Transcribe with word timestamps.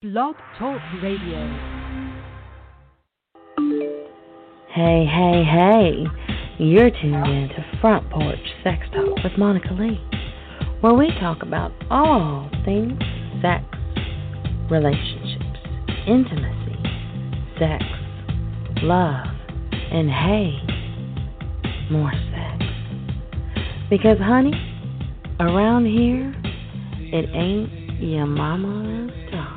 Blog 0.00 0.36
Talk 0.56 0.80
Radio. 1.02 1.40
Hey, 4.72 5.04
hey, 5.04 5.42
hey. 5.42 6.04
You're 6.60 6.90
tuned 6.90 7.26
in 7.26 7.48
to 7.48 7.78
Front 7.80 8.08
Porch 8.08 8.38
Sex 8.62 8.86
Talk 8.94 9.24
with 9.24 9.32
Monica 9.36 9.74
Lee, 9.74 10.00
where 10.82 10.94
we 10.94 11.08
talk 11.18 11.42
about 11.42 11.72
all 11.90 12.48
things 12.64 12.96
sex, 13.42 13.64
relationships, 14.70 15.58
intimacy, 16.06 16.78
sex, 17.58 17.82
love, 18.84 19.26
and 19.90 20.08
hey, 20.08 20.52
more 21.90 22.12
sex. 22.30 22.62
Because, 23.90 24.18
honey, 24.20 24.54
around 25.40 25.86
here, 25.86 26.32
it 27.12 27.28
ain't 27.34 28.00
your 28.00 28.26
mama's 28.26 29.10
talk. 29.32 29.47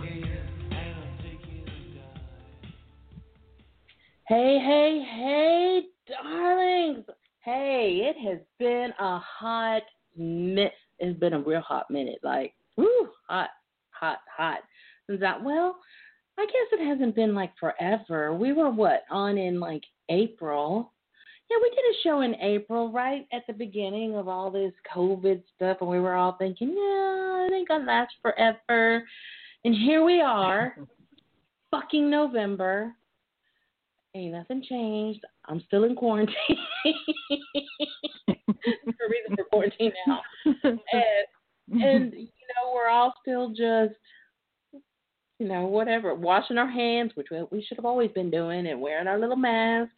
Hey, 4.31 4.59
hey, 4.65 5.03
hey, 5.17 5.81
darlings. 6.07 7.05
Hey, 7.43 8.09
it 8.09 8.15
has 8.25 8.39
been 8.59 8.93
a 8.97 9.19
hot 9.19 9.81
minute. 10.15 10.71
It's 10.99 11.19
been 11.19 11.33
a 11.33 11.41
real 11.41 11.59
hot 11.59 11.91
minute. 11.91 12.19
Like, 12.23 12.53
woo, 12.77 13.09
hot, 13.27 13.49
hot, 13.89 14.19
hot. 14.33 14.59
Since 15.05 15.19
that, 15.19 15.43
well, 15.43 15.75
I 16.39 16.45
guess 16.45 16.79
it 16.79 16.87
hasn't 16.87 17.13
been 17.13 17.35
like 17.35 17.51
forever. 17.59 18.33
We 18.33 18.53
were 18.53 18.69
what 18.69 19.03
on 19.11 19.37
in 19.37 19.59
like 19.59 19.83
April. 20.07 20.93
Yeah, 21.49 21.57
we 21.61 21.69
did 21.69 21.79
a 21.79 22.01
show 22.01 22.21
in 22.21 22.35
April, 22.35 22.89
right 22.89 23.27
at 23.33 23.45
the 23.47 23.53
beginning 23.53 24.15
of 24.15 24.29
all 24.29 24.49
this 24.49 24.71
COVID 24.95 25.43
stuff, 25.57 25.79
and 25.81 25.89
we 25.89 25.99
were 25.99 26.15
all 26.15 26.37
thinking, 26.39 26.69
yeah, 26.69 27.47
it 27.47 27.53
ain't 27.53 27.67
gonna 27.67 27.83
last 27.83 28.13
forever. 28.21 29.05
And 29.65 29.75
here 29.75 30.05
we 30.05 30.21
are, 30.21 30.77
fucking 31.69 32.09
November. 32.09 32.95
Ain't 34.13 34.33
nothing 34.33 34.63
changed. 34.67 35.23
I'm 35.45 35.63
still 35.67 35.85
in 35.85 35.95
quarantine. 35.95 36.35
for 38.25 39.07
reason 39.09 39.35
for 39.35 39.45
quarantine 39.49 39.93
now. 40.05 40.21
And 40.63 41.81
and 41.83 42.13
you 42.13 42.27
know, 42.27 42.73
we're 42.73 42.89
all 42.89 43.13
still 43.21 43.49
just 43.49 43.95
you 45.41 45.47
know, 45.47 45.65
whatever, 45.65 46.13
washing 46.13 46.59
our 46.59 46.69
hands, 46.69 47.13
which 47.15 47.27
we, 47.31 47.41
we 47.51 47.63
should 47.63 47.77
have 47.77 47.85
always 47.85 48.11
been 48.11 48.29
doing, 48.29 48.67
and 48.67 48.79
wearing 48.79 49.07
our 49.07 49.17
little 49.17 49.35
mask 49.35 49.91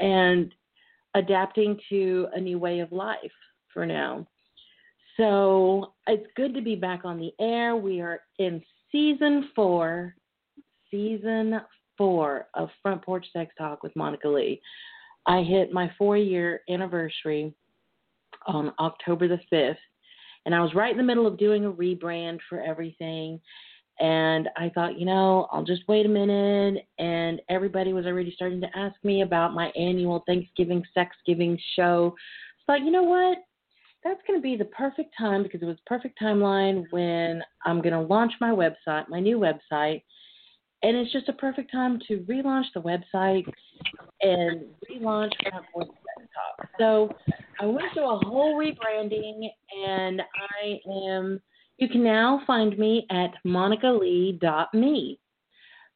and 0.00 0.54
adapting 1.14 1.76
to 1.88 2.28
a 2.34 2.40
new 2.40 2.56
way 2.56 2.78
of 2.78 2.92
life 2.92 3.18
for 3.72 3.84
now. 3.84 4.24
So 5.16 5.94
it's 6.06 6.26
good 6.36 6.54
to 6.54 6.62
be 6.62 6.76
back 6.76 7.04
on 7.04 7.18
the 7.18 7.32
air. 7.40 7.74
We 7.74 8.00
are 8.00 8.20
in 8.38 8.62
season 8.92 9.50
four, 9.56 10.14
season 10.88 11.60
four 11.96 12.48
of 12.54 12.68
Front 12.82 13.02
Porch 13.02 13.26
Sex 13.32 13.54
Talk 13.58 13.82
with 13.82 13.94
Monica 13.96 14.28
Lee. 14.28 14.60
I 15.26 15.42
hit 15.42 15.72
my 15.72 15.90
four 15.96 16.16
year 16.16 16.60
anniversary 16.68 17.54
on 18.46 18.72
October 18.78 19.28
the 19.28 19.40
5th, 19.52 19.76
and 20.44 20.54
I 20.54 20.60
was 20.60 20.74
right 20.74 20.90
in 20.90 20.98
the 20.98 21.02
middle 21.02 21.26
of 21.26 21.38
doing 21.38 21.64
a 21.64 21.72
rebrand 21.72 22.40
for 22.48 22.60
everything. 22.60 23.40
And 24.00 24.48
I 24.56 24.70
thought, 24.74 24.98
you 24.98 25.06
know, 25.06 25.46
I'll 25.52 25.64
just 25.64 25.82
wait 25.86 26.04
a 26.04 26.08
minute. 26.08 26.86
And 26.98 27.40
everybody 27.48 27.92
was 27.92 28.06
already 28.06 28.32
starting 28.34 28.60
to 28.60 28.76
ask 28.76 28.96
me 29.04 29.22
about 29.22 29.54
my 29.54 29.68
annual 29.76 30.24
Thanksgiving 30.26 30.82
Sexgiving 30.92 31.58
show. 31.76 32.14
So 32.66 32.72
I 32.72 32.78
thought, 32.78 32.84
you 32.84 32.90
know 32.90 33.04
what? 33.04 33.38
That's 34.02 34.20
going 34.26 34.38
to 34.38 34.42
be 34.42 34.56
the 34.56 34.66
perfect 34.66 35.14
time 35.16 35.42
because 35.42 35.62
it 35.62 35.66
was 35.66 35.78
perfect 35.86 36.20
timeline 36.20 36.84
when 36.90 37.42
I'm 37.64 37.80
going 37.80 37.94
to 37.94 38.00
launch 38.00 38.32
my 38.40 38.50
website, 38.50 39.08
my 39.08 39.20
new 39.20 39.38
website. 39.38 40.02
And 40.82 40.96
it's 40.96 41.12
just 41.12 41.28
a 41.28 41.32
perfect 41.32 41.72
time 41.72 41.98
to 42.08 42.18
relaunch 42.28 42.66
the 42.74 42.82
website 42.82 43.46
and 44.20 44.64
relaunch 44.90 45.32
Front 45.48 45.64
Porch 45.72 45.88
Talk. 45.88 46.68
So 46.78 47.10
I 47.60 47.66
went 47.66 47.86
through 47.94 48.10
a 48.10 48.18
whole 48.26 48.54
rebranding, 48.58 49.48
and 49.86 50.20
I 50.20 50.80
am 51.08 51.40
you 51.78 51.88
can 51.88 52.04
now 52.04 52.40
find 52.46 52.78
me 52.78 53.06
at 53.10 53.30
monicalee.me. 53.44 55.18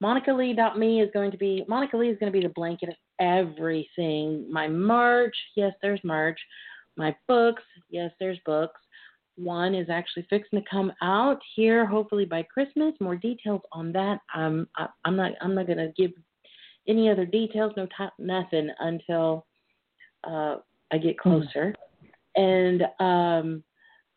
MonicaLee.me 0.03 1.03
is 1.03 1.11
going 1.13 1.31
to 1.31 1.37
be 1.37 1.65
Monica 1.69 1.97
Lee 1.97 2.09
is 2.09 2.19
going 2.19 2.33
to 2.33 2.39
be 2.39 2.47
the 2.47 2.53
blanket 2.55 2.91
of 2.91 2.95
everything. 3.21 4.47
My 4.51 4.69
merch, 4.69 5.37
yes, 5.57 5.73
there's 5.83 6.01
merch. 6.05 6.39
My 6.97 7.15
books, 7.27 7.63
yes, 7.91 8.11
there's 8.19 8.39
books. 8.45 8.81
One 9.39 9.75
is 9.75 9.89
actually 9.89 10.27
fixing 10.29 10.59
to 10.61 10.65
come 10.69 10.93
out 11.01 11.39
here, 11.55 11.87
hopefully 11.87 12.25
by 12.25 12.43
Christmas. 12.43 12.93
More 13.01 13.17
details 13.17 13.63
on 13.73 13.93
that. 13.93 14.19
Um, 14.35 14.69
I, 14.77 14.89
I'm 15.05 15.17
not 15.17 15.33
I'm 15.41 15.55
not 15.55 15.67
going 15.67 15.79
to 15.79 15.93
give 15.97 16.11
any 16.89 17.09
other 17.09 17.25
details, 17.25 17.73
no 17.77 17.87
t- 17.87 18.15
nothing 18.19 18.71
until 18.81 19.47
uh, 20.25 20.57
I 20.91 20.99
get 20.99 21.19
closer. 21.19 21.75
And 22.35 22.83
um, 22.99 23.63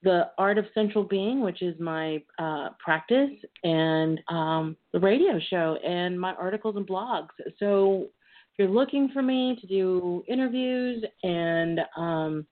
the 0.03 0.31
Art 0.37 0.57
of 0.57 0.65
Central 0.73 1.03
Being, 1.03 1.41
which 1.41 1.61
is 1.61 1.79
my 1.79 2.23
uh, 2.39 2.69
practice, 2.83 3.31
and 3.63 4.19
um, 4.29 4.75
the 4.93 4.99
radio 4.99 5.39
show, 5.49 5.77
and 5.85 6.19
my 6.19 6.33
articles 6.33 6.75
and 6.77 6.87
blogs. 6.87 7.29
So 7.59 8.07
if 8.53 8.59
you're 8.59 8.69
looking 8.69 9.09
for 9.13 9.21
me 9.21 9.57
to 9.61 9.67
do 9.67 10.23
interviews 10.27 11.03
and 11.23 11.81
um, 11.95 12.47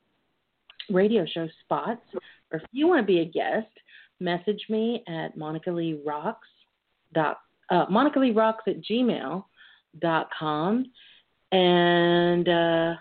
radio 0.90 1.26
show 1.34 1.48
spots, 1.64 2.02
or 2.52 2.60
if 2.60 2.64
you 2.72 2.88
want 2.88 3.02
to 3.02 3.06
be 3.06 3.20
a 3.20 3.26
guest, 3.26 3.68
message 4.20 4.64
me 4.70 5.04
at 5.08 5.38
Monica 5.38 5.72
Lee 5.72 6.00
Rocks. 6.06 6.48
Dot, 7.14 7.40
uh, 7.72 7.86
Monica 7.90 8.20
Lee 8.20 8.32
Rocks 8.32 8.64
at 8.68 8.82
gmail 8.84 9.44
dot 10.00 10.30
com. 10.38 10.86
And 11.52 12.48
uh, 12.48 12.94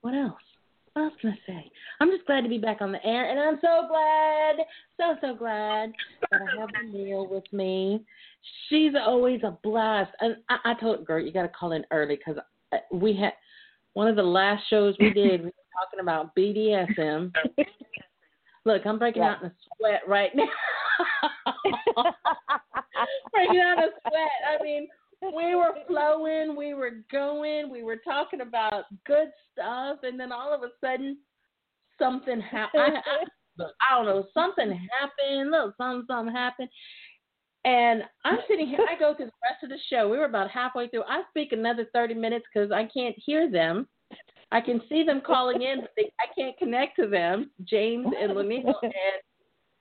what 0.00 0.14
else? 0.14 0.40
What 0.94 1.02
else 1.02 1.14
can 1.20 1.30
I 1.30 1.38
say? 1.46 1.70
I'm 2.00 2.10
just 2.10 2.26
glad 2.26 2.42
to 2.42 2.48
be 2.48 2.58
back 2.58 2.80
on 2.80 2.92
the 2.92 3.04
air, 3.04 3.30
and 3.30 3.38
I'm 3.38 3.58
so 3.60 3.86
glad, 3.88 4.56
so 4.98 5.16
so 5.20 5.34
glad 5.34 5.92
that 6.30 6.40
I 6.40 6.60
have 6.60 6.70
Neil 6.92 7.26
with 7.26 7.44
me. 7.52 8.04
She's 8.68 8.92
always 8.98 9.40
a 9.42 9.56
blast, 9.62 10.10
and 10.20 10.36
I, 10.48 10.72
I 10.72 10.74
told 10.80 11.04
girl 11.06 11.20
you 11.20 11.32
got 11.32 11.42
to 11.42 11.48
call 11.48 11.72
in 11.72 11.84
early 11.90 12.16
because 12.16 12.42
we 12.90 13.14
had 13.14 13.32
one 13.94 14.08
of 14.08 14.16
the 14.16 14.22
last 14.22 14.62
shows 14.68 14.94
we 14.98 15.10
did. 15.10 15.40
we 15.40 15.46
were 15.46 15.52
talking 15.80 16.00
about 16.00 16.34
BDSM. 16.36 17.32
Look, 18.64 18.86
I'm 18.86 18.98
breaking 18.98 19.22
Yeah. 19.22 19.32
out 19.32 19.42
in 19.42 19.48
a 19.48 19.52
sweat 19.76 20.02
right 20.06 20.30
now. 20.34 20.44
breaking 23.32 23.60
out 23.60 23.78
in 23.78 23.84
a 23.84 23.90
sweat. 24.08 24.30
I 24.48 24.62
mean, 24.62 24.88
we 25.34 25.54
were 25.54 25.74
flowing, 25.86 26.56
we 26.56 26.74
were 26.74 27.02
going, 27.10 27.70
we 27.70 27.82
were 27.82 28.00
talking 28.04 28.40
about 28.40 28.84
good 29.06 29.28
stuff, 29.52 29.98
and 30.02 30.18
then 30.18 30.32
all 30.32 30.52
of 30.52 30.62
a 30.62 30.70
sudden, 30.80 31.18
something 31.98 32.40
happened. 32.40 32.96
I, 32.96 33.64
I, 33.64 33.64
I 33.90 33.96
don't 33.96 34.06
know, 34.06 34.26
something 34.34 34.70
happened. 35.00 35.50
Look, 35.50 35.74
something, 35.76 36.04
something 36.08 36.34
happened. 36.34 36.68
And 37.64 38.02
I'm 38.24 38.38
sitting 38.48 38.66
here. 38.66 38.80
I 38.90 38.98
go 38.98 39.14
through 39.14 39.26
the 39.26 39.32
rest 39.48 39.62
of 39.62 39.68
the 39.68 39.78
show. 39.88 40.08
We 40.08 40.18
were 40.18 40.24
about 40.24 40.50
halfway 40.50 40.88
through. 40.88 41.04
I 41.04 41.22
speak 41.30 41.52
another 41.52 41.86
30 41.92 42.14
minutes 42.14 42.44
because 42.52 42.72
I 42.72 42.88
can't 42.92 43.14
hear 43.16 43.50
them. 43.50 43.86
I 44.50 44.60
can 44.60 44.82
see 44.88 45.02
them 45.02 45.22
calling 45.24 45.62
in, 45.62 45.80
but 45.80 45.90
they, 45.96 46.12
I 46.20 46.26
can't 46.36 46.56
connect 46.58 46.96
to 46.96 47.08
them, 47.08 47.50
James 47.64 48.06
and 48.20 48.32
Lanil. 48.32 48.74
And 48.82 48.92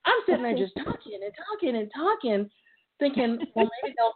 I'm 0.06 0.20
sitting 0.26 0.44
there 0.44 0.56
just 0.56 0.74
talking 0.78 1.20
and 1.24 1.34
talking 1.50 1.76
and 1.76 1.92
talking, 1.94 2.50
thinking, 3.00 3.40
well, 3.56 3.70
maybe 3.84 3.96
they'll 3.98 4.14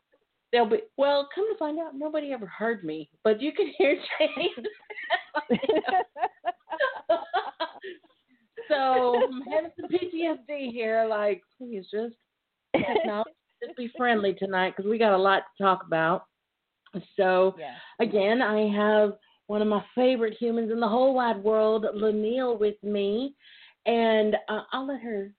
they'll 0.51 0.69
be 0.69 0.83
well. 0.97 1.27
Come 1.35 1.51
to 1.51 1.57
find 1.57 1.79
out, 1.79 1.95
nobody 1.95 2.31
ever 2.31 2.45
heard 2.45 2.83
me, 2.83 3.09
but 3.23 3.41
you 3.41 3.51
can 3.51 3.71
hear 3.77 3.97
James. 4.19 4.67
so 8.69 9.21
I'm 9.23 9.41
having 9.51 9.71
some 9.79 9.89
PTSD 9.89 10.71
here. 10.71 11.05
Like, 11.09 11.41
please 11.57 11.85
just 11.91 12.15
technology, 12.75 13.31
just 13.63 13.77
be 13.77 13.91
friendly 13.97 14.33
tonight 14.33 14.73
because 14.75 14.90
we 14.90 14.97
got 14.97 15.13
a 15.13 15.17
lot 15.17 15.43
to 15.57 15.63
talk 15.63 15.84
about. 15.85 16.25
So 17.17 17.55
yeah. 17.59 17.75
again, 17.99 18.41
I 18.41 18.69
have 18.75 19.13
one 19.47 19.61
of 19.61 19.67
my 19.67 19.84
favorite 19.93 20.35
humans 20.40 20.72
in 20.72 20.79
the 20.79 20.87
whole 20.87 21.13
wide 21.13 21.43
world, 21.43 21.85
Lanil, 21.96 22.59
with 22.59 22.81
me, 22.84 23.35
and 23.85 24.35
uh, 24.49 24.61
I'll 24.72 24.87
let 24.87 25.02
her 25.02 25.31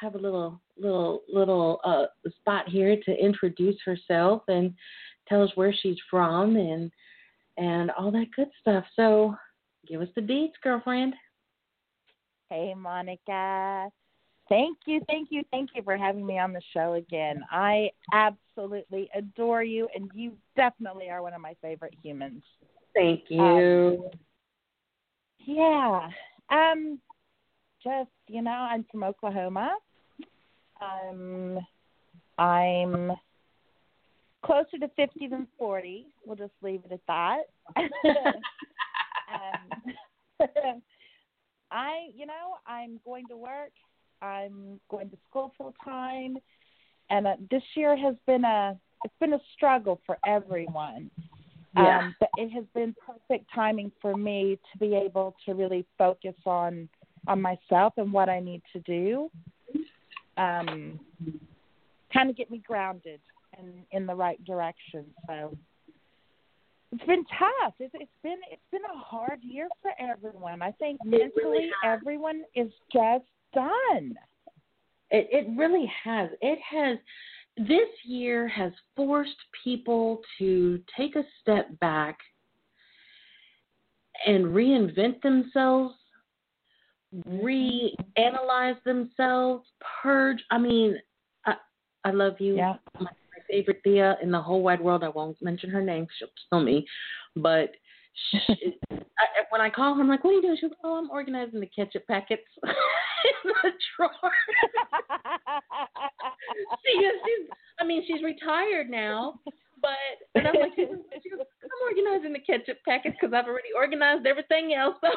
have 0.00 0.14
a 0.14 0.18
little 0.18 0.60
little 0.76 1.22
little 1.32 1.80
uh, 1.84 2.06
spot 2.40 2.68
here 2.68 2.96
to 3.04 3.12
introduce 3.12 3.76
herself 3.84 4.42
and 4.48 4.74
tell 5.28 5.42
us 5.42 5.50
where 5.54 5.72
she's 5.72 5.98
from 6.10 6.56
and 6.56 6.90
and 7.56 7.90
all 7.92 8.10
that 8.10 8.26
good 8.34 8.48
stuff. 8.60 8.84
So 8.96 9.34
give 9.86 10.00
us 10.00 10.08
the 10.16 10.22
deets, 10.22 10.52
girlfriend. 10.62 11.14
Hey, 12.50 12.74
Monica. 12.76 13.88
Thank 14.48 14.78
you, 14.86 15.00
thank 15.08 15.28
you, 15.30 15.42
thank 15.50 15.70
you 15.74 15.82
for 15.82 15.96
having 15.96 16.26
me 16.26 16.38
on 16.38 16.52
the 16.52 16.60
show 16.72 16.94
again. 16.94 17.42
I 17.50 17.90
absolutely 18.12 19.08
adore 19.14 19.62
you, 19.62 19.88
and 19.94 20.10
you 20.14 20.32
definitely 20.54 21.08
are 21.08 21.22
one 21.22 21.32
of 21.32 21.40
my 21.40 21.54
favorite 21.62 21.94
humans. 22.02 22.42
Thank 22.94 23.24
you. 23.28 24.10
Yeah. 25.38 26.08
Um, 26.50 27.00
just 27.82 28.10
you 28.28 28.42
know, 28.42 28.50
I'm 28.50 28.84
from 28.90 29.02
Oklahoma. 29.02 29.74
I'm 30.80 31.58
I'm 32.38 33.12
closer 34.44 34.78
to 34.78 34.88
50 34.96 35.28
than 35.28 35.46
40. 35.58 36.06
We'll 36.26 36.36
just 36.36 36.52
leave 36.62 36.82
it 36.84 36.92
at 36.92 37.00
that. 37.08 37.42
um, 39.32 39.82
I, 41.70 42.08
you 42.14 42.26
know, 42.26 42.56
I'm 42.66 43.00
going 43.04 43.26
to 43.28 43.36
work. 43.36 43.72
I'm 44.24 44.80
going 44.90 45.10
to 45.10 45.16
school 45.28 45.52
full 45.58 45.74
time, 45.84 46.38
and 47.10 47.26
uh, 47.26 47.36
this 47.50 47.62
year 47.76 47.96
has 47.96 48.14
been 48.26 48.44
a 48.44 48.78
it's 49.04 49.14
been 49.20 49.34
a 49.34 49.40
struggle 49.54 50.00
for 50.06 50.16
everyone. 50.26 51.10
Yeah. 51.76 51.98
Um, 51.98 52.16
but 52.20 52.28
it 52.36 52.50
has 52.50 52.64
been 52.74 52.94
perfect 53.04 53.46
timing 53.54 53.90
for 54.00 54.16
me 54.16 54.58
to 54.72 54.78
be 54.78 54.94
able 54.94 55.34
to 55.44 55.54
really 55.54 55.84
focus 55.98 56.34
on 56.46 56.88
on 57.26 57.40
myself 57.40 57.94
and 57.96 58.12
what 58.12 58.28
I 58.28 58.40
need 58.40 58.62
to 58.72 58.80
do. 58.80 59.30
Um, 60.36 60.98
kind 62.12 62.30
of 62.30 62.36
get 62.36 62.50
me 62.50 62.62
grounded 62.66 63.20
and 63.58 63.72
in 63.92 64.06
the 64.06 64.14
right 64.14 64.42
direction. 64.44 65.04
So 65.26 65.56
it's 66.92 67.04
been 67.04 67.24
tough. 67.38 67.74
It's, 67.80 67.94
it's 67.94 68.10
been 68.22 68.38
it's 68.50 68.62
been 68.70 68.82
a 68.84 68.98
hard 68.98 69.40
year 69.42 69.68
for 69.82 69.90
everyone. 69.98 70.62
I 70.62 70.70
think 70.72 71.00
mentally 71.04 71.30
really 71.36 71.70
everyone 71.84 72.42
is 72.54 72.70
just 72.92 73.24
done. 73.54 74.14
It 75.10 75.28
it 75.30 75.46
really 75.56 75.90
has. 76.04 76.30
It 76.40 76.58
has 76.70 76.98
this 77.56 77.88
year 78.04 78.48
has 78.48 78.72
forced 78.96 79.36
people 79.62 80.20
to 80.38 80.80
take 80.96 81.16
a 81.16 81.24
step 81.40 81.78
back 81.78 82.18
and 84.26 84.46
reinvent 84.46 85.20
themselves, 85.22 85.94
reanalyze 87.28 88.82
themselves, 88.84 89.68
purge. 90.02 90.42
I 90.50 90.58
mean, 90.58 90.96
I 91.46 91.54
I 92.04 92.10
love 92.10 92.40
you. 92.40 92.56
Yeah. 92.56 92.74
My, 93.00 93.10
favorite 93.50 93.80
Thea 93.84 94.16
in 94.22 94.30
the 94.30 94.40
whole 94.40 94.62
wide 94.62 94.80
world. 94.80 95.04
I 95.04 95.10
won't 95.10 95.36
mention 95.42 95.68
her 95.68 95.82
name. 95.82 96.06
She'll 96.18 96.28
kill 96.50 96.62
me. 96.62 96.86
But 97.36 97.72
she, 98.30 98.38
I, 98.90 99.26
when 99.50 99.60
I 99.60 99.68
call 99.68 99.94
her, 99.94 100.00
I'm 100.00 100.08
like, 100.08 100.24
"What 100.24 100.30
are 100.30 100.34
you 100.34 100.42
doing?" 100.42 100.56
She 100.58 100.66
goes, 100.66 100.76
"Oh, 100.82 100.96
I'm 100.96 101.10
organizing 101.10 101.60
the 101.60 101.66
ketchup 101.66 102.06
packets 102.06 102.42
in 103.44 103.50
the 103.62 103.70
drawer." 103.96 104.10
she 106.84 106.92
is, 106.98 107.14
she's, 107.24 107.48
I 107.80 107.84
mean, 107.84 108.02
she's 108.06 108.22
retired 108.22 108.90
now, 108.90 109.40
but 109.80 109.92
and 110.34 110.46
I'm 110.48 110.54
like, 110.60 110.72
she 110.74 110.84
goes, 110.86 110.98
she 111.22 111.30
goes, 111.30 111.40
I'm 111.62 111.70
organizing 111.88 112.32
the 112.32 112.40
ketchup 112.40 112.78
packets 112.86 113.16
because 113.20 113.32
I've 113.34 113.46
already 113.46 113.68
organized 113.76 114.26
everything 114.26 114.74
else. 114.74 114.96
So, 115.02 115.10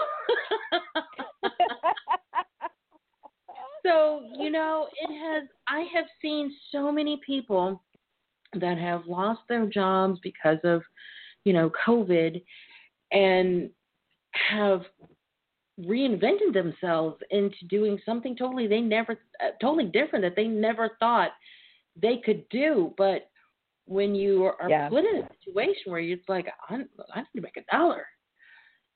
so 3.85 4.21
you 4.37 4.51
know, 4.51 4.87
it 5.01 5.11
has. 5.13 5.47
I 5.67 5.85
have 5.93 6.05
seen 6.21 6.53
so 6.71 6.91
many 6.91 7.19
people 7.25 7.81
that 8.53 8.77
have 8.77 9.05
lost 9.07 9.41
their 9.49 9.65
jobs 9.67 10.19
because 10.23 10.59
of, 10.63 10.81
you 11.45 11.53
know, 11.53 11.71
COVID, 11.85 12.41
and 13.11 13.69
have 14.49 14.81
reinvented 15.79 16.53
themselves 16.53 17.21
into 17.29 17.57
doing 17.69 17.99
something 18.05 18.35
totally 18.35 18.67
they 18.67 18.81
never 18.81 19.13
uh, 19.43 19.51
totally 19.61 19.85
different 19.85 20.23
that 20.23 20.35
they 20.35 20.47
never 20.47 20.97
thought 20.99 21.31
they 22.01 22.17
could 22.23 22.47
do. 22.49 22.93
But 22.97 23.29
when 23.85 24.15
you 24.15 24.45
are 24.45 24.69
Yeah. 24.69 24.89
put 24.89 25.05
in 25.05 25.17
a 25.17 25.29
situation 25.45 25.91
where 25.91 26.01
it's 26.01 26.27
like 26.27 26.47
I, 26.69 26.75
I 27.13 27.19
need 27.19 27.27
to 27.35 27.41
make 27.41 27.57
a 27.57 27.75
dollar 27.75 28.05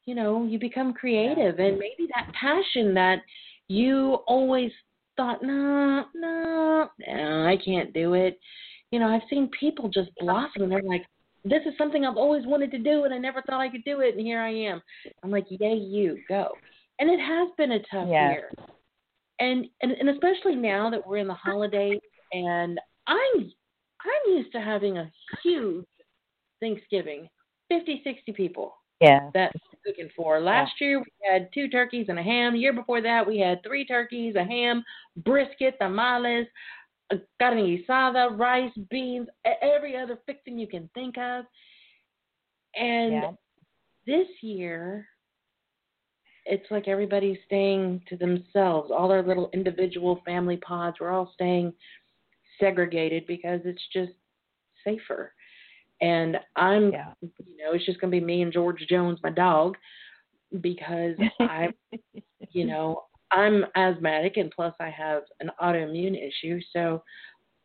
you 0.06 0.16
know 0.16 0.46
you 0.46 0.60
become 0.60 0.94
creative. 0.94 1.60
And 1.60 1.78
maybe 1.78 2.10
that 2.16 2.34
passion 2.34 2.94
that 2.96 3.20
you 3.68 4.16
always 4.28 4.72
thought 5.18 5.44
no 5.44 6.06
no 6.16 6.90
no 7.08 7.48
I 7.48 7.58
can't 7.64 7.94
do 7.94 8.14
it. 8.14 8.40
You 8.92 9.00
know 9.00 9.08
I've 9.08 9.22
seen 9.30 9.50
people 9.60 9.90
just 9.90 10.10
blossom 10.20 10.64
and 10.64 10.72
they're 10.72 10.82
like 10.84 11.06
this 11.44 11.62
is 11.66 11.74
something 11.78 12.06
I've 12.06 12.18
always 12.18 12.46
wanted 12.46 12.72
to 12.72 12.80
do 12.80 13.04
and 13.06 13.14
I 13.14 13.18
never 13.18 13.42
thought 13.42 13.62
I 13.62 13.70
could 13.70 13.84
do 13.84 14.02
it 14.02 14.16
and 14.16 14.26
here 14.26 14.40
I 14.40 14.52
am 14.52 14.82
I'm 15.24 15.32
like 15.32 15.46
yay 15.50 15.74
you 15.74 16.20
go 16.30 16.50
and 17.00 17.10
it 17.10 17.20
has 17.20 17.50
been 17.58 17.72
a 17.72 17.80
tough 17.92 18.08
year 18.32 18.52
and, 19.40 19.66
and 19.82 19.92
and 19.92 20.10
especially 20.10 20.56
now 20.56 20.90
that 20.90 21.06
we're 21.06 21.18
in 21.18 21.28
the 21.28 21.34
holidays 21.34 22.00
and 22.32 22.80
I'm 23.08 23.18
I'm 23.38 24.34
used 24.34 24.52
to 24.54 24.62
having 24.62 24.98
a 24.98 25.12
huge 25.44 25.86
Thanksgiving, 26.60 27.28
50, 27.70 28.02
60 28.04 28.32
people 28.34 28.76
Yeah. 29.00 29.30
that 29.34 29.52
we're 29.54 29.92
cooking 29.92 30.10
for. 30.16 30.40
Last 30.40 30.74
year 30.80 31.00
we 31.00 31.06
had 31.28 31.50
two 31.54 31.68
turkeys 31.68 32.08
and 32.10 32.20
a 32.20 32.24
ham. 32.24 32.54
The 32.54 32.60
year 32.60 32.74
before 32.74 33.02
that 33.02 33.28
we 33.28 33.40
had 33.40 33.64
three 33.64 33.86
turkeys, 33.86 34.36
a 34.36 34.44
ham, 34.44 34.84
brisket, 35.18 35.76
tamales, 35.80 36.48
carne 37.40 37.58
guisada, 37.66 38.38
rice, 38.38 38.72
beans, 38.90 39.28
every 39.62 39.96
other 39.98 40.20
fixing 40.26 40.58
you 40.58 40.68
can 40.68 40.90
think 40.94 41.18
of. 41.18 41.46
And 42.76 43.14
Yeah. 43.14 43.32
this 44.06 44.28
year 44.42 45.08
it's 46.46 46.70
like 46.72 46.88
everybody's 46.88 47.38
staying 47.46 48.02
to 48.10 48.18
themselves 48.18 48.92
all 48.92 49.08
their 49.08 49.24
little 49.24 49.50
individual 49.54 50.22
family 50.26 50.58
pods 50.58 50.98
we're 51.00 51.12
all 51.12 51.32
staying 51.34 51.72
segregated 52.60 53.26
because 53.28 53.62
it's 53.64 53.82
just 53.94 54.12
safer 54.84 55.34
and 56.02 56.38
i'm 56.56 56.92
Yeah. 56.92 57.14
you 57.22 57.58
know 57.58 57.74
it's 57.74 57.86
just 57.86 58.00
going 58.02 58.12
to 58.12 58.20
be 58.20 58.26
me 58.26 58.42
and 58.42 58.52
george 58.52 58.84
jones 58.90 59.20
my 59.24 59.30
dog 59.30 59.78
because 60.62 61.16
i 61.42 61.70
you 62.52 62.66
know 62.66 63.04
i'm 63.32 63.66
asthmatic 63.76 64.38
and 64.38 64.52
plus 64.52 64.74
i 64.80 64.90
have 64.90 65.24
an 65.40 65.50
autoimmune 65.62 66.16
issue 66.16 66.60
so 66.74 67.04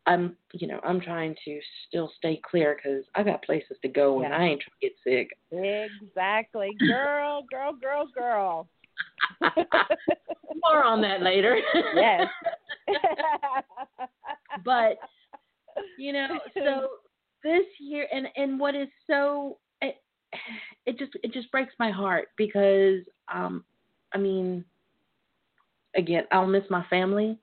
i'm 0.06 0.36
you 0.52 0.66
know 0.66 0.80
i'm 0.84 1.00
trying 1.00 1.34
to 1.44 1.58
still 1.88 2.10
stay 2.16 2.40
clear 2.48 2.76
because 2.76 3.04
i 3.14 3.22
got 3.22 3.42
places 3.42 3.76
to 3.82 3.88
go 3.88 4.20
and 4.22 4.30
Yeah. 4.30 4.38
i 4.38 4.42
ain't 4.44 4.60
trying 4.62 4.80
to 4.80 4.88
get 4.88 4.96
sick 5.04 5.28
Exactly. 5.52 6.76
Girl, 6.86 7.44
girl, 7.50 7.72
girl, 7.72 8.06
girl. 8.14 8.68
more 10.70 10.82
on 10.84 11.00
that 11.02 11.22
later 11.22 11.58
yes. 11.94 12.26
but 14.64 14.96
you 15.98 16.12
know 16.12 16.28
so 16.54 16.88
this 17.44 17.64
year 17.78 18.06
and 18.12 18.26
and 18.36 18.58
what 18.58 18.74
is 18.74 18.88
so 19.06 19.58
it, 19.82 19.96
it 20.86 20.98
just 20.98 21.12
it 21.22 21.32
just 21.32 21.50
breaks 21.52 21.74
my 21.78 21.90
heart 21.90 22.28
because 22.36 23.00
um 23.32 23.64
i 24.14 24.18
mean 24.18 24.64
again 25.96 26.24
i'll 26.32 26.46
miss 26.46 26.64
my 26.70 26.84
family 26.88 27.38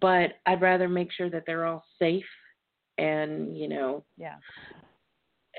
but 0.00 0.32
i'd 0.46 0.60
rather 0.60 0.88
make 0.88 1.10
sure 1.12 1.30
that 1.30 1.44
they're 1.46 1.66
all 1.66 1.84
safe 1.98 2.24
and 2.98 3.56
you 3.56 3.68
know 3.68 4.04
yeah. 4.16 4.34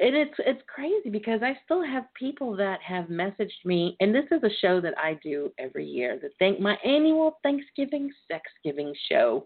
and 0.01 0.15
it's 0.15 0.33
it's 0.39 0.61
crazy 0.73 1.09
because 1.09 1.41
I 1.43 1.57
still 1.65 1.83
have 1.83 2.03
people 2.13 2.55
that 2.57 2.81
have 2.81 3.05
messaged 3.05 3.65
me, 3.65 3.95
and 3.99 4.13
this 4.13 4.25
is 4.31 4.43
a 4.43 4.55
show 4.61 4.79
that 4.81 4.93
I 4.97 5.19
do 5.23 5.51
every 5.57 5.85
year. 5.85 6.19
The 6.21 6.29
thank 6.39 6.59
my 6.59 6.75
annual 6.85 7.39
Thanksgiving 7.43 8.11
Sexgiving 8.29 8.93
show. 9.09 9.45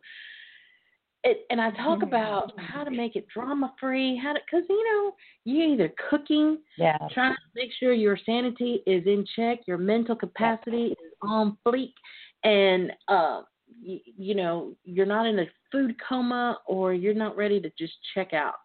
It, 1.26 1.46
and 1.50 1.62
I 1.62 1.72
talk 1.72 2.00
Mhm. 2.00 2.08
about 2.08 2.60
how 2.60 2.84
to 2.84 2.92
make 2.92 3.16
it 3.16 3.26
drama 3.30 3.74
free, 3.80 4.18
how 4.18 4.34
to 4.34 4.40
because 4.46 4.66
you 4.68 4.84
know 4.84 5.16
you're 5.46 5.68
either 5.74 5.94
cooking, 6.10 6.58
Yeah. 6.78 6.98
trying 7.12 7.34
to 7.34 7.42
make 7.56 7.72
sure 7.80 7.94
your 7.94 8.18
sanity 8.18 8.84
is 8.86 9.06
in 9.06 9.26
check, 9.36 9.66
your 9.66 9.78
mental 9.78 10.16
capacity 10.18 10.88
is 10.88 11.14
on 11.22 11.58
fleek, 11.66 11.94
and 12.44 12.92
uh, 13.08 13.42
you, 13.82 14.00
you 14.18 14.36
know 14.36 14.74
you're 14.84 15.06
not 15.06 15.26
in 15.26 15.40
a 15.40 15.46
food 15.72 15.96
coma 16.08 16.60
or 16.68 16.94
you're 16.94 17.14
not 17.14 17.36
ready 17.38 17.60
to 17.62 17.70
just 17.78 17.94
check 18.14 18.34
out. 18.34 18.56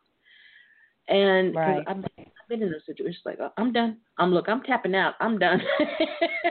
And 1.08 1.54
Right. 1.54 1.82
I've, 1.86 2.02
been- 2.02 2.10
I've 2.18 2.48
been 2.48 2.62
in 2.62 2.70
those 2.70 2.84
situations 2.86 3.22
like 3.24 3.38
"Oh, 3.40 3.50
I'm 3.56 3.72
done. 3.72 3.96
I'm 4.18 4.32
look. 4.32 4.48
I'm 4.48 4.62
tapping 4.62 4.94
out. 4.94 5.14
I'm 5.20 5.38
done. 5.38 5.60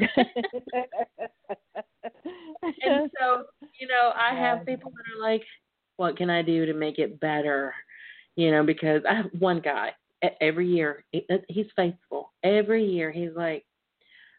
and 2.83 3.11
so 3.19 3.43
you 3.79 3.87
know 3.87 4.11
I 4.15 4.33
have 4.35 4.65
people 4.65 4.91
that 4.91 5.03
are 5.17 5.21
like, 5.31 5.43
what 5.97 6.17
can 6.17 6.29
I 6.29 6.41
do 6.41 6.65
to 6.65 6.73
make 6.73 6.97
it 6.99 7.19
better? 7.19 7.73
You 8.35 8.51
know, 8.51 8.63
because 8.63 9.01
I 9.09 9.15
have 9.15 9.27
one 9.39 9.59
guy 9.61 9.91
every 10.41 10.67
year. 10.67 11.03
uh, 11.15 11.37
He's 11.49 11.67
faithful. 11.75 12.33
Every 12.43 12.83
year 12.85 13.11
he's 13.11 13.31
like, 13.35 13.65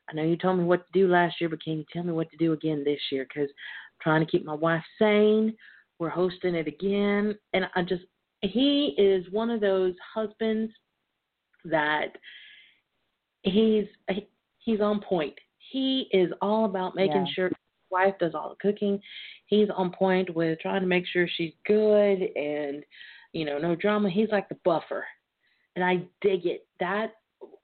I 0.08 0.14
know 0.14 0.22
you 0.22 0.36
told 0.36 0.58
me 0.58 0.64
what 0.64 0.86
to 0.86 0.92
do 0.98 1.08
last 1.08 1.40
year, 1.40 1.50
but 1.50 1.62
can 1.62 1.78
you 1.78 1.84
tell 1.92 2.02
me 2.02 2.12
what 2.12 2.30
to 2.30 2.36
do 2.36 2.52
again 2.52 2.82
this 2.84 3.00
year? 3.12 3.24
Because 3.24 3.48
I'm 3.50 4.00
trying 4.02 4.24
to 4.24 4.30
keep 4.30 4.44
my 4.44 4.54
wife 4.54 4.84
sane. 4.98 5.54
We're 5.98 6.08
hosting 6.08 6.54
it 6.54 6.66
again, 6.68 7.36
and 7.52 7.66
I 7.74 7.82
just 7.82 8.04
he 8.40 8.94
is 8.96 9.26
one 9.32 9.50
of 9.50 9.60
those 9.60 9.94
husbands 10.14 10.72
that 11.64 12.16
he's 13.42 13.86
he's 14.58 14.80
on 14.80 15.00
point. 15.00 15.34
He 15.58 16.08
is 16.12 16.30
all 16.40 16.64
about 16.64 16.94
making 16.94 17.26
Yeah. 17.26 17.32
sure 17.34 17.48
his 17.48 17.56
wife 17.90 18.14
does 18.20 18.34
all 18.34 18.50
the 18.50 18.56
cooking. 18.72 19.00
He's 19.46 19.68
on 19.74 19.90
point 19.90 20.34
with 20.34 20.60
trying 20.60 20.82
to 20.82 20.86
make 20.86 21.06
sure 21.06 21.26
she's 21.28 21.52
good 21.66 22.22
and 22.36 22.84
you 23.32 23.44
know 23.44 23.58
no 23.58 23.74
drama. 23.74 24.08
He's 24.08 24.30
like 24.30 24.48
the 24.48 24.58
buffer, 24.64 25.04
and 25.76 25.84
I 25.84 25.96
dig 26.20 26.46
it. 26.46 26.66
That 26.80 27.14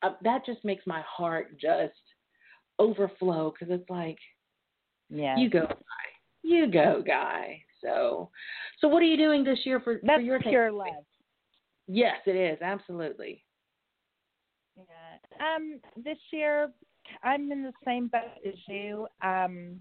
uh, 0.03 0.15
that 0.23 0.45
just 0.45 0.65
makes 0.65 0.87
my 0.87 1.03
heart 1.03 1.59
just 1.61 1.95
overflow 2.79 3.53
because 3.53 3.75
it's 3.75 3.89
like 3.89 4.19
yeah. 5.11 5.37
you 5.37 5.49
go 5.51 5.67
guy, 5.67 6.09
you 6.43 6.71
go 6.71 7.03
guy. 7.07 7.63
So, 7.83 8.31
so 8.81 8.89
what 8.89 9.03
are 9.03 9.07
you 9.07 9.17
doing 9.17 9.45
this 9.45 9.61
year 9.65 9.81
for, 9.81 10.01
That's 10.03 10.19
for 10.19 10.23
your 10.23 10.41
pure 10.41 10.71
Thanksgiving? 10.71 10.95
love. 10.95 11.05
Yes, 11.87 12.17
it 12.27 12.37
is 12.37 12.63
absolutely. 12.63 13.45
Yeah. 14.77 15.55
Um, 15.55 15.81
this 16.03 16.19
year 16.33 16.71
I'm 17.23 17.53
in 17.53 17.63
the 17.63 17.73
same 17.85 18.09
boat 18.09 18.23
as 18.47 18.55
you. 18.67 19.07
Um, 19.23 19.81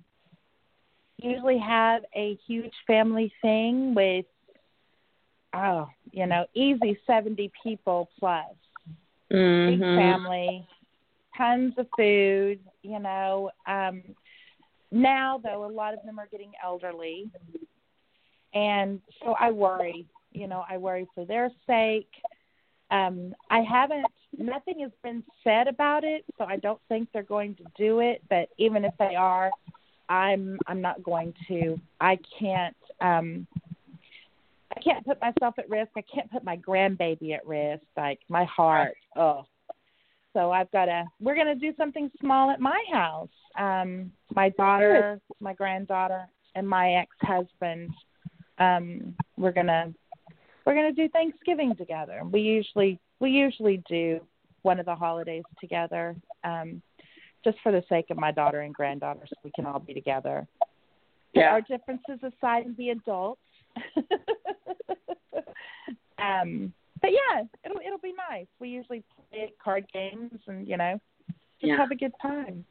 usually 1.17 1.57
have 1.57 2.03
a 2.15 2.37
huge 2.45 2.73
family 2.85 3.31
thing 3.41 3.95
with, 3.95 4.25
oh, 5.55 5.87
you 6.11 6.25
know, 6.25 6.45
easy 6.53 6.97
seventy 7.07 7.51
people 7.63 8.09
plus. 8.19 8.45
Big 9.29 9.39
Mm-hmm. 9.39 9.97
family, 9.97 10.67
tons 11.37 11.73
of 11.77 11.87
food. 11.97 12.59
You 12.81 12.99
know. 12.99 13.51
Um, 13.67 14.03
now 14.91 15.41
though, 15.43 15.65
a 15.65 15.71
lot 15.71 15.93
of 15.93 15.99
them 16.05 16.19
are 16.19 16.27
getting 16.27 16.51
elderly, 16.63 17.29
and 18.53 19.01
so 19.23 19.35
I 19.39 19.51
worry. 19.51 20.05
You 20.31 20.47
know, 20.47 20.63
I 20.69 20.77
worry 20.77 21.07
for 21.13 21.25
their 21.25 21.49
sake. 21.67 22.09
Um, 22.91 23.33
I 23.49 23.61
haven't. 23.61 24.05
Nothing 24.37 24.79
has 24.81 24.91
been 25.03 25.23
said 25.43 25.67
about 25.67 26.03
it, 26.03 26.25
so 26.37 26.45
I 26.45 26.57
don't 26.57 26.79
think 26.89 27.09
they're 27.11 27.23
going 27.23 27.55
to 27.55 27.63
do 27.77 27.99
it. 27.99 28.21
But 28.29 28.49
even 28.57 28.85
if 28.85 28.93
they 28.99 29.15
are, 29.15 29.51
I'm 30.09 30.57
I'm 30.67 30.81
not 30.81 31.03
going 31.03 31.33
to. 31.47 31.79
I 31.99 32.19
can't. 32.39 32.75
Um, 33.01 33.47
I 34.75 34.79
can't 34.81 35.05
put 35.05 35.21
myself 35.21 35.55
at 35.57 35.69
risk. 35.69 35.91
I 35.95 36.01
can't 36.01 36.31
put 36.31 36.43
my 36.43 36.57
grandbaby 36.57 37.33
at 37.33 37.45
risk. 37.45 37.83
Like 37.95 38.19
my 38.29 38.43
heart. 38.45 38.95
Oh. 39.15 39.45
So 40.33 40.51
I've 40.51 40.71
got 40.71 40.85
to. 40.85 41.05
We're 41.19 41.35
going 41.35 41.47
to 41.47 41.55
do 41.55 41.73
something 41.77 42.09
small 42.19 42.49
at 42.49 42.59
my 42.59 42.83
house. 42.91 43.29
Um, 43.57 44.11
my 44.35 44.49
daughter, 44.49 45.19
my 45.39 45.53
granddaughter, 45.53 46.27
and 46.55 46.67
my 46.67 46.93
ex-husband. 46.93 47.91
Um, 48.59 49.15
we're 49.37 49.51
gonna 49.51 49.93
we're 50.65 50.75
gonna 50.75 50.91
do 50.93 51.07
Thanksgiving 51.09 51.75
together. 51.75 52.21
We 52.29 52.41
usually 52.41 52.99
we 53.19 53.31
usually 53.31 53.83
do 53.89 54.19
one 54.63 54.79
of 54.79 54.85
the 54.85 54.95
holidays 54.95 55.43
together, 55.59 56.15
um, 56.43 56.81
just 57.43 57.57
for 57.61 57.71
the 57.71 57.83
sake 57.89 58.05
of 58.09 58.17
my 58.17 58.31
daughter 58.31 58.61
and 58.61 58.73
granddaughter, 58.73 59.25
so 59.27 59.35
we 59.43 59.51
can 59.55 59.65
all 59.65 59.79
be 59.79 59.93
together. 59.93 60.47
Put 60.59 61.41
Yeah. 61.41 61.51
our 61.51 61.61
differences 61.61 62.19
aside 62.23 62.65
and 62.65 62.77
be 62.77 62.89
adults. 62.91 63.41
um, 66.17 66.73
but 67.01 67.11
yeah, 67.11 67.43
it'll 67.65 67.79
it'll 67.85 67.97
be 67.97 68.13
nice. 68.29 68.47
We 68.59 68.69
usually 68.69 69.03
card 69.63 69.85
games 69.93 70.31
and 70.47 70.67
you 70.67 70.77
know 70.77 70.99
just 71.61 71.71
Yeah. 71.71 71.77
have 71.77 71.91
a 71.91 71.95
good 71.95 72.13
time. 72.21 72.65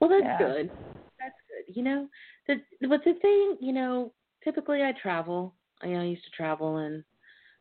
Well, 0.00 0.10
that's 0.10 0.22
Yeah. 0.22 0.38
good. 0.38 0.70
That's 1.18 1.34
good. 1.48 1.76
You 1.76 1.82
know, 1.82 2.08
the 2.46 2.56
but 2.88 3.02
the 3.04 3.14
thing, 3.20 3.56
you 3.60 3.72
know, 3.72 4.12
typically 4.44 4.82
I 4.82 4.92
travel. 4.92 5.54
I, 5.82 5.88
I 5.94 6.04
used 6.04 6.24
to 6.24 6.30
travel, 6.30 6.78
and 6.78 7.04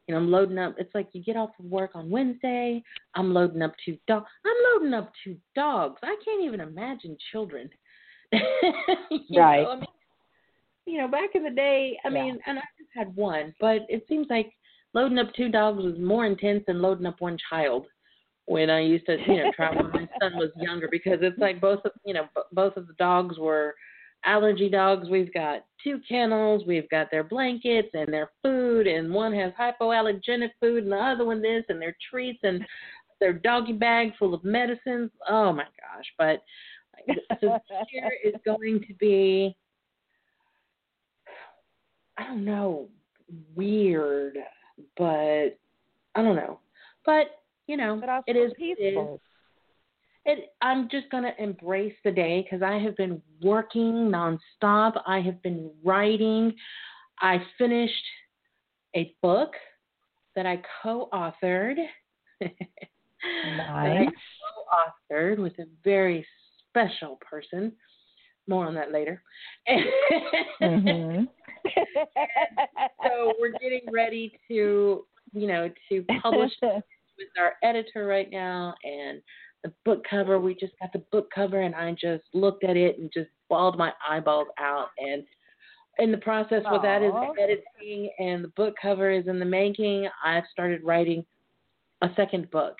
you 0.07 0.13
know, 0.13 0.19
I'm 0.19 0.31
loading 0.31 0.57
up. 0.57 0.75
It's 0.77 0.93
like 0.93 1.09
you 1.13 1.23
get 1.23 1.37
off 1.37 1.51
of 1.59 1.65
work 1.65 1.91
on 1.95 2.09
Wednesday. 2.09 2.83
I'm 3.15 3.33
loading 3.33 3.61
up 3.61 3.73
two 3.83 3.97
dogs. 4.07 4.29
I'm 4.45 4.73
loading 4.73 4.93
up 4.93 5.11
two 5.23 5.37
dogs. 5.55 5.99
I 6.03 6.15
can't 6.23 6.43
even 6.43 6.59
imagine 6.59 7.17
children. 7.31 7.69
You 9.29 9.39
Right. 9.39 9.63
Know? 9.63 9.71
I 9.71 9.75
mean, 9.75 9.85
you 10.85 10.97
know, 10.99 11.07
back 11.07 11.31
in 11.35 11.43
the 11.43 11.49
day, 11.49 11.97
I 12.05 12.09
Yeah. 12.09 12.13
mean, 12.13 12.39
and 12.45 12.59
I 12.59 12.63
just 12.77 12.89
had 12.93 13.15
one, 13.15 13.53
but 13.59 13.85
it 13.89 14.05
seems 14.07 14.27
like 14.29 14.51
loading 14.93 15.17
up 15.17 15.33
two 15.33 15.49
dogs 15.49 15.83
was 15.83 15.97
more 15.99 16.25
intense 16.25 16.63
than 16.67 16.81
loading 16.81 17.05
up 17.05 17.21
one 17.21 17.37
child 17.49 17.87
when 18.45 18.69
I 18.69 18.81
used 18.81 19.05
to, 19.07 19.17
you 19.27 19.43
know, 19.43 19.51
travel 19.55 19.83
when 19.83 19.91
my 20.03 20.09
son 20.19 20.37
was 20.37 20.51
younger 20.55 20.87
because 20.91 21.19
it's 21.21 21.37
like 21.39 21.59
both 21.59 21.79
of, 21.85 21.91
you 22.05 22.13
know, 22.13 22.27
both 22.51 22.77
of 22.77 22.87
the 22.87 22.93
dogs 22.93 23.37
were 23.37 23.75
allergy 24.23 24.69
dogs. 24.69 25.09
We've 25.09 25.33
got 25.33 25.65
two 25.83 25.99
kennels, 26.07 26.63
we've 26.65 26.89
got 26.89 27.09
their 27.11 27.23
blankets 27.23 27.89
and 27.93 28.11
their 28.11 28.31
food 28.43 28.87
and 28.87 29.13
one 29.13 29.33
has 29.33 29.51
hypoallergenic 29.59 30.51
food 30.59 30.83
and 30.83 30.91
the 30.91 30.97
other 30.97 31.25
one 31.25 31.41
this 31.41 31.63
and 31.69 31.81
their 31.81 31.95
treats 32.09 32.39
and 32.43 32.65
their 33.19 33.33
doggy 33.33 33.73
bag 33.73 34.11
full 34.19 34.33
of 34.33 34.43
medicines. 34.43 35.11
Oh 35.29 35.51
my 35.51 35.63
gosh, 35.63 36.05
but 36.17 36.43
so 37.41 37.59
this 37.69 37.87
year 37.91 38.11
is 38.23 38.35
going 38.45 38.83
to 38.87 38.93
be 38.95 39.55
I 42.17 42.23
don't 42.23 42.45
know, 42.45 42.87
weird, 43.55 44.37
but 44.97 45.57
I 46.15 46.21
don't 46.21 46.35
know. 46.35 46.59
But, 47.05 47.43
you 47.67 47.77
know, 47.77 48.01
it 48.27 48.35
is 48.35 48.51
what 48.57 48.79
it 48.79 48.81
is. 48.81 49.19
It, 50.27 50.49
I'm 50.61 50.89
just 50.89 51.09
going 51.11 51.23
to 51.23 51.41
embrace 51.41 51.93
the 52.03 52.11
day 52.11 52.41
because 52.41 52.63
I 52.63 52.79
have 52.79 52.97
been 52.97 53.21
working 53.41 54.11
nonstop. 54.11 54.99
I 55.05 55.21
have 55.21 55.41
been 55.43 55.69
writing. 55.83 56.53
I 57.21 57.37
finished 57.57 57.93
a 58.95 59.15
book 59.21 59.51
that 60.35 60.45
I 60.45 60.61
co 60.83 61.09
authored. 61.13 61.77
Nice. 63.43 64.07
co 64.07 65.15
authored 65.15 65.39
with 65.39 65.53
a 65.59 65.65
very 65.83 66.25
special 66.69 67.17
person. 67.27 67.71
More 68.47 68.67
on 68.67 68.75
that 68.75 68.91
later. 68.91 69.23
hmm 70.59 71.23
so 73.03 73.33
we're 73.39 73.57
getting 73.59 73.81
ready 73.91 74.39
to, 74.47 75.05
you 75.33 75.47
know, 75.47 75.71
to 75.89 76.03
publish 76.21 76.51
with 77.17 77.27
our 77.39 77.53
editor 77.63 78.05
right 78.05 78.29
now 78.31 78.73
and 78.83 79.21
the 79.63 79.73
book 79.83 80.05
cover. 80.09 80.39
We 80.39 80.55
just 80.55 80.73
got 80.79 80.93
the 80.93 81.03
book 81.11 81.29
cover 81.33 81.61
and 81.61 81.75
i 81.75 81.91
just 81.91 82.23
looked 82.33 82.63
at 82.63 82.77
it 82.77 82.99
and 82.99 83.11
just 83.13 83.29
bawled 83.49 83.77
my 83.77 83.91
eyeballs 84.07 84.47
out. 84.59 84.89
And 84.97 85.23
in 85.97 86.11
the 86.11 86.17
process 86.17 86.63
with 86.69 86.81
that 86.81 87.01
is 87.01 87.13
editing 87.41 88.09
and 88.19 88.43
the 88.43 88.49
book 88.49 88.75
cover 88.81 89.09
is 89.09 89.27
in 89.27 89.39
the 89.39 89.45
making 89.45 90.09
i've 90.23 90.43
started 90.51 90.83
writing 90.83 91.25
a 92.01 92.09
second 92.15 92.49
book. 92.51 92.75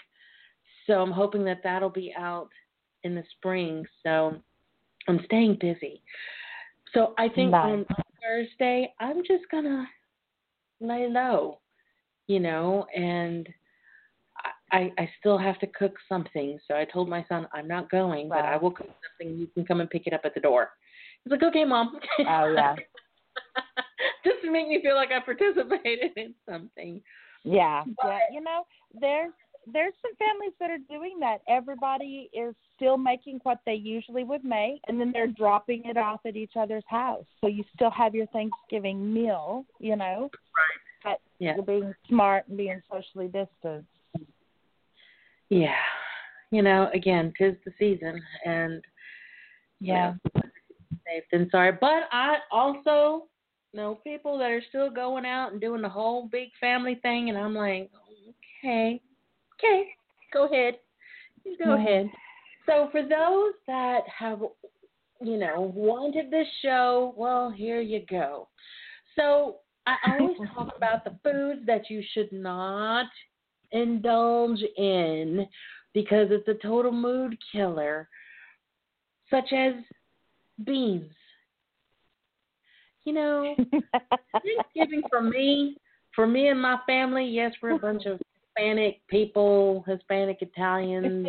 So 0.88 1.02
i'm 1.02 1.12
hoping 1.12 1.44
that 1.46 1.62
that'll 1.64 1.90
be 1.90 2.14
out 2.18 2.50
in 3.04 3.16
the 3.16 3.24
spring. 3.38 3.86
So 4.04 4.36
i'm 5.08 5.22
staying 5.26 5.58
busy. 5.60 6.02
So 6.94 7.14
i 7.18 7.30
think 7.30 7.52
Nice. 7.52 7.64
on 7.66 7.86
thursday 8.22 8.94
i'm 9.00 9.18
just 9.26 9.44
gonna 9.52 9.88
lay 10.82 11.08
low 11.08 11.60
you 12.28 12.40
know 12.40 12.86
and 12.96 13.48
I, 14.76 14.92
I 14.98 15.10
still 15.20 15.38
have 15.38 15.58
to 15.60 15.68
cook 15.68 15.96
something. 16.10 16.60
So 16.68 16.76
I 16.76 16.84
told 16.84 17.08
my 17.08 17.26
son, 17.30 17.48
I'm 17.54 17.68
not 17.68 17.90
going, 17.90 18.28
but 18.28 18.40
I 18.40 18.58
will 18.58 18.72
cook 18.72 18.90
something. 19.18 19.38
You 19.38 19.48
can 19.48 19.66
come 19.66 19.80
and 19.80 19.90
pick 19.90 20.06
it 20.06 20.12
up 20.12 20.22
at 20.26 20.34
the 20.34 20.42
door. 20.42 20.72
He's 21.24 21.32
like, 21.32 21.44
okay, 21.44 21.64
mom. 21.64 21.98
Oh, 22.28 22.54
yeah. 22.54 22.76
Just 24.26 24.42
to 24.44 24.52
make 24.52 24.68
me 24.68 24.82
feel 24.84 24.96
like 24.96 25.12
I 25.12 25.22
participated 25.22 26.12
in 26.18 26.34
something. 26.50 27.02
Yeah, 27.46 27.84
yeah. 28.04 28.20
You 28.32 28.42
know, 28.42 28.66
there's 29.00 29.32
there's 29.72 29.94
some 30.02 30.12
families 30.18 30.54
that 30.60 30.70
are 30.70 30.78
doing 30.90 31.20
that. 31.22 31.38
Everybody 31.48 32.30
is 32.34 32.54
still 32.76 32.98
making 32.98 33.40
what 33.44 33.60
they 33.66 33.76
usually 33.76 34.24
would 34.24 34.44
make, 34.44 34.82
and 34.88 35.00
then 35.00 35.12
they're 35.12 35.28
dropping 35.28 35.86
it 35.86 35.96
off 35.96 36.20
at 36.26 36.36
each 36.36 36.54
other's 36.56 36.84
house. 36.88 37.26
So 37.40 37.48
you 37.48 37.64
still 37.76 37.92
have 37.92 38.14
your 38.14 38.28
Thanksgiving 38.28 39.14
meal. 39.14 39.66
You 39.80 39.96
know, 39.96 40.30
but 41.04 41.22
Yeah. 41.40 41.56
you're 41.56 41.64
being 41.64 41.94
smart 42.10 42.48
and 42.48 42.58
being 42.58 42.82
socially 42.92 43.28
distanced. 43.28 43.88
Yeah. 45.50 45.76
You 46.52 46.62
know, 46.62 46.90
again, 46.94 47.34
tis 47.38 47.56
the 47.66 47.74
season, 47.78 48.22
and 48.46 48.84
you 49.80 49.94
Yeah. 49.94 50.14
know, 50.36 50.42
safe 51.06 51.24
than 51.32 51.50
sorry. 51.50 51.74
But 51.74 52.08
I 52.12 52.38
also 52.52 53.28
know 53.74 53.96
people 53.96 54.38
that 54.38 54.52
are 54.52 54.62
still 54.70 54.90
going 54.90 55.26
out 55.26 55.52
and 55.52 55.62
doing 55.62 55.82
the 55.82 55.90
whole 55.90 56.28
big 56.28 56.50
family 56.60 56.96
thing, 56.96 57.30
and 57.30 57.38
I'm 57.38 57.54
like, 57.54 57.92
okay, 58.64 59.02
okay, 59.56 59.96
go 60.34 60.46
ahead, 60.46 60.80
go 61.60 61.76
ahead. 61.76 62.10
So 62.66 62.90
for 62.92 63.02
those 63.02 63.54
that 63.68 64.02
have, 64.08 64.42
you 65.22 65.38
know, 65.38 65.72
wanted 65.76 66.32
this 66.32 66.48
show, 66.62 67.14
well, 67.16 67.52
here 67.52 67.82
you 67.82 68.06
go. 68.10 68.48
So 69.16 69.58
I 69.86 69.96
always 70.20 70.38
talk 70.54 70.74
about 70.76 71.04
the 71.04 71.18
foods 71.24 71.66
that 71.68 71.90
you 71.90 72.02
should 72.14 72.32
not 72.32 73.08
indulge 73.76 74.62
in 74.78 75.48
because 75.94 76.28
it's 76.32 76.48
a 76.48 76.66
total 76.66 76.92
mood 76.92 77.38
killer, 77.52 78.08
such 79.30 79.54
as 79.54 79.74
beans. 80.66 81.12
You 83.06 83.14
know, 83.14 83.56
Thanksgiving 84.32 85.04
for 85.10 85.22
me, 85.22 85.78
for 86.16 86.26
me 86.26 86.48
and 86.48 86.62
my 86.62 86.80
family, 86.88 87.26
yes, 87.26 87.54
we're 87.62 87.76
a 87.76 87.80
bunch 87.80 88.06
of 88.06 88.20
Hispanic 88.56 89.06
people, 89.08 89.84
Hispanic 89.88 90.38
Italians. 90.42 91.28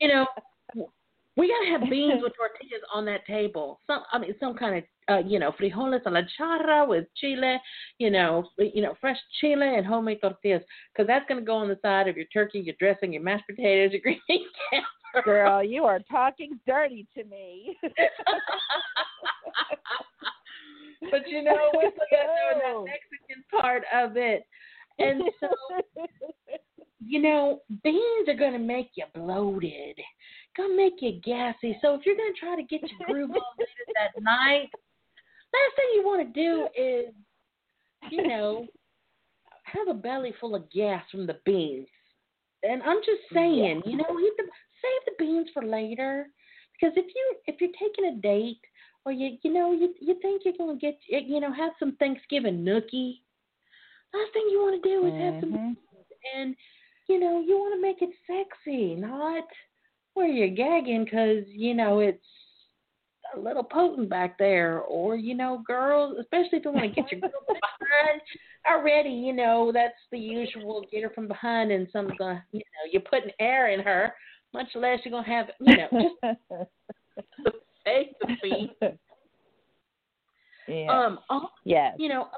You 0.00 0.08
know, 0.08 0.26
we 1.36 1.48
gotta 1.48 1.70
have 1.78 1.90
beans 1.90 2.20
with 2.22 2.32
tortillas 2.36 2.82
on 2.92 3.04
that 3.06 3.26
table. 3.26 3.80
Some, 3.86 4.02
I 4.12 4.18
mean, 4.18 4.34
some 4.38 4.54
kind 4.54 4.78
of, 4.78 4.84
uh, 5.08 5.26
you 5.26 5.38
know, 5.38 5.52
frijoles 5.52 6.00
a 6.06 6.10
la 6.10 6.20
charra 6.36 6.86
with 6.86 7.06
chile, 7.16 7.58
you 7.98 8.10
know, 8.10 8.48
you 8.58 8.82
know, 8.82 8.94
fresh 9.00 9.18
chile 9.40 9.76
and 9.76 9.86
homemade 9.86 10.20
tortillas, 10.20 10.62
because 10.92 11.06
that's 11.06 11.26
gonna 11.28 11.42
go 11.42 11.56
on 11.56 11.68
the 11.68 11.78
side 11.82 12.08
of 12.08 12.16
your 12.16 12.26
turkey, 12.26 12.60
your 12.60 12.74
dressing, 12.78 13.12
your 13.12 13.22
mashed 13.22 13.46
potatoes, 13.48 13.92
your 13.92 14.00
green 14.02 14.20
casserole. 14.28 15.24
Girl, 15.24 15.62
you 15.62 15.84
are 15.84 16.00
talking 16.10 16.58
dirty 16.66 17.06
to 17.16 17.24
me. 17.24 17.76
but 21.10 21.28
you 21.28 21.42
know, 21.42 21.70
we 21.72 21.90
still 21.90 22.06
got 22.10 22.22
to 22.22 22.58
know 22.58 22.84
that 22.84 22.90
Mexican 22.90 23.44
part 23.50 23.84
of 23.94 24.16
it. 24.16 24.44
And 24.98 25.22
so, 25.40 25.48
you 27.04 27.20
know, 27.20 27.60
beans 27.82 28.28
are 28.28 28.34
going 28.34 28.52
to 28.52 28.58
make 28.58 28.90
you 28.94 29.04
bloated, 29.14 29.98
to 30.56 30.76
make 30.76 30.94
you 31.00 31.20
gassy. 31.24 31.76
So 31.82 31.94
if 31.94 32.06
you're 32.06 32.16
going 32.16 32.32
to 32.32 32.40
try 32.40 32.56
to 32.56 32.62
get 32.62 32.80
your 32.82 33.06
groove 33.06 33.30
on 33.34 33.42
later 33.58 33.92
that 33.94 34.22
night, 34.22 34.70
last 35.52 35.76
thing 35.76 35.86
you 35.94 36.02
want 36.04 36.26
to 36.26 36.40
do 36.40 36.68
is, 36.76 37.14
you 38.10 38.26
know, 38.28 38.66
have 39.64 39.88
a 39.88 39.94
belly 39.98 40.32
full 40.40 40.54
of 40.54 40.70
gas 40.70 41.02
from 41.10 41.26
the 41.26 41.38
beans. 41.44 41.88
And 42.62 42.82
I'm 42.82 42.98
just 42.98 43.22
saying, 43.32 43.82
you 43.84 43.96
know, 43.96 44.18
eat 44.20 44.32
the, 44.38 44.44
save 44.44 45.04
the 45.06 45.24
beans 45.24 45.48
for 45.52 45.62
later 45.62 46.28
because 46.72 46.94
if 46.96 47.06
you 47.14 47.36
if 47.46 47.60
you're 47.60 47.70
taking 47.78 48.06
a 48.06 48.20
date 48.20 48.60
or 49.04 49.12
you 49.12 49.38
you 49.42 49.52
know 49.52 49.72
you 49.72 49.94
you 50.00 50.18
think 50.20 50.42
you're 50.44 50.54
gonna 50.58 50.78
get 50.78 50.98
you 51.08 51.40
know 51.40 51.52
have 51.52 51.72
some 51.78 51.96
Thanksgiving 51.96 52.64
nookie, 52.64 53.20
last 54.12 54.32
thing 54.32 54.48
you 54.50 54.60
want 54.60 54.82
to 54.82 54.88
do 54.88 55.06
is 55.06 55.14
have 55.18 55.34
some 55.40 55.52
Mhm. 55.52 55.76
and 56.34 56.56
you 57.08 57.18
know 57.18 57.40
you 57.40 57.58
want 57.58 57.74
to 57.74 57.80
make 57.80 58.02
it 58.02 58.14
sexy, 58.26 58.94
not 58.94 59.44
where 60.14 60.28
you're 60.28 60.48
gagging 60.48 61.04
because 61.04 61.44
you 61.48 61.74
know 61.74 61.98
it's 62.00 62.24
a 63.36 63.40
little 63.40 63.64
potent 63.64 64.08
back 64.08 64.38
there, 64.38 64.80
or 64.80 65.16
you 65.16 65.34
know, 65.34 65.62
girls, 65.66 66.16
especially 66.20 66.58
if 66.58 66.64
you 66.64 66.72
want 66.72 66.94
to 66.94 67.02
get 67.02 67.10
your 67.12 67.20
girl 67.20 67.30
from 67.46 67.56
behind 67.56 68.20
already, 68.70 69.10
you 69.10 69.32
know, 69.32 69.70
that's 69.72 69.94
the 70.10 70.18
usual 70.18 70.84
get 70.90 71.02
her 71.02 71.10
from 71.10 71.28
behind, 71.28 71.70
and 71.70 71.88
some 71.92 72.10
gonna, 72.18 72.44
you 72.52 72.60
know, 72.60 72.90
you're 72.92 73.02
putting 73.02 73.30
air 73.40 73.70
in 73.70 73.80
her, 73.80 74.12
much 74.52 74.68
less 74.74 75.00
you're 75.04 75.12
gonna 75.12 75.26
have, 75.26 75.46
you 75.60 75.76
know, 75.76 76.34
just 77.44 77.58
the 77.84 78.36
feet. 78.42 78.70
yeah. 80.68 80.86
Um, 80.86 81.18
all, 81.28 81.50
yes. 81.64 81.94
you 81.98 82.08
know, 82.08 82.28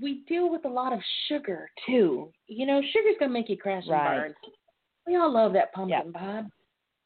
we 0.00 0.24
deal 0.28 0.50
with 0.50 0.64
a 0.64 0.68
lot 0.68 0.92
of 0.92 1.00
sugar 1.28 1.70
too. 1.86 2.30
You 2.46 2.66
know, 2.66 2.80
sugar's 2.92 3.16
gonna 3.18 3.32
make 3.32 3.48
you 3.48 3.56
crash 3.56 3.84
and 3.86 3.92
burn. 3.92 4.34
We 5.06 5.16
all 5.16 5.32
love 5.32 5.52
that 5.54 5.72
pumpkin 5.72 6.12
pie. 6.12 6.42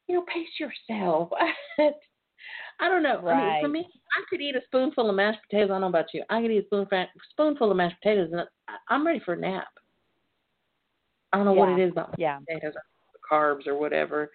You 0.09 0.17
know, 0.17 0.25
pace 0.33 0.49
yourself. 0.59 1.31
I 2.81 2.89
don't 2.89 3.03
know. 3.03 3.27
I 3.29 3.37
mean, 3.53 3.63
for 3.63 3.69
me, 3.69 3.87
I 4.13 4.23
could 4.31 4.41
eat 4.41 4.57
a 4.57 4.61
spoonful 4.65 5.09
of 5.11 5.15
mashed 5.17 5.41
potatoes. 5.49 5.71
I 5.71 5.75
don't 5.75 5.81
know 5.83 5.89
about 5.89 6.07
you. 6.15 6.25
I 6.31 6.41
could 6.41 6.51
eat 6.51 6.63
a 6.63 6.67
spoonful 6.67 7.07
spoonful 7.33 7.71
of 7.71 7.77
mashed 7.77 7.97
potatoes, 8.01 8.31
and 8.33 8.43
I- 8.69 8.77
I'm 8.89 9.07
ready 9.07 9.21
for 9.21 9.35
a 9.35 9.37
nap. 9.37 9.69
I 11.33 11.37
don't 11.37 11.45
know 11.47 11.53
what 11.53 11.69
it 11.69 11.79
is 11.79 11.93
about 11.93 12.15
Yeah. 12.19 12.39
potatoes, 12.49 12.75
carbs 13.31 13.67
or 13.67 13.77
whatever. 13.77 14.31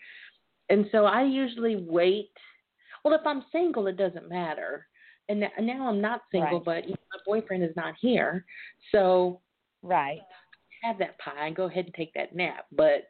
And 0.69 0.87
so 0.91 1.05
I 1.05 1.23
usually 1.23 1.77
wait. 1.77 2.31
Well, 3.03 3.13
if 3.15 3.25
I'm 3.25 3.43
single, 3.51 3.87
it 3.87 3.97
doesn't 3.97 4.29
matter. 4.29 4.87
And 5.29 5.39
now, 5.39 5.49
now 5.59 5.87
I'm 5.87 6.01
not 6.01 6.21
single, 6.31 6.59
Right. 6.59 6.65
but 6.65 6.83
you 6.85 6.91
know, 6.91 7.05
my 7.13 7.19
boyfriend 7.25 7.63
is 7.63 7.75
not 7.75 7.95
here, 7.99 8.45
so 8.91 9.41
Right. 9.81 10.21
have 10.83 10.97
that 10.99 11.17
pie 11.17 11.47
and 11.47 11.55
go 11.55 11.65
ahead 11.65 11.85
and 11.85 11.93
take 11.95 12.13
that 12.13 12.35
nap. 12.35 12.67
But 12.71 13.07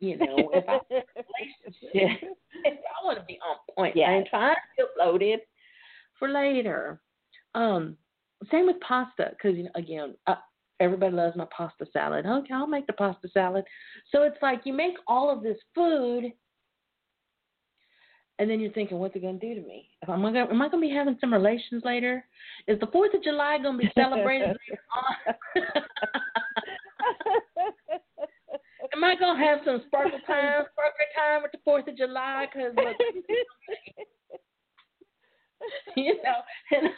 you 0.00 0.18
know, 0.18 0.50
if 0.52 0.64
I 0.68 0.78
relationship, 0.90 2.38
I 2.66 3.04
want 3.04 3.18
to 3.18 3.24
be 3.24 3.38
on 3.46 3.56
point. 3.74 3.96
Yeah. 3.96 4.10
I 4.10 4.14
ain't 4.14 4.28
trying 4.28 4.54
to 4.54 4.60
feel 4.76 4.86
loaded 4.98 5.40
for 6.18 6.28
later. 6.28 7.00
Um, 7.54 7.96
same 8.50 8.66
with 8.66 8.80
pasta, 8.80 9.30
because 9.30 9.56
you 9.56 9.64
know, 9.64 9.70
again, 9.74 10.14
uh, 10.26 10.34
everybody 10.80 11.14
loves 11.14 11.36
my 11.36 11.46
pasta 11.56 11.86
salad. 11.92 12.26
Okay, 12.26 12.52
I'll 12.52 12.66
make 12.66 12.86
the 12.86 12.92
pasta 12.92 13.28
salad. 13.32 13.64
So 14.12 14.22
it's 14.22 14.36
like 14.42 14.60
you 14.64 14.74
make 14.74 14.94
all 15.06 15.30
of 15.30 15.42
this 15.42 15.56
food, 15.74 16.32
and 18.38 18.50
then 18.50 18.60
you're 18.60 18.72
thinking, 18.72 18.98
what's 18.98 19.16
it 19.16 19.22
going 19.22 19.40
to 19.40 19.54
do 19.54 19.60
to 19.60 19.66
me? 19.66 19.88
Am 20.06 20.24
I 20.24 20.32
going? 20.32 20.50
Am 20.50 20.60
I 20.60 20.68
going 20.68 20.82
to 20.82 20.88
be 20.88 20.94
having 20.94 21.16
some 21.20 21.32
relations 21.32 21.82
later? 21.84 22.24
Is 22.68 22.78
the 22.80 22.88
Fourth 22.88 23.14
of 23.14 23.22
July 23.22 23.56
going 23.62 23.78
to 23.78 23.84
be 23.84 23.92
celebrated 23.94 24.48
later 24.68 24.82
on? 25.56 25.82
I 29.06 29.14
gonna 29.14 29.38
have 29.38 29.60
some 29.64 29.82
sparkle 29.86 30.18
time, 30.26 30.64
sparkle 30.72 31.06
time 31.16 31.42
with 31.42 31.52
the 31.52 31.58
Fourth 31.64 31.86
of 31.86 31.96
July? 31.96 32.46
Because 32.52 32.72
look, 32.76 32.96
you 35.96 36.16
know, 36.22 36.42
and 36.72 36.88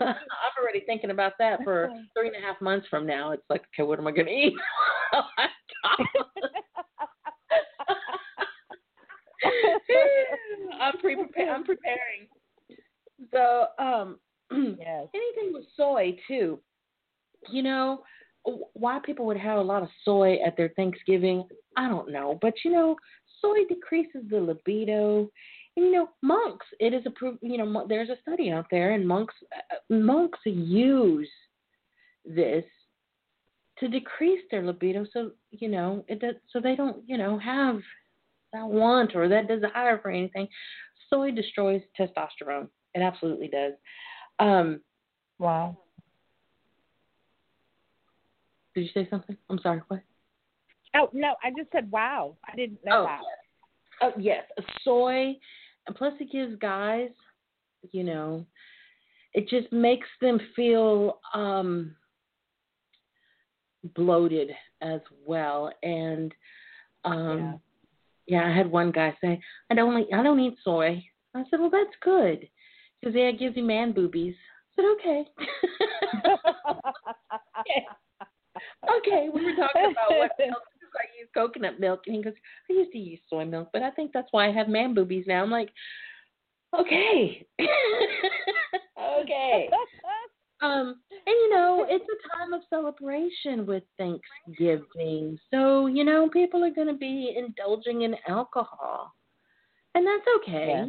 I'm 0.00 0.16
already 0.60 0.80
thinking 0.86 1.10
about 1.10 1.32
that 1.38 1.62
for 1.64 1.90
three 2.16 2.28
and 2.28 2.36
a 2.36 2.40
half 2.46 2.60
months 2.60 2.86
from 2.90 3.06
now. 3.06 3.32
It's 3.32 3.42
like, 3.48 3.62
okay, 3.74 3.82
what 3.86 3.98
am 3.98 4.06
I 4.06 4.12
gonna 4.12 4.30
eat? 4.30 4.54
Oh. 5.16 5.22
I'm 10.80 10.98
pre 10.98 11.14
I'm 11.14 11.28
preparing. 11.64 12.26
So, 13.30 13.66
um, 13.78 14.18
yes. 14.50 15.06
anything 15.14 15.52
with 15.52 15.66
soy 15.76 16.16
too. 16.26 16.58
You 17.50 17.62
know, 17.62 18.02
why 18.44 19.00
people 19.04 19.26
would 19.26 19.38
have 19.38 19.58
a 19.58 19.62
lot 19.62 19.82
of 19.82 19.88
soy 20.04 20.36
at 20.44 20.56
their 20.56 20.70
Thanksgiving, 20.70 21.48
I 21.76 21.88
don't 21.88 22.10
know. 22.10 22.38
But 22.40 22.54
you 22.64 22.70
know, 22.70 22.96
soy 23.40 23.64
decreases 23.68 24.22
the 24.28 24.40
libido. 24.40 25.28
And, 25.76 25.86
you 25.86 25.92
know, 25.92 26.08
monks. 26.22 26.66
It 26.78 26.94
is 26.94 27.02
approved. 27.04 27.38
You 27.42 27.58
know, 27.58 27.86
there's 27.88 28.10
a 28.10 28.16
study 28.22 28.50
out 28.50 28.66
there, 28.70 28.92
and 28.92 29.06
monks 29.06 29.34
uh, 29.72 29.94
monks 29.94 30.38
use 30.44 31.30
this 32.24 32.64
to 33.78 33.88
decrease 33.88 34.42
their 34.50 34.64
libido. 34.64 35.04
So 35.12 35.32
you 35.50 35.68
know, 35.68 36.04
it 36.06 36.20
does, 36.20 36.36
so 36.50 36.60
they 36.60 36.76
don't 36.76 37.02
you 37.06 37.18
know 37.18 37.38
have 37.38 37.80
that 38.52 38.66
want 38.66 39.16
or 39.16 39.28
that 39.28 39.48
desire 39.48 39.98
for 39.98 40.10
anything. 40.10 40.46
Soy 41.10 41.32
destroys 41.32 41.82
testosterone. 41.98 42.68
It 42.94 43.00
absolutely 43.00 43.48
does. 43.48 43.72
Um, 44.38 44.80
Wow. 45.38 45.76
Did 48.74 48.82
you 48.82 48.90
say 48.92 49.08
something? 49.08 49.36
I'm 49.48 49.58
sorry. 49.60 49.82
What? 49.88 50.00
Oh 50.96 51.08
no, 51.12 51.34
I 51.42 51.50
just 51.56 51.70
said 51.72 51.90
wow. 51.90 52.36
I 52.50 52.56
didn't 52.56 52.84
know 52.84 53.02
Oh, 53.02 53.04
that. 53.04 53.20
Oh 54.02 54.12
yes, 54.18 54.44
soy, 54.82 55.36
and 55.86 55.96
plus 55.96 56.12
it 56.20 56.32
gives 56.32 56.56
guys, 56.56 57.10
you 57.92 58.04
know, 58.04 58.44
it 59.32 59.48
just 59.48 59.72
makes 59.72 60.08
them 60.20 60.40
feel 60.56 61.20
um 61.32 61.94
bloated 63.94 64.50
as 64.80 65.00
well. 65.24 65.72
And 65.82 66.34
um 67.04 67.60
yeah. 68.26 68.46
I 68.46 68.56
had 68.56 68.70
one 68.70 68.90
guy 68.90 69.16
say, 69.20 69.40
I 69.70 69.74
don't 69.74 69.98
eat, 69.98 70.08
I 70.14 70.22
don't 70.22 70.40
eat 70.40 70.56
soy. 70.64 71.04
I 71.34 71.42
said, 71.50 71.60
well, 71.60 71.70
that's 71.70 71.96
good, 72.02 72.48
because 73.00 73.14
yeah, 73.14 73.24
it 73.24 73.38
gives 73.38 73.56
you 73.56 73.64
man 73.64 73.92
boobies. 73.92 74.34
I 74.78 74.82
said, 74.82 74.84
okay. 74.94 75.24
okay, 78.98 79.28
we 79.32 79.44
were 79.44 79.56
talking 79.56 79.92
about 79.92 80.18
what 80.18 80.30
milk 80.38 80.62
I 80.94 81.06
use 81.18 81.28
coconut 81.34 81.80
milk, 81.80 82.02
and 82.06 82.16
he 82.16 82.22
goes, 82.22 82.34
I 82.70 82.74
used 82.74 82.92
to 82.92 82.98
use 82.98 83.20
soy 83.28 83.44
milk, 83.44 83.70
but 83.72 83.82
I 83.82 83.90
think 83.90 84.12
that's 84.12 84.28
why 84.30 84.48
I 84.48 84.52
have 84.52 84.68
man 84.68 84.94
boobies 84.94 85.24
now. 85.26 85.42
I'm 85.42 85.50
like, 85.50 85.70
okay, 86.78 87.46
okay. 89.20 89.70
Um, 90.62 90.96
and 91.10 91.26
you 91.26 91.50
know, 91.50 91.84
it's 91.86 92.04
a 92.04 92.38
time 92.38 92.54
of 92.54 92.62
celebration 92.70 93.66
with 93.66 93.82
Thanksgiving, 93.98 95.38
so 95.52 95.88
you 95.88 96.04
know, 96.04 96.30
people 96.30 96.64
are 96.64 96.70
going 96.70 96.86
to 96.86 96.94
be 96.94 97.34
indulging 97.36 98.02
in 98.02 98.14
alcohol, 98.28 99.12
and 99.94 100.06
that's 100.06 100.24
okay. 100.38 100.84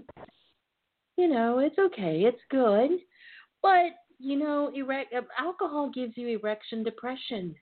You 1.17 1.27
know, 1.27 1.59
it's 1.59 1.77
okay. 1.77 2.21
It's 2.21 2.39
good, 2.49 2.91
but 3.61 3.91
you 4.19 4.37
know, 4.37 4.71
erect 4.75 5.13
uh, 5.13 5.21
alcohol 5.39 5.91
gives 5.93 6.17
you 6.17 6.27
erection 6.39 6.83
depression. 6.83 7.55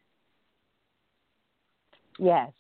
yes. 2.19 2.51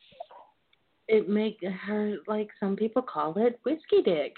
it 1.07 1.27
make 1.29 1.57
her 1.85 2.15
like 2.27 2.49
some 2.59 2.75
people 2.75 3.01
call 3.01 3.33
it 3.37 3.59
whiskey 3.65 4.01
dick. 4.03 4.33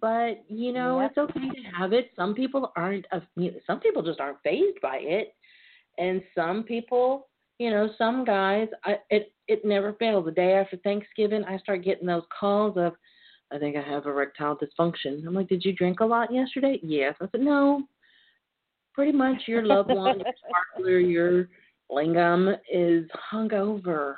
But 0.00 0.44
you 0.48 0.72
know 0.72 1.00
Yep. 1.00 1.10
it's 1.10 1.18
okay 1.18 1.50
to 1.50 1.62
have 1.78 1.92
it. 1.92 2.10
Some 2.16 2.34
people 2.34 2.72
aren't 2.76 3.06
some 3.66 3.80
people 3.80 4.02
just 4.02 4.20
aren't 4.20 4.42
phased 4.42 4.80
by 4.82 4.98
it. 5.00 5.34
And 5.98 6.22
some 6.34 6.64
people 6.64 7.28
you 7.58 7.70
know 7.70 7.88
some 7.96 8.24
guys 8.24 8.68
i 8.84 8.98
it 9.10 9.32
it 9.46 9.64
never 9.64 9.92
fails. 9.94 10.24
The 10.24 10.32
day 10.32 10.54
after 10.54 10.76
thanksgiving 10.78 11.44
i 11.44 11.58
start 11.58 11.84
getting 11.84 12.06
those 12.06 12.24
calls 12.38 12.76
of 12.76 12.94
i 13.52 13.58
think 13.58 13.76
i 13.76 13.82
have 13.82 14.06
erectile 14.06 14.58
dysfunction. 14.58 15.24
I'm 15.26 15.34
like 15.34 15.48
did 15.48 15.64
you 15.64 15.72
drink 15.74 16.00
a 16.00 16.04
lot 16.04 16.32
yesterday? 16.32 16.80
Yes. 16.82 17.14
I 17.20 17.26
said 17.30 17.40
no 17.42 17.84
pretty 18.94 19.12
much 19.12 19.42
your 19.46 19.64
loved 19.64 19.88
one 19.90 20.18
your 20.20 20.32
partner 20.74 20.98
your 20.98 21.48
lingam 21.90 22.56
is 22.72 23.04
hungover 23.32 24.16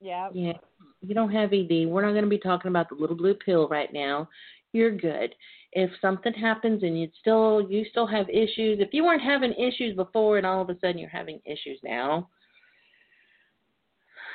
Yeah. 0.00 0.28
yeah, 0.32 0.52
you 1.00 1.14
don't 1.14 1.30
have 1.32 1.52
ED. 1.52 1.88
We're 1.88 2.02
not 2.02 2.12
going 2.12 2.24
to 2.24 2.30
be 2.30 2.38
talking 2.38 2.68
about 2.68 2.88
the 2.88 2.94
little 2.94 3.16
blue 3.16 3.34
pill 3.34 3.66
right 3.68 3.92
now. 3.92 4.28
You're 4.72 4.96
good. 4.96 5.34
If 5.72 5.90
something 6.00 6.32
happens 6.34 6.82
and 6.82 6.98
you 7.00 7.08
still 7.20 7.66
you 7.68 7.84
still 7.90 8.06
have 8.06 8.28
issues, 8.28 8.78
if 8.80 8.90
you 8.92 9.04
weren't 9.04 9.22
having 9.22 9.52
issues 9.54 9.96
before 9.96 10.38
and 10.38 10.46
all 10.46 10.62
of 10.62 10.70
a 10.70 10.78
sudden 10.80 10.98
you're 10.98 11.08
having 11.10 11.40
issues 11.44 11.78
now, 11.82 12.28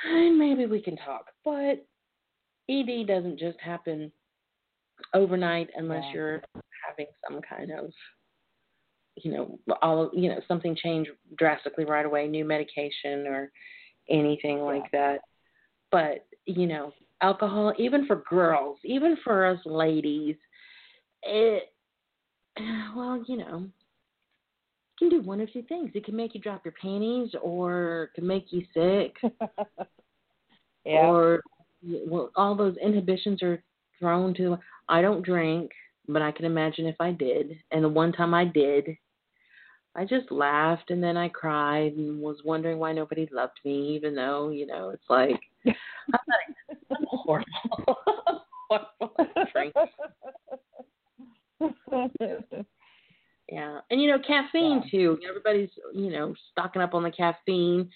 maybe 0.05 0.65
we 0.65 0.81
can 0.81 0.97
talk. 0.97 1.27
But 1.45 1.85
ED 2.69 3.07
doesn't 3.07 3.39
just 3.39 3.59
happen 3.59 4.11
overnight 5.13 5.69
unless 5.75 6.03
Yeah. 6.07 6.13
you're 6.13 6.43
having 6.87 7.07
some 7.27 7.41
kind 7.41 7.71
of 7.71 7.91
you 9.15 9.31
know, 9.31 9.59
all 9.81 10.09
you 10.13 10.29
know, 10.29 10.39
something 10.47 10.75
change 10.75 11.07
drastically 11.37 11.85
right 11.85 12.05
away, 12.05 12.27
new 12.27 12.45
medication 12.45 13.27
or 13.27 13.51
anything 14.09 14.57
Yeah. 14.57 14.63
like 14.63 14.91
that. 14.91 15.19
But 15.91 16.25
you 16.45 16.67
know, 16.67 16.93
alcohol, 17.21 17.73
even 17.77 18.05
for 18.07 18.23
girls, 18.29 18.77
even 18.83 19.17
for 19.23 19.45
us 19.45 19.59
ladies, 19.65 20.35
it 21.23 21.73
well, 22.95 23.23
you 23.27 23.37
know, 23.37 23.67
can 24.99 25.09
do 25.09 25.21
one 25.21 25.41
of 25.41 25.51
two 25.51 25.63
things. 25.63 25.91
It 25.93 26.05
can 26.05 26.15
make 26.15 26.33
you 26.35 26.41
drop 26.41 26.63
your 26.65 26.73
panties, 26.81 27.31
or 27.41 28.03
it 28.03 28.15
can 28.15 28.27
make 28.27 28.51
you 28.51 28.63
sick, 28.73 29.15
yeah. 30.85 30.97
or 31.07 31.41
well, 31.83 32.31
all 32.35 32.55
those 32.55 32.77
inhibitions 32.77 33.41
are 33.43 33.63
thrown 33.99 34.33
to. 34.35 34.57
I 34.89 35.01
don't 35.01 35.25
drink, 35.25 35.71
but 36.07 36.21
I 36.21 36.31
can 36.31 36.45
imagine 36.45 36.85
if 36.85 36.95
I 36.99 37.11
did. 37.11 37.57
And 37.71 37.83
the 37.83 37.89
one 37.89 38.11
time 38.11 38.33
I 38.33 38.45
did, 38.45 38.97
I 39.95 40.05
just 40.05 40.31
laughed 40.31 40.89
and 40.89 41.03
then 41.03 41.17
I 41.17 41.29
cried 41.29 41.93
and 41.93 42.19
was 42.21 42.37
wondering 42.43 42.79
why 42.79 42.93
nobody 42.93 43.27
loved 43.31 43.59
me, 43.63 43.95
even 43.95 44.15
though 44.15 44.49
you 44.49 44.65
know 44.65 44.89
it's 44.89 45.09
like 45.09 45.39
I'm 45.65 46.19
not 46.27 46.39
I'm 46.97 47.05
horrible. 47.07 47.97
horrible. 48.69 49.15
Yeah, 53.49 53.79
and 53.91 54.01
you 54.01 54.09
know 54.09 54.19
caffeine 54.25 54.81
Yeah. 54.83 54.89
too. 54.89 55.19
Everybody's 55.27 55.69
you 55.93 56.09
know 56.09 56.33
stocking 56.51 56.81
up 56.81 56.93
on 56.93 57.03
the 57.03 57.11
caffeine 57.11 57.89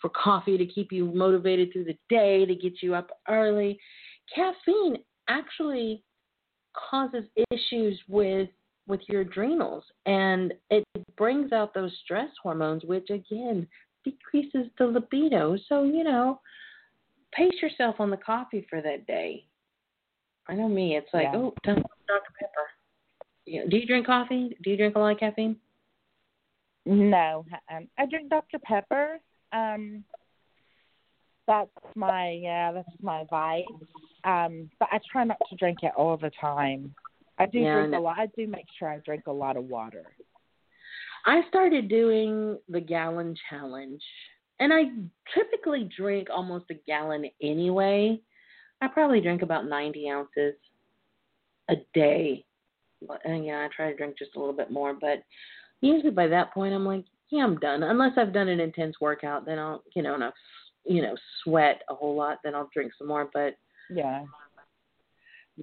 for 0.00 0.10
coffee 0.10 0.56
to 0.56 0.66
keep 0.66 0.92
you 0.92 1.06
motivated 1.06 1.72
through 1.72 1.84
the 1.84 1.98
day 2.08 2.46
to 2.46 2.54
get 2.54 2.82
you 2.82 2.94
up 2.94 3.10
early. 3.28 3.78
Caffeine 4.34 4.98
actually 5.28 6.04
causes 6.74 7.24
issues 7.50 8.00
with 8.08 8.48
with 8.90 9.00
your 9.08 9.22
adrenals, 9.22 9.84
and 10.06 10.52
it 10.70 10.84
brings 11.16 11.52
out 11.52 11.72
those 11.72 11.96
stress 12.04 12.28
hormones, 12.42 12.84
which 12.84 13.08
again 13.10 13.66
decreases 14.04 14.66
the 14.78 14.84
libido. 14.84 15.56
So 15.68 15.84
you 15.84 16.04
know, 16.04 16.40
pace 17.32 17.54
yourself 17.62 17.96
on 18.00 18.10
the 18.10 18.16
coffee 18.16 18.66
for 18.68 18.82
that 18.82 19.06
day. 19.06 19.44
I 20.48 20.54
know 20.54 20.68
me. 20.68 20.96
It's 20.96 21.08
like, 21.14 21.28
Yeah. 21.32 21.36
oh, 21.36 21.54
Dr. 21.64 21.82
Pepper. 22.38 22.66
You 23.46 23.60
know, 23.60 23.70
do 23.70 23.76
you 23.76 23.86
drink 23.86 24.06
coffee? 24.06 24.56
Do 24.62 24.70
you 24.70 24.76
drink 24.76 24.96
a 24.96 24.98
lot 24.98 25.12
of 25.12 25.18
caffeine? 25.18 25.56
No, 26.86 27.44
um, 27.70 27.88
I 27.98 28.06
drink 28.06 28.30
Dr 28.30 28.58
Pepper. 28.58 29.20
Um, 29.52 30.04
that's 31.46 31.70
my 31.94 32.30
yeah, 32.30 32.72
that's 32.72 32.88
my 33.02 33.24
vice. 33.28 33.64
Um, 34.24 34.70
but 34.78 34.88
I 34.92 34.98
try 35.10 35.24
not 35.24 35.38
to 35.50 35.56
drink 35.56 35.78
it 35.82 35.92
all 35.96 36.16
the 36.16 36.30
time. 36.40 36.94
I 37.40 37.46
do 37.46 37.58
Yeah, 37.58 37.74
drink 37.74 37.94
a 37.94 37.98
lot. 37.98 38.18
I 38.18 38.26
do 38.36 38.46
make 38.46 38.66
sure 38.78 38.90
I 38.90 38.98
drink 38.98 39.26
a 39.26 39.32
lot 39.32 39.56
of 39.56 39.64
water. 39.64 40.04
I 41.24 41.40
started 41.48 41.88
doing 41.88 42.58
the 42.68 42.80
gallon 42.80 43.34
challenge, 43.48 44.02
and 44.58 44.72
I 44.74 44.84
typically 45.34 45.90
drink 45.96 46.28
almost 46.30 46.66
a 46.70 46.74
gallon 46.86 47.24
anyway. 47.42 48.20
I 48.82 48.88
probably 48.88 49.22
drink 49.22 49.40
about 49.40 49.66
90 49.66 50.10
ounces 50.10 50.54
a 51.70 51.76
day. 51.94 52.44
And 53.24 53.42
uh, 53.42 53.46
yeah, 53.46 53.60
I 53.60 53.68
try 53.74 53.90
to 53.90 53.96
drink 53.96 54.18
just 54.18 54.36
a 54.36 54.38
little 54.38 54.54
bit 54.54 54.70
more, 54.70 54.92
but 54.92 55.22
usually 55.80 56.10
by 56.10 56.26
that 56.26 56.52
point, 56.52 56.74
I'm 56.74 56.84
like, 56.84 57.04
yeah, 57.30 57.44
I'm 57.44 57.58
done. 57.58 57.82
Unless 57.82 58.18
I've 58.18 58.34
done 58.34 58.48
an 58.48 58.60
intense 58.60 58.96
workout, 59.00 59.46
then 59.46 59.58
I'll, 59.58 59.82
you 59.94 60.02
know, 60.02 60.14
and 60.14 60.24
I've, 60.24 60.32
you 60.84 61.00
know, 61.00 61.14
sweat 61.42 61.82
a 61.88 61.94
whole 61.94 62.14
lot, 62.14 62.38
then 62.44 62.54
I'll 62.54 62.68
drink 62.74 62.92
some 62.98 63.08
more. 63.08 63.30
But, 63.32 63.56
Yeah, 63.88 64.24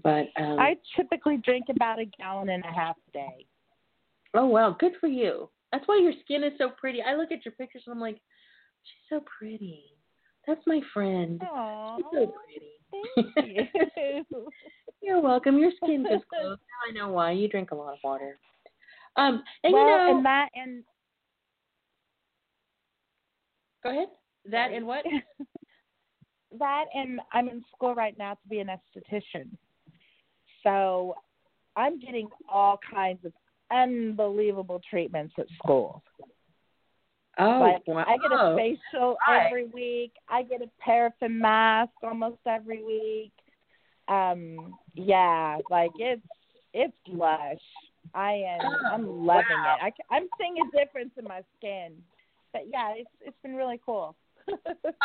but, 0.03 0.27
um, 0.39 0.59
I 0.59 0.75
typically 0.95 1.37
drink 1.37 1.65
about 1.69 1.99
a 1.99 2.05
gallon 2.05 2.49
and 2.49 2.63
a 2.63 2.71
half 2.71 2.95
a 3.09 3.11
day. 3.11 3.45
Oh 4.33 4.45
wow, 4.45 4.75
good 4.79 4.93
for 4.99 5.07
you. 5.07 5.49
That's 5.71 5.87
why 5.87 5.99
your 6.01 6.13
skin 6.23 6.43
is 6.43 6.53
so 6.57 6.69
pretty. 6.69 7.01
I 7.01 7.15
look 7.15 7.31
at 7.31 7.43
your 7.45 7.53
pictures 7.53 7.83
and 7.85 7.93
I'm 7.93 7.99
like, 7.99 8.19
she's 8.83 9.17
so 9.17 9.23
pretty. 9.39 9.83
That's 10.45 10.61
my 10.65 10.79
friend. 10.93 11.41
Aww, 11.41 11.97
She's 11.97 12.05
so 12.13 12.33
pretty. 12.45 13.33
thank 13.35 13.71
you. 14.31 14.47
You're 15.01 15.21
welcome. 15.21 15.57
Your 15.57 15.71
skin 15.83 16.05
just 16.09 16.25
glows. 16.29 16.57
Now 16.57 16.89
I 16.89 16.93
know 16.93 17.11
why. 17.11 17.31
You 17.31 17.49
drink 17.49 17.71
a 17.71 17.75
lot 17.75 17.93
of 17.93 17.99
water. 18.03 18.39
Um, 19.17 19.43
and 19.63 19.73
well, 19.73 19.83
you 19.83 19.89
know, 19.89 20.15
and 20.17 20.25
that 20.25 20.49
and 20.55 20.83
go 23.83 23.89
ahead. 23.89 24.07
That 24.49 24.71
and 24.71 24.85
what? 24.85 25.03
that 26.59 26.85
and 26.93 27.19
I'm 27.33 27.49
in 27.49 27.63
school 27.75 27.93
right 27.95 28.17
now 28.17 28.33
to 28.33 28.49
be 28.49 28.59
an 28.59 28.67
esthetician. 28.67 29.49
So 30.67 31.15
I'm 31.77 31.97
getting 31.99 32.27
all 32.51 32.77
kinds 32.93 33.23
of 33.23 33.31
unbelievable 33.71 34.81
treatments 34.89 35.33
at 35.37 35.45
school. 35.63 36.03
Oh, 37.39 37.59
Like, 37.59 37.87
wow. 37.87 38.03
I 38.07 38.17
get 38.17 38.31
a 38.31 38.55
facial 38.57 39.15
Right. 39.27 39.45
every 39.45 39.67
week. 39.67 40.11
I 40.27 40.43
get 40.43 40.61
a 40.61 40.69
paraffin 40.79 41.39
mask 41.39 41.91
almost 42.03 42.39
every 42.45 42.83
week. 42.83 43.31
Um, 44.07 44.77
yeah, 44.95 45.59
like 45.69 45.91
it's 45.95 46.21
it's 46.73 46.97
lush. 47.07 47.57
I 48.13 48.33
am 48.33 48.61
Oh, 48.65 48.87
I'm 48.91 49.25
loving 49.25 49.61
wow. 49.63 49.77
it. 49.81 49.93
I, 50.11 50.15
I'm 50.15 50.27
seeing 50.37 50.57
a 50.59 50.77
difference 50.77 51.11
in 51.17 51.25
my 51.25 51.41
skin. 51.57 51.93
But 52.53 52.63
yeah, 52.71 52.93
it's 52.95 53.09
it's 53.21 53.37
been 53.43 53.55
really 53.55 53.79
cool. 53.85 54.15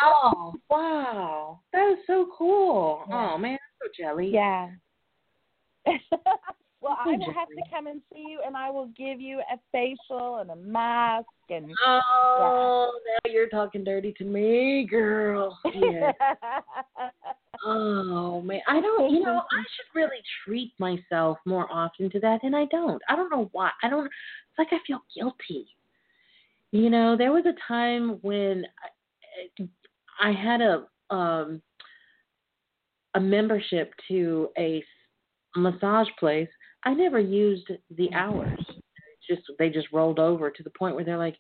Oh, 0.05 0.55
wow. 0.71 1.61
That 1.73 1.93
is 1.93 1.99
so 2.07 2.29
cool. 2.37 3.05
Yeah. 3.09 3.33
Oh 3.35 3.39
man, 3.39 3.53
I'm 3.53 3.59
so 3.83 3.89
jelly. 3.97 4.29
Yeah. 4.29 4.71
well, 6.81 6.97
I 6.99 7.17
will 7.17 7.33
have 7.33 7.49
to 7.49 7.63
come 7.71 7.87
and 7.87 8.01
see 8.13 8.27
you, 8.29 8.41
and 8.45 8.57
I 8.57 8.71
will 8.71 8.89
give 8.97 9.21
you 9.21 9.41
a 9.41 9.59
facial 9.71 10.39
and 10.39 10.51
a 10.51 10.57
mask 10.57 11.27
and. 11.51 11.71
Oh, 11.87 12.93
now 13.07 13.31
you're 13.31 13.49
talking 13.49 13.85
dirty 13.85 14.13
to 14.19 14.25
me, 14.25 14.87
girl. 14.89 15.59
Yeah. 15.75 16.13
Oh 17.65 18.41
man, 18.41 18.61
I 18.67 18.81
don't. 18.81 19.13
You 19.13 19.21
know, 19.23 19.43
I 19.53 19.63
should 19.77 19.95
really 19.95 20.21
treat 20.45 20.73
myself 20.79 21.39
more 21.47 21.71
often 21.71 22.11
to 22.11 22.21
that, 22.21 22.41
and 22.43 22.57
I 22.57 22.65
don't. 22.67 23.01
I 23.09 23.15
don't 23.15 23.31
know 23.31 23.49
why. 23.53 23.71
I 23.83 23.89
don't. 23.89 24.07
It's 24.07 24.59
like 24.59 24.69
I 24.73 24.79
feel 24.87 25.01
guilty. 25.15 25.67
You 26.73 26.91
know, 26.91 27.17
there 27.17 27.33
was 27.33 27.45
a 27.47 27.55
time 27.69 28.19
when 28.23 28.65
I, 29.61 30.29
I 30.29 30.33
had 30.33 30.61
a 30.61 30.87
um 31.15 31.63
a 33.15 33.21
membership 33.21 33.93
to 34.09 34.49
a 34.59 34.83
massage 35.61 36.09
place. 36.19 36.49
I 36.85 36.95
never 36.95 37.19
used 37.19 37.69
the 37.97 38.13
hours. 38.15 38.59
It's 38.59 39.27
just 39.29 39.43
they 39.59 39.71
just 39.71 39.93
rolled 39.93 40.19
over 40.19 40.51
to 40.51 40.63
the 40.63 40.71
point 40.71 40.95
where 40.97 41.05
they're 41.05 41.19
like, 41.19 41.37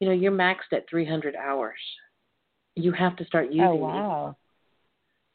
you 0.00 0.08
know, 0.08 0.14
you're 0.14 0.32
maxed 0.32 0.72
at 0.72 0.88
300 0.90 1.36
hours. 1.36 1.78
You 2.76 2.92
have 2.92 3.16
to 3.16 3.24
start 3.24 3.46
using 3.46 3.64
oh 3.64 3.72
these 3.74 3.80
wow. 3.80 4.36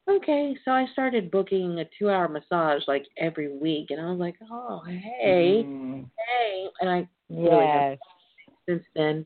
okay, 0.10 0.58
so 0.65 0.71
I 0.71 0.88
started 0.91 1.32
booking 1.32 1.79
a 1.79 1.86
two 1.97 2.10
hour 2.10 2.27
massage 2.27 2.82
like 2.88 3.05
every 3.17 3.55
week 3.58 3.91
and 3.91 4.01
I 4.01 4.10
was 4.12 4.19
like, 4.19 4.36
Oh, 4.51 4.82
hey, 4.86 5.63
Mm, 5.65 6.05
hey 6.27 6.67
and 6.82 6.89
I 6.89 7.08
really 7.29 7.65
yes. 7.65 7.97
since 8.67 8.84
then. 8.95 9.25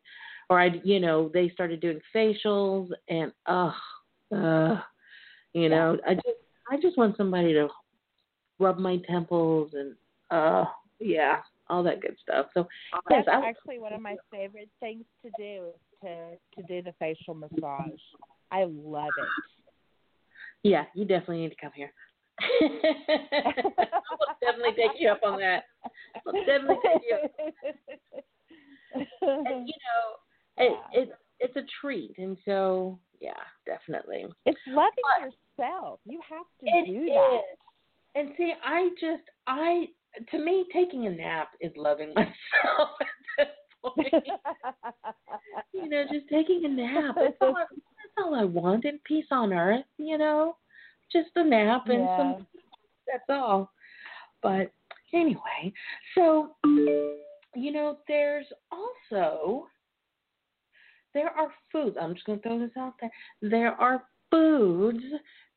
Or 0.50 0.60
I 0.60 0.70
you 0.84 1.00
know, 1.00 1.30
they 1.34 1.50
started 1.50 1.82
doing 1.82 2.00
facials 2.16 2.90
and 3.10 3.32
ugh 3.48 3.74
uh 4.36 4.78
you 5.54 5.70
know, 5.70 5.98
I 6.08 6.14
just 6.16 6.28
I 6.72 6.78
just 6.82 6.98
want 6.98 7.18
somebody 7.18 7.54
to 7.54 7.68
rub 8.64 8.80
my 8.80 8.98
temples 9.10 9.72
and 9.74 9.96
uh 10.32 10.66
yeah, 11.00 11.38
all 11.70 11.84
that 11.84 12.02
good 12.02 12.16
stuff. 12.22 12.48
So 12.54 12.68
yes, 13.10 13.24
That's 13.26 13.44
I 13.44 13.50
actually 13.50 13.80
one 13.80 13.94
of 13.94 14.02
my 14.02 14.16
favorite 14.32 14.70
things 14.80 15.04
to 15.24 15.30
do 15.38 15.66
is 15.68 15.76
to 16.04 16.62
to 16.62 16.68
do 16.68 16.82
the 16.82 16.94
facial 17.00 17.34
massage. 17.34 18.00
I 18.52 18.66
love 18.68 19.10
it. 19.18 19.28
yeah, 20.64 20.86
you 20.94 21.06
definitely 21.06 21.40
need 21.42 21.50
to 21.50 21.56
come 21.62 21.72
here. 21.76 21.92
I'll 22.62 24.38
definitely 24.42 24.74
take 24.76 25.00
you 25.00 25.10
up 25.10 25.22
on 25.24 25.40
that. 25.40 25.64
I'll 26.26 26.34
definitely 26.46 26.78
take 26.86 27.02
you 27.10 27.16
up 27.16 28.24
and 29.22 29.68
you 29.68 29.74
know, 29.84 30.04
it, 30.58 30.78
it 30.94 31.10
it's 31.40 31.56
a 31.56 31.64
treat, 31.82 32.16
and 32.18 32.38
so 32.46 33.00
yeah, 33.20 33.32
definitely. 33.66 34.26
It's 34.46 34.60
loving 34.68 34.92
But- 35.20 35.32
yourself. 35.60 36.00
You 36.06 36.20
have 36.30 36.46
to 36.62 36.92
do 36.92 37.04
is. 37.04 37.10
that. 37.10 37.42
And 38.16 38.30
see, 38.38 38.54
I 38.64 38.90
just 39.00 39.24
I 39.48 39.86
to 40.32 40.38
me 40.40 40.66
taking 40.72 41.08
a 41.08 41.12
nap 41.12 41.50
is 41.60 41.72
loving 41.76 42.10
myself 42.16 42.90
at 43.02 43.08
this 43.38 43.48
point. 43.84 44.14
you 45.74 45.90
know, 45.90 46.04
just 46.12 46.28
taking 46.30 46.66
a 46.66 46.70
nap. 46.70 47.16
That's 47.16 47.38
all, 47.42 47.56
I, 47.56 47.66
that's 47.72 48.26
all 48.26 48.36
I 48.36 48.44
want, 48.44 48.86
and 48.86 49.04
peace 49.04 49.26
on 49.32 49.54
earth. 49.54 49.86
You 49.98 50.18
know, 50.18 50.58
just 51.12 51.30
a 51.36 51.44
nap 51.44 51.84
and 51.88 52.04
Yeah. 52.04 52.18
some. 52.18 52.48
That's 53.12 53.24
all. 53.30 53.72
But 54.42 54.72
anyway, 55.14 55.74
so 56.16 56.56
you 57.56 57.72
know, 57.72 57.98
there's 58.08 58.48
also 58.72 59.68
there 61.14 61.30
are 61.30 61.52
foods. 61.72 61.96
I'm 62.00 62.14
just 62.14 62.26
going 62.26 62.40
to 62.40 62.48
throw 62.48 62.60
this 62.60 62.76
out 62.78 62.94
there. 63.00 63.12
There 63.42 63.74
are 63.74 64.04
foods 64.32 65.04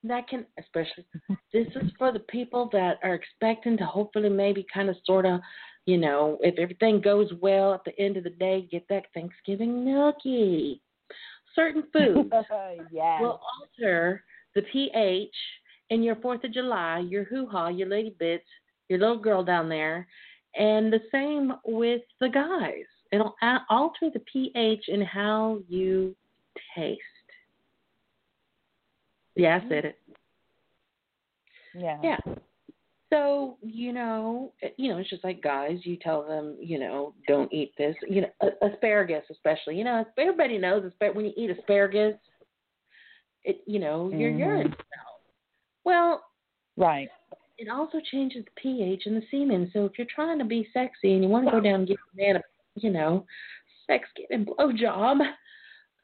that 0.05 0.29
can, 0.29 0.47
especially, 0.59 1.05
mm-hmm. 1.17 1.35
this 1.53 1.67
is 1.77 1.91
for 1.99 2.13
the 2.13 2.21
people 2.21 2.69
that 2.73 2.99
are 3.03 3.15
expecting 3.15 3.77
to 3.79 3.85
hopefully 3.85 4.29
maybe 4.29 4.67
kind 4.73 4.89
of 4.89 4.97
sort 5.05 5.27
of, 5.27 5.41
you 5.87 5.99
know, 5.99 6.39
if 6.41 6.59
everything 6.59 7.01
goes 7.01 7.31
well 7.41 7.75
at 7.75 7.85
the 7.85 7.99
end 7.99 8.17
of 8.17 8.25
the 8.25 8.31
day, 8.31 8.69
get 8.71 8.87
that 8.89 9.05
Thanksgiving 9.15 9.85
nookie. 9.85 10.81
Certain 11.55 11.85
foods 11.93 12.31
yes. 12.93 13.21
will 13.21 13.41
alter 13.61 14.25
the 14.55 14.63
pH 14.73 15.35
in 15.91 16.03
your 16.03 16.17
Fourth 16.17 16.45
of 16.45 16.53
July, 16.53 16.99
your 16.99 17.25
hoo 17.25 17.47
ha, 17.47 17.69
your 17.69 17.89
lady 17.89 18.15
bits, 18.19 18.47
your 18.89 18.99
little 18.99 19.19
girl 19.19 19.45
down 19.45 19.69
there, 19.69 20.07
and 20.57 20.93
the 20.93 21.01
same 21.13 21.53
with 21.65 22.03
the 22.21 22.29
guys. 22.29 22.85
It'll 23.13 23.37
alter 23.71 24.11
the 24.13 24.23
pH 24.33 24.85
in 24.89 25.01
how 25.01 25.61
you 25.69 26.17
taste. 26.75 27.01
Yeah, 29.37 29.61
I 29.63 29.69
said 29.69 29.85
it. 29.85 29.99
yeah. 31.75 31.99
Yeah. 32.03 32.35
So 33.11 33.57
you 33.63 33.93
know, 33.93 34.53
you 34.77 34.91
know, 34.91 34.99
it's 34.99 35.11
just 35.11 35.23
like 35.25 35.43
guys. 35.43 35.79
You 35.85 35.97
tell 35.97 36.27
them, 36.27 36.57
you 36.61 36.79
know, 36.79 37.15
don't 37.29 37.53
eat 37.53 37.73
this. 37.79 37.95
You 38.09 38.23
know, 38.23 38.51
asparagus 38.63 39.23
especially. 39.31 39.77
You 39.77 39.85
know, 39.85 40.05
everybody 40.19 40.59
knows 40.59 40.91
when 40.99 41.27
you 41.27 41.33
eat 41.37 41.51
asparagus, 41.51 42.15
it 43.45 43.63
you 43.67 43.79
know 43.79 44.11
your 44.11 44.31
Mhm. 44.31 44.39
urine 44.39 44.67
smells. 44.67 45.21
Well, 45.85 46.25
Right. 46.77 47.09
it 47.59 47.69
also 47.69 48.01
changes 48.01 48.45
the 48.45 48.51
pH 48.57 49.07
in 49.07 49.15
the 49.15 49.27
semen. 49.31 49.71
So 49.73 49.85
if 49.85 49.97
you're 49.99 50.07
trying 50.09 50.39
to 50.39 50.45
be 50.45 50.69
sexy 50.73 51.15
and 51.15 51.23
you 51.23 51.31
want 51.31 51.47
to 51.47 51.53
go 51.53 51.61
down 51.61 51.81
and 51.81 51.89
give 51.89 51.99
a 52.13 52.17
man 52.17 52.37
a, 52.37 52.43
you 52.75 52.91
know, 52.91 53.25
sex 53.87 54.09
getting 54.17 54.45
blowjob, 54.45 55.21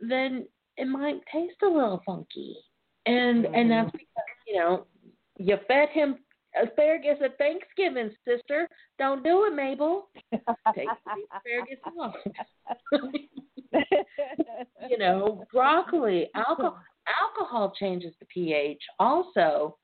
then 0.01 0.47
it 0.77 0.87
might 0.87 1.21
taste 1.27 1.61
a 1.63 1.67
little 1.67 2.01
funky. 2.07 2.57
And 3.07 3.47
and 3.47 3.71
that's 3.71 3.91
because 3.93 4.07
you 4.47 4.57
know 4.57 4.87
you 5.39 5.57
fed 5.67 5.89
him 5.91 6.19
asparagus 6.61 7.19
at 7.25 7.39
Thanksgiving, 7.39 8.11
sister. 8.27 8.69
Don't 8.99 9.25
do 9.25 9.47
it, 9.47 9.55
Mabel. 9.55 10.09
Take 10.33 10.43
the 10.75 11.25
asparagus 11.35 11.79
off. 11.99 12.15
you 14.91 14.99
know, 14.99 15.45
broccoli, 15.53 16.29
alcohol, 16.35 16.79
alcohol 17.23 17.73
changes 17.79 18.15
the 18.21 18.27
pH 18.27 18.83
also 18.99 19.77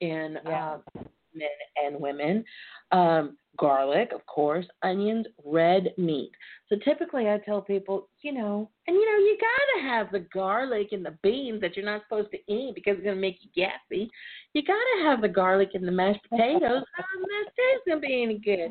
in 0.00 0.38
Yeah. 0.44 0.78
uh, 0.96 1.02
men 1.38 1.84
and 1.84 2.00
women. 2.00 2.44
Um, 2.90 3.36
garlic, 3.58 4.12
of 4.14 4.24
course, 4.26 4.66
onions, 4.82 5.26
red 5.44 5.92
meat. 5.98 6.30
So 6.68 6.76
typically, 6.84 7.28
I 7.28 7.38
tell 7.38 7.60
people, 7.60 8.08
you 8.22 8.32
know, 8.32 8.70
and 8.86 8.94
you 8.94 9.04
know, 9.04 9.18
you 9.18 9.38
gotta 9.40 9.88
have 9.88 10.12
the 10.12 10.26
garlic 10.32 10.88
and 10.92 11.04
the 11.04 11.18
beans 11.22 11.60
that 11.60 11.76
you're 11.76 11.84
not 11.84 12.02
supposed 12.04 12.30
to 12.30 12.52
eat 12.52 12.74
because 12.74 12.96
it's 12.96 13.04
gonna 13.04 13.16
make 13.16 13.38
you 13.40 13.50
gassy. 13.54 14.10
You 14.54 14.62
gotta 14.62 15.02
have 15.04 15.20
the 15.20 15.28
garlic 15.28 15.70
and 15.74 15.86
the 15.86 15.92
mashed 15.92 16.20
potatoes. 16.30 16.60
How 16.94 17.04
that 17.20 17.50
tastes 17.56 17.84
gonna 17.86 18.00
be 18.00 18.22
any 18.22 18.38
good? 18.38 18.70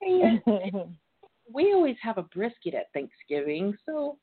And 0.00 0.42
we 1.52 1.72
always 1.72 1.96
have 2.02 2.18
a 2.18 2.22
brisket 2.22 2.74
at 2.74 2.92
Thanksgiving, 2.92 3.76
so 3.86 4.18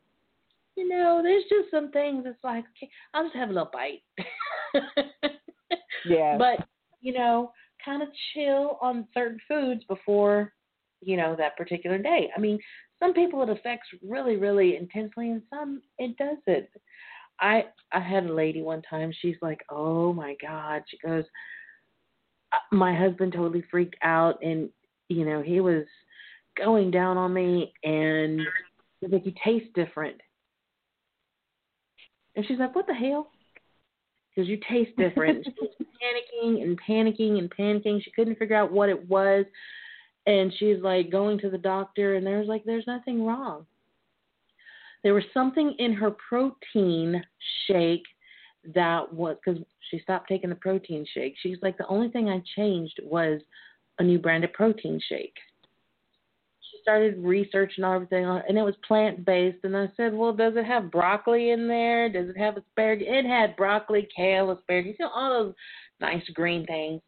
you 0.75 0.89
know, 0.89 1.21
there's 1.23 1.43
just 1.43 1.71
some 1.71 1.89
things. 1.91 2.25
It's 2.27 2.43
like, 2.43 2.65
okay, 2.77 2.89
I'll 3.13 3.23
just 3.23 3.35
have 3.35 3.49
a 3.49 3.53
little 3.53 3.71
bite. 3.71 4.03
yeah. 6.05 6.37
But 6.37 6.67
you 7.01 7.13
know, 7.13 7.51
kind 7.85 8.01
of 8.01 8.09
chill 8.33 8.77
on 8.81 9.07
certain 9.13 9.39
foods 9.47 9.83
before 9.87 10.51
you 11.01 11.15
know 11.15 11.35
that 11.37 11.55
particular 11.55 11.97
day. 11.97 12.29
I 12.35 12.39
mean, 12.39 12.59
some 12.99 13.13
people 13.13 13.41
it 13.43 13.49
affects 13.49 13.87
really, 14.03 14.37
really 14.37 14.75
intensely, 14.75 15.29
and 15.29 15.41
some 15.49 15.81
it 15.97 16.17
doesn't. 16.17 16.67
I 17.39 17.65
I 17.91 17.99
had 17.99 18.25
a 18.25 18.33
lady 18.33 18.61
one 18.61 18.81
time. 18.81 19.13
She's 19.21 19.37
like, 19.41 19.59
"Oh 19.69 20.13
my 20.13 20.35
God!" 20.41 20.83
She 20.87 20.97
goes, 21.05 21.25
"Uh, 22.51 22.75
"My 22.75 22.95
husband 22.95 23.33
totally 23.33 23.63
freaked 23.69 23.97
out, 24.01 24.41
and 24.41 24.69
you 25.09 25.25
know 25.25 25.41
he 25.41 25.59
was 25.59 25.85
going 26.57 26.91
down 26.91 27.17
on 27.17 27.33
me, 27.33 27.73
and 27.83 28.41
like, 29.01 29.25
you 29.25 29.33
taste 29.43 29.71
different." 29.73 30.19
And 32.35 32.45
she's 32.47 32.59
like, 32.59 32.75
"What 32.75 32.87
the 32.87 32.93
hell?" 32.93 33.31
Because 34.35 34.49
you 34.49 34.59
taste 34.69 34.91
different. 34.97 35.45
she 35.45 35.53
was 35.61 35.71
panicking 36.03 36.61
and 36.61 36.79
panicking 36.81 37.39
and 37.39 37.49
panicking. 37.49 38.03
She 38.03 38.11
couldn't 38.11 38.37
figure 38.37 38.55
out 38.55 38.71
what 38.71 38.89
it 38.89 39.09
was, 39.09 39.45
and 40.25 40.51
she's 40.57 40.81
like 40.81 41.11
going 41.11 41.39
to 41.39 41.49
the 41.49 41.57
doctor, 41.57 42.15
and 42.15 42.25
there's 42.25 42.47
like, 42.47 42.63
"There's 42.65 42.87
nothing 42.87 43.25
wrong." 43.25 43.65
There 45.03 45.13
was 45.13 45.23
something 45.33 45.75
in 45.77 45.93
her 45.93 46.11
protein 46.11 47.23
shake 47.67 48.03
that 48.73 49.13
was 49.13 49.37
because 49.43 49.61
she 49.91 49.99
stopped 49.99 50.27
taking 50.27 50.49
the 50.49 50.55
protein 50.55 51.05
shake. 51.13 51.35
She's 51.41 51.57
like, 51.61 51.77
the 51.77 51.87
only 51.87 52.09
thing 52.09 52.29
I 52.29 52.41
changed 52.55 52.99
was 53.03 53.41
a 53.99 54.03
new 54.03 54.17
brand 54.17 54.43
of 54.43 54.53
protein 54.53 54.99
shake. 55.07 55.35
Started 56.85 57.17
researching 57.17 57.83
everything, 57.83 58.25
and 58.25 58.59
it 58.59 58.61
was 58.61 58.75
plant 58.87 59.25
based. 59.25 59.57
And 59.63 59.75
I 59.75 59.89
said, 59.97 60.13
well, 60.13 60.31
does 60.31 60.53
it 60.55 60.65
have 60.65 60.91
broccoli 60.91 61.49
in 61.49 61.67
there? 61.67 62.09
Does 62.09 62.29
it 62.29 62.37
have 62.37 62.57
asparagus? 62.57 63.07
It 63.09 63.25
had 63.25 63.55
broccoli, 63.55 64.07
kale, 64.15 64.51
asparagus, 64.51 64.93
you 64.99 65.05
know, 65.05 65.11
all 65.11 65.29
those 65.31 65.53
nice 65.99 66.21
green 66.35 66.63
things. 66.67 67.01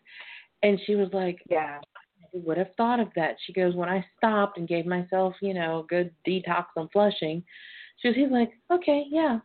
And 0.64 0.80
she 0.88 0.96
was 0.96 1.10
like, 1.14 1.38
yeah. 1.48 1.80
I 2.34 2.40
would 2.40 2.58
have 2.58 2.74
thought 2.76 3.00
of 3.00 3.10
that. 3.16 3.36
She 3.46 3.54
goes, 3.54 3.76
when 3.76 3.88
I 3.88 4.04
stopped 4.18 4.58
and 4.58 4.68
gave 4.68 4.88
myself, 4.88 5.36
you 5.44 5.54
know, 5.54 5.82
a 5.82 5.88
good 5.88 6.12
detox 6.28 6.66
on 6.76 6.90
flushing, 6.92 7.44
she 7.98 8.08
was, 8.08 8.18
he's 8.18 8.32
like, 8.32 8.52
okay, 8.72 9.06
yeah. 9.10 9.40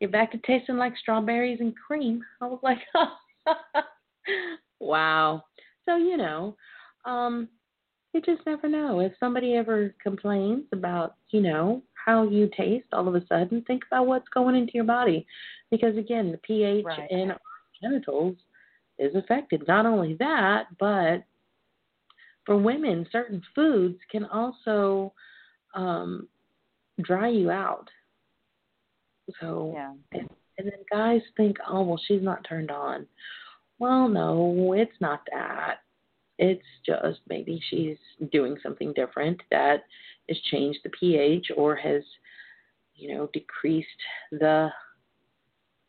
You're 0.00 0.08
back 0.08 0.32
to 0.32 0.38
tasting 0.38 0.78
like 0.78 0.96
strawberries 0.96 1.60
and 1.60 1.74
cream. 1.76 2.22
I 2.40 2.46
was 2.46 2.60
like, 2.62 2.78
wow. 4.80 5.44
So, 5.84 5.96
you 5.96 6.16
know, 6.16 6.56
um, 7.04 7.48
you 8.12 8.20
just 8.20 8.44
never 8.46 8.68
know. 8.68 9.00
If 9.00 9.12
somebody 9.20 9.54
ever 9.54 9.94
complains 10.02 10.64
about, 10.72 11.16
you 11.30 11.40
know, 11.40 11.82
how 11.94 12.24
you 12.28 12.50
taste 12.56 12.86
all 12.92 13.06
of 13.06 13.14
a 13.14 13.24
sudden, 13.26 13.62
think 13.66 13.84
about 13.86 14.06
what's 14.06 14.28
going 14.28 14.56
into 14.56 14.72
your 14.74 14.84
body. 14.84 15.26
Because 15.70 15.96
again, 15.96 16.32
the 16.32 16.38
pH 16.38 16.84
Right. 16.84 17.10
in 17.10 17.30
our 17.30 17.40
genitals 17.80 18.36
is 18.98 19.14
affected. 19.14 19.66
Not 19.68 19.86
only 19.86 20.14
that, 20.14 20.66
but 20.78 21.24
for 22.46 22.56
women, 22.56 23.06
certain 23.12 23.42
foods 23.54 23.98
can 24.10 24.24
also 24.24 25.12
um, 25.74 26.28
dry 27.02 27.28
you 27.28 27.50
out. 27.50 27.88
So, 29.40 29.72
Yeah. 29.74 29.94
and, 30.18 30.28
and 30.58 30.66
then 30.66 30.84
guys 30.90 31.22
think, 31.36 31.58
oh, 31.68 31.82
well, 31.82 32.00
she's 32.08 32.22
not 32.22 32.44
turned 32.48 32.70
on. 32.70 33.06
Well, 33.78 34.08
no, 34.08 34.72
it's 34.72 35.00
not 35.00 35.20
that. 35.32 35.78
It's 36.42 36.64
just 36.86 37.20
maybe 37.28 37.62
she's 37.68 37.98
doing 38.32 38.56
something 38.62 38.94
different 38.94 39.42
that 39.50 39.84
has 40.28 40.38
changed 40.50 40.78
the 40.82 40.90
pH 40.90 41.48
or 41.54 41.76
has, 41.76 42.02
you 42.94 43.14
know, 43.14 43.28
decreased 43.34 43.88
the, 44.32 44.70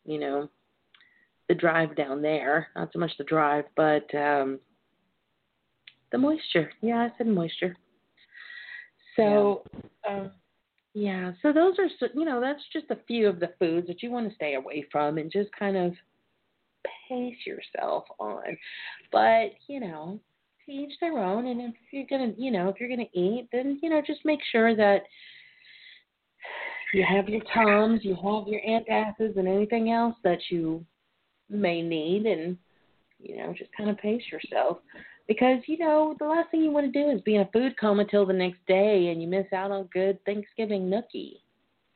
you 0.04 0.20
know, 0.20 0.50
the 1.48 1.54
drive 1.54 1.96
down 1.96 2.20
there. 2.20 2.68
Not 2.76 2.90
so 2.92 2.98
much 2.98 3.12
the 3.16 3.24
drive, 3.24 3.64
but 3.76 4.14
um, 4.14 4.60
the 6.10 6.18
moisture. 6.18 6.70
Yeah, 6.82 6.96
I 6.96 7.08
said 7.16 7.28
moisture. 7.28 7.74
So, 9.16 9.62
um, 10.06 10.32
yeah. 10.92 11.32
So 11.40 11.54
those 11.54 11.76
are, 11.78 12.08
you 12.14 12.26
know, 12.26 12.42
that's 12.42 12.62
just 12.74 12.90
a 12.90 12.98
few 13.06 13.26
of 13.26 13.40
the 13.40 13.54
foods 13.58 13.86
that 13.86 14.02
you 14.02 14.10
want 14.10 14.28
to 14.28 14.34
stay 14.34 14.54
away 14.54 14.84
from 14.92 15.16
and 15.16 15.32
just 15.32 15.48
kind 15.58 15.78
of 15.78 15.94
pace 17.08 17.38
yourself 17.46 18.04
on. 18.18 18.58
But 19.10 19.52
you 19.66 19.80
know, 19.80 20.20
to 20.66 20.72
each 20.72 20.92
their 21.00 21.18
own. 21.18 21.46
And 21.46 21.60
if 21.60 21.74
you're 21.90 22.06
gonna, 22.08 22.32
you 22.36 22.50
know, 22.50 22.68
if 22.68 22.78
you're 22.78 22.88
gonna 22.88 23.04
eat, 23.12 23.48
then 23.52 23.78
you 23.82 23.90
know, 23.90 24.02
just 24.06 24.24
make 24.24 24.40
sure 24.50 24.74
that 24.76 25.02
you 26.92 27.04
have 27.08 27.28
your 27.28 27.42
tums, 27.54 28.00
you 28.02 28.14
have 28.14 28.46
your 28.46 28.60
antacids, 28.60 29.38
and 29.38 29.48
anything 29.48 29.90
else 29.90 30.14
that 30.24 30.38
you 30.50 30.84
may 31.48 31.82
need, 31.82 32.26
and 32.26 32.56
you 33.18 33.36
know, 33.36 33.54
just 33.56 33.70
kind 33.76 33.90
of 33.90 33.98
pace 33.98 34.22
yourself. 34.30 34.78
Because 35.28 35.58
you 35.66 35.78
know 35.78 36.16
the 36.18 36.26
last 36.26 36.50
thing 36.50 36.62
you 36.62 36.70
want 36.70 36.92
to 36.92 37.02
do 37.02 37.10
is 37.10 37.20
be 37.22 37.36
in 37.36 37.42
a 37.42 37.50
food 37.52 37.74
coma 37.80 38.04
till 38.04 38.26
the 38.26 38.32
next 38.32 38.58
day, 38.66 39.08
and 39.08 39.22
you 39.22 39.28
miss 39.28 39.46
out 39.52 39.70
on 39.70 39.88
good 39.92 40.22
Thanksgiving 40.24 40.90
nookie. 40.90 41.36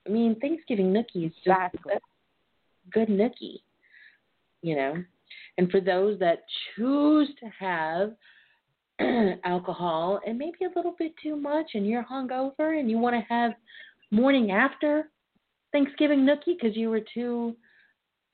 I 0.06 0.10
mean, 0.10 0.36
Thanksgiving 0.40 0.92
nookie 0.92 1.26
is 1.26 1.32
just 1.44 1.58
Exactly. 1.74 1.94
a 1.94 2.90
good 2.92 3.08
nookie, 3.08 3.60
you 4.62 4.76
know. 4.76 5.02
And 5.58 5.70
for 5.70 5.80
those 5.80 6.18
that 6.20 6.44
choose 6.76 7.28
to 7.40 7.46
have 7.58 8.14
alcohol 9.44 10.20
and 10.26 10.38
maybe 10.38 10.64
a 10.64 10.76
little 10.76 10.94
bit 10.98 11.12
too 11.22 11.36
much, 11.36 11.70
and 11.74 11.86
you're 11.86 12.04
hungover 12.04 12.78
and 12.78 12.90
you 12.90 12.98
want 12.98 13.14
to 13.14 13.32
have 13.32 13.52
morning 14.10 14.50
after 14.50 15.10
Thanksgiving 15.72 16.20
nookie 16.20 16.56
because 16.60 16.76
you 16.76 16.90
were 16.90 17.02
too 17.12 17.56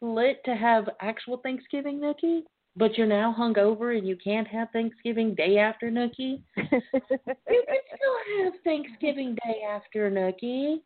lit 0.01 0.45
to 0.45 0.55
have 0.55 0.89
actual 1.01 1.39
Thanksgiving 1.39 1.99
nookie, 1.99 2.43
but 2.77 2.97
you're 2.97 3.07
now 3.07 3.35
hungover 3.37 3.97
and 3.97 4.07
you 4.07 4.17
can't 4.23 4.49
have 4.49 4.69
Thanksgiving 4.73 5.35
day 5.35 5.59
after 5.59 5.91
nookie. 5.91 6.43
You 6.57 6.65
can 6.69 6.83
still 7.97 8.45
have 8.45 8.53
Thanksgiving 8.65 9.37
Day 9.45 9.63
after 9.69 10.11
Nookie. 10.11 10.79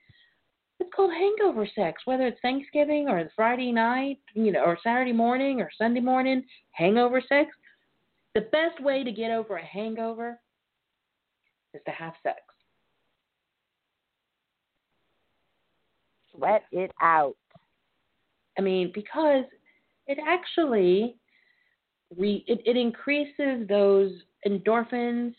It's 0.78 0.90
called 0.94 1.12
hangover 1.12 1.66
sex, 1.74 2.02
whether 2.04 2.26
it's 2.26 2.40
Thanksgiving 2.42 3.08
or 3.08 3.30
Friday 3.34 3.72
night, 3.72 4.18
you 4.34 4.52
know, 4.52 4.62
or 4.62 4.78
Saturday 4.82 5.12
morning 5.12 5.60
or 5.60 5.70
Sunday 5.76 6.00
morning, 6.00 6.44
hangover 6.72 7.22
sex. 7.26 7.50
The 8.37 8.42
best 8.53 8.79
way 8.83 9.03
to 9.03 9.11
get 9.11 9.31
over 9.31 9.57
a 9.57 9.64
hangover 9.64 10.38
is 11.72 11.81
to 11.87 11.90
have 11.90 12.12
sex. 12.22 12.37
Sweat 16.35 16.64
it 16.70 16.92
out. 17.01 17.35
I 18.59 18.61
mean, 18.61 18.92
because 18.92 19.46
it 20.07 20.18
actually 20.29 21.16
re 22.14 22.44
it, 22.46 22.61
it 22.66 22.77
increases 22.77 23.66
those 23.70 24.12
endorphins 24.46 25.35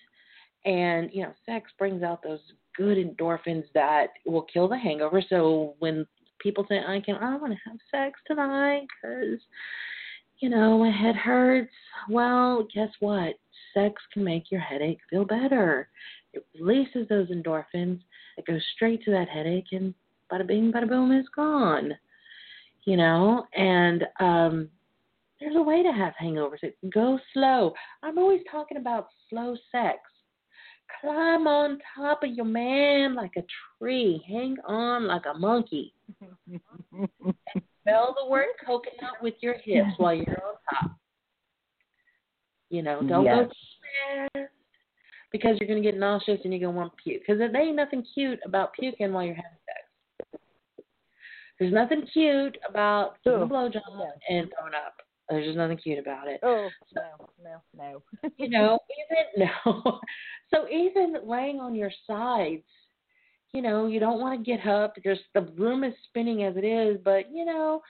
and 0.66 1.12
you 1.14 1.22
know, 1.22 1.34
sex 1.46 1.70
brings 1.78 2.02
out 2.02 2.24
those 2.24 2.42
good 2.76 2.98
endorphins 2.98 3.66
that 3.76 4.08
will 4.26 4.48
kill 4.52 4.68
the 4.68 4.76
hangover. 4.76 5.22
So 5.30 5.76
when 5.78 6.08
people 6.40 6.66
say 6.68 6.80
I 6.80 7.00
can 7.02 7.18
I 7.18 7.38
want 7.38 7.54
to 7.54 7.70
have 7.70 7.78
sex 7.92 8.20
tonight 8.26 8.88
cuz 9.04 9.40
you 10.40 10.50
know, 10.50 10.78
my 10.80 10.92
head 10.92 11.16
hurts. 11.16 11.72
Well, 12.10 12.68
guess 12.74 12.90
what? 13.00 13.36
Sex 13.74 14.02
can 14.14 14.24
make 14.24 14.52
your 14.52 14.62
headache 14.62 15.00
feel 15.10 15.26
better. 15.26 15.90
It 16.34 16.46
releases 16.60 17.08
those 17.08 17.30
endorphins. 17.30 18.00
It 18.38 18.46
goes 18.46 18.62
straight 18.76 19.04
to 19.06 19.12
that 19.12 19.30
headache 19.30 19.72
and 19.72 19.94
bada 20.32 20.48
bing 20.48 20.72
bada 20.72 20.88
boom 20.88 21.12
is 21.12 21.26
gone 21.36 21.94
you 22.88 22.96
know, 22.96 23.46
and 23.54 24.06
um, 24.22 24.70
there's 25.42 25.58
a 25.58 25.62
way 25.62 25.84
to 25.84 25.92
have 25.92 26.14
hangovers. 26.20 26.64
It 26.64 26.78
go 26.94 27.20
slow. 27.34 27.74
I'm 28.02 28.18
always 28.18 28.40
talking 28.50 28.78
about 28.78 29.10
slow 29.30 29.58
sex. 29.74 30.00
Climb 31.02 31.48
on 31.48 31.80
top 31.94 32.24
of 32.24 32.30
your 32.30 32.46
man 32.46 33.14
like 33.14 33.34
a 33.38 33.44
tree. 33.78 34.24
Hang 34.26 34.56
on 34.66 35.06
like 35.06 35.24
a 35.30 35.38
monkey. 35.38 35.94
spell 37.88 38.16
the 38.22 38.30
word 38.30 38.48
coconut 38.66 39.22
with 39.22 39.36
your 39.42 39.56
hips 39.64 39.92
while 39.98 40.14
you're 40.14 40.44
on 40.44 40.56
top. 40.74 40.92
You 42.70 42.82
know, 42.82 43.02
don't 43.02 43.24
yes. 43.24 43.36
go 43.36 43.44
too 43.46 44.30
fast 44.34 44.52
because 45.32 45.58
you're 45.60 45.68
going 45.68 45.82
to 45.82 45.92
get 45.92 45.98
nauseous 45.98 46.40
and 46.44 46.52
you're 46.54 46.60
going 46.60 46.74
to 46.74 46.78
want 46.78 46.92
to 46.92 47.04
puke. 47.04 47.22
Because 47.22 47.40
there 47.40 47.56
ain't 47.56 47.76
nothing 47.76 48.06
cute 48.14 48.40
about 48.46 48.74
puking 48.74 49.14
while 49.14 49.24
you're 49.24 49.36
having 49.36 49.52
sex. 49.66 50.42
There's 51.60 51.74
nothing 51.74 52.06
cute 52.12 52.58
about 52.70 53.16
doing 53.24 53.42
a 53.42 53.46
blowjob 53.46 53.82
no. 53.90 54.12
and 54.30 54.52
throwing 54.54 54.74
up. 54.76 54.94
There's 55.30 55.46
just 55.46 55.58
nothing 55.58 55.78
cute 55.78 56.00
about 56.00 56.28
it. 56.28 56.40
Oh 56.44 56.70
no, 56.96 57.30
no, 57.44 57.62
no. 57.78 58.30
you 58.38 58.50
know, 58.50 58.80
even 59.38 59.50
no. 59.66 60.00
So 60.54 60.70
even 60.70 61.16
laying 61.26 61.60
on 61.60 61.76
your 61.76 61.92
sides, 62.06 62.64
you 63.54 63.62
know, 63.62 63.88
you 63.88 64.00
don't 64.00 64.20
want 64.20 64.38
to 64.38 64.52
get 64.52 64.66
up 64.68 64.94
because 64.96 65.18
the 65.34 65.42
room 65.58 65.84
is 65.84 65.94
spinning 66.06 66.44
as 66.44 66.56
it 66.58 66.66
is, 66.66 66.98
but 67.04 67.32
you 67.32 67.46
know, 67.46 67.82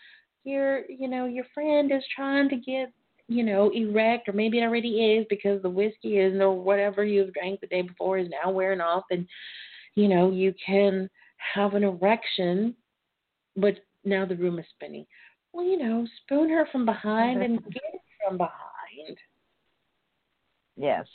your 0.44 0.90
you 0.90 1.08
know, 1.08 1.26
your 1.26 1.46
friend 1.54 1.92
is 1.92 2.04
trying 2.16 2.50
to 2.50 2.56
get, 2.58 2.92
you 3.28 3.44
know, 3.44 3.70
erect 3.70 4.30
or 4.30 4.34
maybe 4.34 4.60
it 4.60 4.64
already 4.64 5.18
is 5.18 5.26
because 5.30 5.62
the 5.62 5.70
whiskey 5.70 6.18
is 6.18 6.40
or 6.40 6.54
whatever 6.54 7.04
you've 7.04 7.34
drank 7.34 7.60
the 7.60 7.68
day 7.68 7.82
before 7.82 8.18
is 8.18 8.30
now 8.44 8.52
wearing 8.52 8.82
off 8.82 9.04
and 9.12 9.28
you 9.96 10.08
know, 10.08 10.32
you 10.32 10.54
can 10.64 11.10
have 11.56 11.74
an 11.74 11.84
erection 11.84 12.76
but 13.56 13.80
now 14.06 14.26
the 14.26 14.36
room 14.36 14.60
is 14.60 14.66
spinning. 14.76 15.06
Well, 15.52 15.66
you 15.66 15.78
know, 15.78 16.08
spoon 16.24 16.50
her 16.50 16.68
from 16.72 16.86
behind 16.86 17.42
and 17.44 17.64
get 17.66 17.84
it 17.94 18.02
from 18.26 18.38
behind. 18.38 19.18
Yes. 20.78 21.06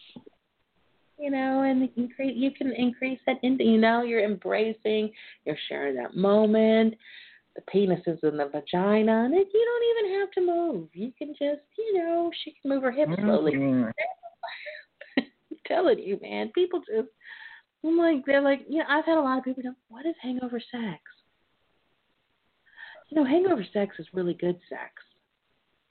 You 1.22 1.30
know, 1.30 1.62
and 1.62 1.88
increase, 1.96 2.34
you 2.36 2.50
can 2.50 2.72
increase 2.72 3.20
that 3.26 3.36
into, 3.44 3.62
you 3.62 3.78
know, 3.78 4.02
you're 4.02 4.24
embracing, 4.24 5.12
you're 5.44 5.56
sharing 5.68 5.94
that 5.96 6.16
moment. 6.16 6.94
The 7.54 7.62
penis 7.70 8.00
is 8.08 8.18
in 8.24 8.38
the 8.38 8.46
vagina, 8.46 9.24
and 9.24 9.34
it, 9.34 9.46
you 9.54 10.00
don't 10.00 10.06
even 10.08 10.20
have 10.20 10.30
to 10.32 10.40
move. 10.40 10.88
You 10.94 11.12
can 11.16 11.28
just, 11.28 11.62
you 11.78 11.98
know, 11.98 12.30
she 12.42 12.56
can 12.60 12.70
move 12.70 12.82
her 12.82 12.90
hips 12.90 13.12
slowly. 13.20 13.52
Mm-hmm. 13.52 13.90
I'm 15.18 15.24
telling 15.66 16.00
you, 16.00 16.18
man, 16.20 16.50
people 16.54 16.80
just, 16.80 17.08
I'm 17.84 17.96
like, 17.98 18.24
they're 18.26 18.42
like, 18.42 18.62
you 18.68 18.78
know, 18.78 18.86
I've 18.88 19.04
had 19.04 19.18
a 19.18 19.20
lot 19.20 19.38
of 19.38 19.44
people 19.44 19.62
go, 19.62 19.74
what 19.88 20.06
is 20.06 20.14
hangover 20.22 20.60
sex? 20.72 21.02
you 23.12 23.20
know, 23.22 23.28
hangover 23.28 23.64
sex 23.74 23.96
is 23.98 24.06
really 24.14 24.32
good 24.32 24.58
sex. 24.70 24.90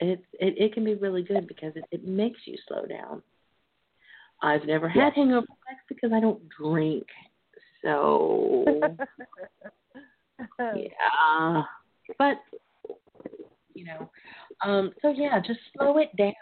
It 0.00 0.20
it, 0.34 0.54
it 0.58 0.74
can 0.74 0.84
be 0.84 0.94
really 0.94 1.22
good 1.22 1.46
because 1.46 1.72
it, 1.76 1.84
it 1.92 2.04
makes 2.04 2.40
you 2.46 2.56
slow 2.66 2.84
down. 2.84 3.22
I've 4.42 4.64
never 4.64 4.88
had 4.88 4.98
Yes. 4.98 5.12
hangover 5.16 5.46
sex 5.68 5.80
because 5.88 6.12
I 6.12 6.20
don't 6.20 6.42
drink. 6.48 7.06
So 7.82 8.64
yeah. 10.58 11.62
But 12.18 12.36
you 13.74 13.84
know, 13.84 14.10
um, 14.64 14.92
so 15.00 15.10
yeah, 15.10 15.40
just 15.40 15.60
slow 15.76 15.98
it 15.98 16.14
down 16.16 16.32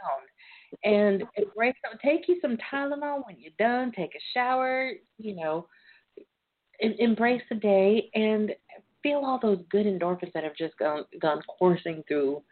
and 0.84 1.22
embrace. 1.36 1.74
Take 2.04 2.28
you 2.28 2.38
some 2.40 2.56
Tylenol 2.72 3.26
when 3.26 3.36
you're 3.38 3.52
done. 3.58 3.92
Take 3.92 4.14
a 4.14 4.20
shower. 4.34 4.90
You 5.18 5.36
know, 5.36 5.66
em- 6.82 6.96
embrace 6.98 7.42
the 7.48 7.56
day 7.56 8.10
and 8.14 8.52
feel 9.02 9.22
all 9.24 9.38
those 9.40 9.60
good 9.70 9.86
endorphins 9.86 10.32
that 10.32 10.44
have 10.44 10.56
just 10.56 10.76
gone 10.78 11.04
gone 11.20 11.42
coursing 11.58 12.02
through 12.08 12.42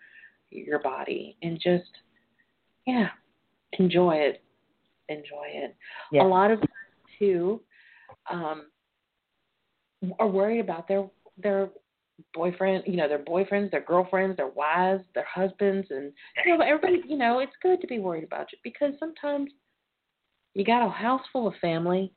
your 0.50 0.78
body, 0.80 1.36
and 1.42 1.58
just 1.60 1.90
yeah, 2.86 3.08
enjoy 3.78 4.16
it. 4.16 4.42
Enjoy 5.08 5.46
it. 5.46 5.76
Yeah. 6.12 6.22
A 6.22 6.26
lot 6.26 6.50
of 6.50 6.60
too, 7.18 7.60
um, 8.30 8.66
are 10.18 10.28
worried 10.28 10.60
about 10.60 10.86
their 10.88 11.08
their 11.42 11.70
boyfriend, 12.34 12.84
you 12.86 12.96
know, 12.96 13.08
their 13.08 13.18
boyfriends, 13.18 13.70
their 13.70 13.82
girlfriends, 13.82 14.36
their 14.36 14.48
wives, 14.48 15.04
their 15.14 15.26
husbands, 15.26 15.86
and 15.90 16.12
you 16.44 16.56
know, 16.56 16.64
everybody. 16.64 17.02
You 17.06 17.16
know, 17.16 17.40
it's 17.40 17.52
good 17.62 17.80
to 17.80 17.86
be 17.86 17.98
worried 17.98 18.24
about 18.24 18.52
you 18.52 18.58
because 18.62 18.92
sometimes 18.98 19.50
you 20.54 20.64
got 20.64 20.86
a 20.86 20.90
house 20.90 21.22
full 21.32 21.46
of 21.46 21.54
family. 21.60 22.12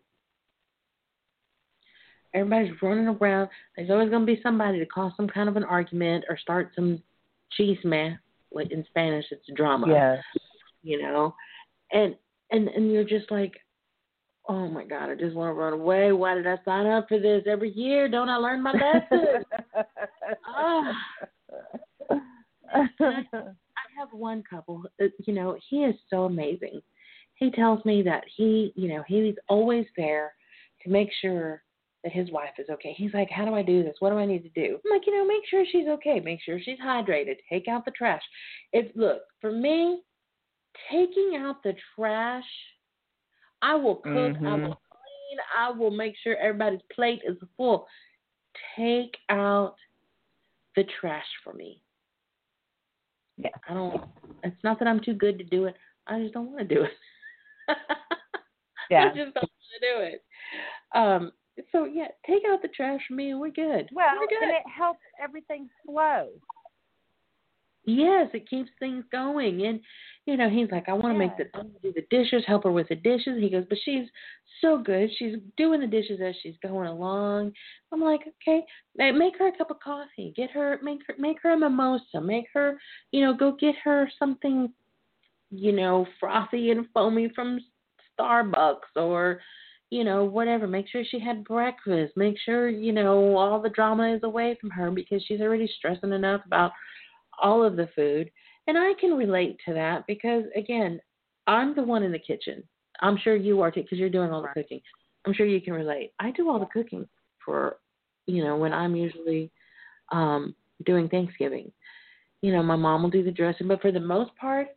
Everybody's 2.33 2.71
running 2.81 3.07
around. 3.07 3.49
There's 3.75 3.89
always 3.89 4.09
going 4.09 4.25
to 4.25 4.35
be 4.35 4.41
somebody 4.41 4.79
to 4.79 4.85
cause 4.85 5.11
some 5.17 5.27
kind 5.27 5.49
of 5.49 5.57
an 5.57 5.65
argument 5.65 6.25
or 6.29 6.37
start 6.37 6.71
some 6.75 7.01
chisme. 7.59 8.17
Like 8.53 8.71
in 8.71 8.85
Spanish, 8.89 9.25
it's 9.31 9.45
drama 9.55 9.87
Yes. 9.87 10.23
you 10.83 11.01
know 11.01 11.33
and 11.91 12.15
and 12.51 12.67
and 12.69 12.91
you're 12.91 13.03
just 13.03 13.29
like 13.31 13.53
oh 14.47 14.67
my 14.67 14.85
god 14.85 15.09
i 15.09 15.15
just 15.15 15.35
want 15.35 15.49
to 15.49 15.53
run 15.53 15.73
away 15.73 16.11
why 16.11 16.33
did 16.33 16.47
i 16.47 16.55
sign 16.65 16.85
up 16.85 17.07
for 17.07 17.19
this 17.19 17.43
every 17.47 17.71
year 17.71 18.09
don't 18.09 18.29
i 18.29 18.37
learn 18.37 18.61
my 18.61 18.71
lesson 18.71 19.43
Ah. 20.47 20.93
i 22.73 23.27
have 23.97 24.09
one 24.11 24.43
couple 24.49 24.83
uh, 25.01 25.05
you 25.25 25.33
know 25.33 25.57
he 25.69 25.83
is 25.83 25.95
so 26.09 26.23
amazing 26.23 26.81
he 27.35 27.51
tells 27.51 27.83
me 27.85 28.01
that 28.01 28.23
he 28.35 28.73
you 28.75 28.87
know 28.87 29.03
he's 29.07 29.35
always 29.49 29.85
there 29.97 30.33
to 30.83 30.89
make 30.89 31.09
sure 31.21 31.63
that 32.03 32.11
his 32.11 32.31
wife 32.31 32.53
is 32.57 32.67
okay. 32.69 32.93
He's 32.97 33.13
like, 33.13 33.29
How 33.29 33.45
do 33.45 33.53
I 33.53 33.61
do 33.61 33.83
this? 33.83 33.95
What 33.99 34.09
do 34.09 34.17
I 34.17 34.25
need 34.25 34.43
to 34.43 34.49
do? 34.49 34.79
I'm 34.83 34.91
like, 34.91 35.05
you 35.05 35.15
know, 35.15 35.25
make 35.25 35.45
sure 35.49 35.63
she's 35.71 35.87
okay. 35.87 36.19
Make 36.19 36.39
sure 36.41 36.59
she's 36.59 36.79
hydrated. 36.79 37.35
Take 37.49 37.67
out 37.67 37.85
the 37.85 37.91
trash. 37.91 38.21
It's 38.73 38.95
look, 38.95 39.21
for 39.39 39.51
me, 39.51 40.01
taking 40.89 41.35
out 41.37 41.61
the 41.63 41.75
trash, 41.95 42.45
I 43.61 43.75
will 43.75 43.97
cook, 43.97 44.35
I 44.37 44.39
Mhm. 44.39 44.67
will 44.67 44.81
clean, 44.89 45.39
I 45.55 45.69
will 45.69 45.91
make 45.91 46.15
sure 46.17 46.35
everybody's 46.37 46.81
plate 46.93 47.21
is 47.23 47.37
full. 47.57 47.87
Take 48.75 49.17
out 49.29 49.75
the 50.75 50.83
trash 50.85 51.27
for 51.43 51.53
me. 51.53 51.81
Yeah. 53.37 53.49
I 53.67 53.73
don't 53.73 54.09
it's 54.43 54.63
not 54.63 54.79
that 54.79 54.87
I'm 54.87 54.99
too 54.99 55.13
good 55.13 55.37
to 55.37 55.43
do 55.43 55.65
it. 55.65 55.75
I 56.07 56.19
just 56.21 56.33
don't 56.33 56.47
want 56.51 56.67
to 56.67 56.75
do 56.75 56.83
it. 56.83 56.97
Yeah. 58.89 59.05
I 59.05 59.07
just 59.15 59.33
don't 59.33 59.43
want 59.43 59.71
to 59.73 59.79
do 59.79 59.99
it. 60.01 60.25
Um 60.93 61.31
so 61.71 61.85
yeah, 61.85 62.07
take 62.25 62.43
out 62.49 62.61
the 62.61 62.67
trash 62.69 62.99
for 63.07 63.13
me 63.13 63.31
and 63.31 63.39
we're 63.39 63.49
good. 63.51 63.89
Well, 63.93 64.15
we're 64.19 64.27
good. 64.27 64.43
and 64.43 64.51
it 64.51 64.67
helps 64.67 64.99
everything 65.21 65.69
flow. 65.85 66.29
Yes, 67.85 68.29
it 68.33 68.49
keeps 68.49 68.69
things 68.79 69.03
going. 69.11 69.65
And 69.65 69.81
you 70.25 70.37
know, 70.37 70.49
he's 70.49 70.69
like, 70.71 70.87
I 70.87 70.93
want 70.93 71.15
to 71.15 71.17
make 71.17 71.35
the 71.37 71.45
I 71.55 71.57
want 71.59 71.81
to 71.81 71.91
do 71.91 71.93
the 71.93 72.05
dishes, 72.15 72.43
help 72.45 72.63
her 72.63 72.71
with 72.71 72.89
the 72.89 72.95
dishes. 72.95 73.41
He 73.41 73.49
goes, 73.49 73.65
but 73.67 73.77
she's 73.83 74.07
so 74.61 74.77
good. 74.77 75.09
She's 75.17 75.35
doing 75.57 75.81
the 75.81 75.87
dishes 75.87 76.19
as 76.23 76.35
she's 76.43 76.53
going 76.61 76.87
along. 76.87 77.53
I'm 77.91 78.01
like, 78.01 78.21
okay, 78.43 78.63
make 78.95 79.37
her 79.39 79.47
a 79.47 79.57
cup 79.57 79.71
of 79.71 79.79
coffee. 79.79 80.31
Get 80.35 80.51
her, 80.51 80.79
make 80.83 80.99
her, 81.07 81.15
make 81.17 81.37
her 81.41 81.53
a 81.53 81.59
mimosa. 81.59 82.21
Make 82.21 82.45
her, 82.53 82.79
you 83.11 83.21
know, 83.21 83.33
go 83.33 83.53
get 83.59 83.75
her 83.83 84.09
something, 84.19 84.71
you 85.49 85.71
know, 85.71 86.05
frothy 86.19 86.69
and 86.69 86.85
foamy 86.93 87.31
from 87.33 87.59
Starbucks 88.19 88.95
or, 88.95 89.41
you 89.89 90.03
know, 90.03 90.23
whatever. 90.23 90.67
Make 90.67 90.87
sure 90.87 91.03
she 91.03 91.19
had 91.19 91.43
breakfast. 91.43 92.13
Make 92.15 92.35
sure, 92.45 92.69
you 92.69 92.91
know, 92.91 93.35
all 93.35 93.59
the 93.59 93.69
drama 93.69 94.13
is 94.13 94.21
away 94.21 94.55
from 94.61 94.69
her 94.69 94.91
because 94.91 95.23
she's 95.27 95.41
already 95.41 95.69
stressing 95.79 96.13
enough 96.13 96.41
about 96.45 96.73
all 97.41 97.63
of 97.63 97.75
the 97.75 97.89
food. 97.95 98.29
And 98.67 98.77
I 98.77 98.93
can 98.99 99.11
relate 99.13 99.57
to 99.65 99.73
that 99.73 100.05
because, 100.07 100.43
again, 100.55 100.99
I'm 101.47 101.75
the 101.75 101.83
one 101.83 102.03
in 102.03 102.11
the 102.11 102.19
kitchen. 102.19 102.63
I'm 103.01 103.17
sure 103.17 103.35
you 103.35 103.61
are 103.61 103.71
too 103.71 103.81
because 103.81 103.97
you're 103.97 104.09
doing 104.09 104.31
all 104.31 104.41
the 104.43 104.49
cooking. 104.49 104.81
I'm 105.25 105.33
sure 105.33 105.45
you 105.45 105.61
can 105.61 105.73
relate. 105.73 106.13
I 106.19 106.31
do 106.31 106.49
all 106.49 106.59
the 106.59 106.67
cooking 106.67 107.07
for 107.43 107.77
you 108.27 108.43
know, 108.43 108.57
when 108.57 108.73
I'm 108.73 108.95
usually 108.95 109.51
um 110.11 110.55
doing 110.85 111.09
Thanksgiving. 111.09 111.71
You 112.41 112.51
know, 112.51 112.63
my 112.63 112.75
mom 112.75 113.03
will 113.03 113.09
do 113.09 113.23
the 113.23 113.31
dressing, 113.31 113.67
but 113.67 113.81
for 113.81 113.91
the 113.91 113.99
most 113.99 114.35
part, 114.35 114.67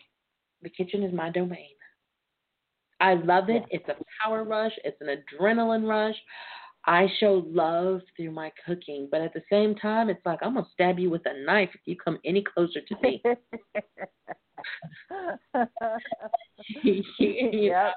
the 0.62 0.69
kitchen 0.69 1.03
is 1.03 1.15
my 1.15 1.31
domain. 1.31 1.71
I 3.01 3.15
love 3.15 3.49
it. 3.49 3.65
It's 3.71 3.89
a 3.89 3.97
power 4.23 4.45
rush, 4.45 4.73
it's 4.85 5.01
an 5.01 5.09
adrenaline 5.09 5.89
rush. 5.89 6.17
I 6.87 7.09
show 7.18 7.45
love 7.47 8.03
through 8.16 8.32
my 8.32 8.53
cooking, 8.66 9.09
but 9.11 9.22
at 9.22 9.32
the 9.32 9.43
same 9.51 9.74
time, 9.74 10.11
it's 10.11 10.24
like 10.26 10.41
I'm 10.43 10.55
gonna 10.55 10.66
stab 10.72 10.99
you 10.99 11.11
with 11.11 11.22
a 11.26 11.45
knife 11.45 11.70
if 11.74 11.80
you 11.85 11.97
come 11.97 12.18
any 12.24 12.43
closer 12.43 12.80
to 12.80 12.97
me. 13.03 13.22
yep. 17.18 17.95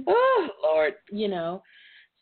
oh 0.06 0.48
Lord, 0.62 0.94
you 1.10 1.28
know. 1.28 1.62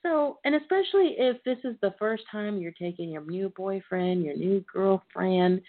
So, 0.02 0.38
and 0.44 0.54
especially 0.54 1.16
if 1.18 1.42
this 1.44 1.58
is 1.64 1.74
the 1.82 1.94
first 1.98 2.24
time 2.30 2.58
you're 2.58 2.72
taking 2.72 3.10
your 3.10 3.24
new 3.24 3.52
boyfriend, 3.56 4.24
your 4.24 4.36
new 4.36 4.64
girlfriend 4.72 5.60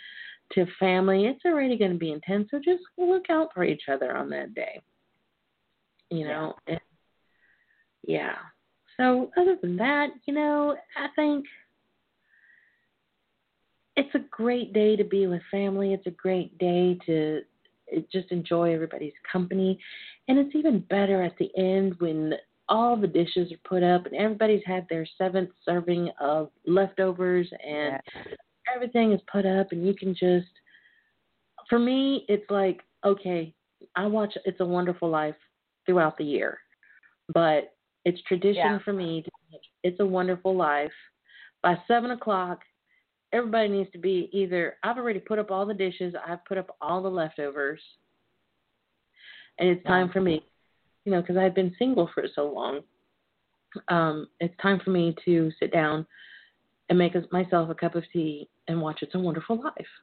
to 0.54 0.66
family, 0.80 1.26
it's 1.26 1.44
already 1.46 1.78
going 1.78 1.94
to 1.94 1.98
be 1.98 2.12
intense. 2.12 2.50
So 2.52 2.60
just 2.64 2.84
look 2.98 3.30
out 3.30 3.50
for 3.54 3.64
each 3.64 3.84
other 3.92 4.16
on 4.16 4.30
that 4.30 4.54
day. 4.54 4.80
You 6.12 6.28
know, 6.28 6.54
and, 6.68 6.80
yeah. 8.06 8.36
So, 8.98 9.32
other 9.38 9.58
than 9.62 9.78
that, 9.78 10.10
you 10.26 10.34
know, 10.34 10.76
I 10.98 11.08
think 11.16 11.46
it's 13.96 14.14
a 14.16 14.26
great 14.32 14.74
day 14.74 14.96
to 14.96 15.04
be 15.04 15.28
with 15.28 15.42
family. 15.52 15.94
It's 15.94 16.08
a 16.08 16.12
great 16.12 16.58
day 16.58 16.98
to 17.06 17.42
uh, 17.96 18.00
just 18.12 18.32
enjoy 18.32 18.74
everybody's 18.74 19.14
company. 19.32 19.80
And 20.28 20.38
it's 20.38 20.56
even 20.56 20.80
better 20.90 21.22
at 21.24 21.38
the 21.38 21.50
end 21.58 21.96
when 22.00 22.34
all 22.70 22.98
the 22.98 23.08
dishes 23.08 23.52
are 23.52 23.70
put 23.70 23.84
up 23.84 24.06
and 24.06 24.16
everybody's 24.16 24.64
had 24.66 24.86
their 24.90 25.08
seventh 25.18 25.50
serving 25.64 26.12
of 26.20 26.50
leftovers 26.66 27.48
and 27.66 28.00
Yeah. 28.16 28.36
everything 28.76 29.14
is 29.14 29.22
put 29.32 29.46
up 29.46 29.72
and 29.72 29.88
you 29.88 29.94
can 29.94 30.14
just 30.14 30.48
for 31.70 31.80
me 31.80 32.26
it's 32.28 32.50
like 32.50 32.82
okay 33.06 33.54
i 33.96 34.06
watch 34.06 34.34
it's 34.46 34.60
a 34.60 34.66
wonderful 34.66 35.10
life 35.10 35.36
throughout 35.86 36.18
the 36.18 36.24
year 36.24 36.60
but 37.34 37.77
it's 38.08 38.22
tradition 38.24 38.56
Yeah. 38.56 38.80
for 38.86 38.94
me 38.94 39.22
to 39.22 39.30
watch 39.52 39.66
it's 39.84 40.00
a 40.00 40.06
wonderful 40.06 40.56
life 40.56 40.98
by 41.62 41.76
seven 41.88 42.12
o'clock 42.12 42.60
everybody 43.34 43.68
needs 43.68 43.92
to 43.92 43.98
be 43.98 44.30
either 44.32 44.78
i've 44.84 44.98
already 44.98 45.20
put 45.20 45.40
up 45.40 45.52
all 45.52 45.66
the 45.66 45.74
dishes 45.74 46.14
i've 46.26 46.44
put 46.46 46.58
up 46.58 46.70
all 46.80 47.04
the 47.04 47.10
leftovers 47.10 47.82
and 49.60 49.68
it's 49.70 49.82
Yeah. 49.84 49.92
time 49.92 50.10
for 50.10 50.22
me 50.22 50.46
you 51.04 51.12
know 51.12 51.22
because 51.22 51.38
i've 51.38 51.54
been 51.56 51.76
single 51.78 52.08
for 52.14 52.24
so 52.34 52.48
long 52.50 52.80
um 53.90 54.28
it's 54.40 54.56
time 54.62 54.80
for 54.84 54.92
me 54.92 55.14
to 55.26 55.52
sit 55.60 55.74
down 55.74 56.08
and 56.90 56.98
make 56.98 57.14
myself 57.34 57.70
a 57.70 57.76
cup 57.76 57.96
of 57.96 58.04
tea 58.14 58.48
and 58.70 58.82
watch 58.82 59.00
It's 59.02 59.14
a 59.16 59.20
Wonderful 59.20 59.62
Life. 59.62 59.94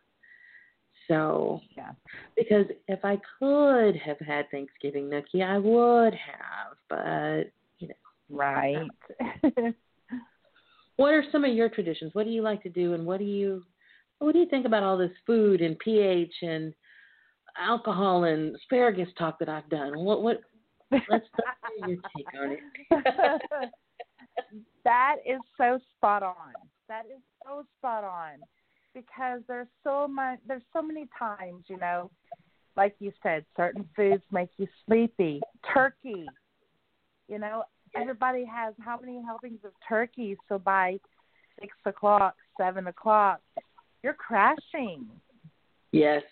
So, 1.08 1.60
Yeah. 1.76 1.92
because 2.36 2.66
if 2.88 3.04
I 3.04 3.18
could 3.38 3.96
have 3.96 4.18
had 4.18 4.50
Thanksgiving 4.50 5.08
nookie, 5.08 5.42
I 5.42 5.58
would 5.58 6.14
have. 6.14 6.76
But 6.88 7.44
Right. 8.34 8.88
what 10.96 11.14
are 11.14 11.24
some 11.30 11.44
of 11.44 11.54
your 11.54 11.68
traditions? 11.68 12.14
What 12.14 12.24
do 12.24 12.30
you 12.30 12.42
like 12.42 12.62
to 12.64 12.68
do, 12.68 12.94
and 12.94 13.06
what 13.06 13.18
do 13.18 13.24
you 13.24 13.62
what 14.18 14.32
do 14.32 14.38
you 14.38 14.48
think 14.48 14.66
about 14.66 14.82
all 14.82 14.98
this 14.98 15.12
food 15.26 15.60
and 15.60 15.78
pH 15.78 16.34
and 16.42 16.74
alcohol 17.58 18.24
and 18.24 18.56
asparagus 18.56 19.08
talk 19.18 19.38
that 19.38 19.48
I've 19.48 19.68
done? 19.68 19.98
What 20.04 20.22
what? 20.22 20.40
Let's 20.90 21.26
your 21.78 21.96
take 22.16 22.26
on 22.40 22.52
it. 22.52 22.60
that 24.84 25.16
is 25.26 25.40
so 25.56 25.78
spot 25.96 26.22
on. 26.22 26.52
That 26.88 27.06
is 27.06 27.20
so 27.44 27.64
spot 27.78 28.04
on 28.04 28.40
because 28.94 29.42
there's 29.46 29.68
so 29.82 30.08
much. 30.08 30.38
There's 30.46 30.62
so 30.72 30.82
many 30.82 31.08
times, 31.18 31.64
you 31.68 31.78
know, 31.78 32.10
like 32.76 32.94
you 32.98 33.12
said, 33.22 33.44
certain 33.56 33.88
foods 33.94 34.22
make 34.30 34.50
you 34.56 34.66
sleepy. 34.86 35.40
Turkey, 35.72 36.26
you 37.28 37.38
know, 37.38 37.64
everybody 37.94 38.44
has 38.44 38.74
how 38.78 38.98
many 39.00 39.22
helpings 39.24 39.60
of 39.64 39.72
turkey? 39.88 40.36
So 40.48 40.58
by 40.58 40.98
six 41.60 41.74
o'clock, 41.84 42.34
seven 42.58 42.86
o'clock, 42.86 43.40
you're 44.02 44.14
crashing. 44.14 45.06
Yes, 45.92 46.22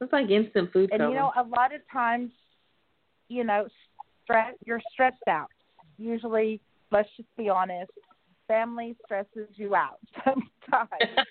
it's 0.00 0.12
like 0.12 0.30
instant 0.30 0.72
food. 0.72 0.90
And 0.92 1.02
you 1.02 1.14
know, 1.14 1.32
a 1.36 1.42
lot 1.42 1.74
of 1.74 1.80
times, 1.92 2.30
you 3.28 3.44
know, 3.44 3.66
stress 4.22 4.54
you're 4.64 4.80
stressed 4.92 5.28
out. 5.28 5.50
Usually, 5.98 6.60
let's 6.90 7.08
just 7.16 7.28
be 7.36 7.48
honest, 7.48 7.90
family 8.48 8.96
stresses 9.04 9.48
you 9.54 9.74
out 9.74 9.98
sometimes. 10.24 11.26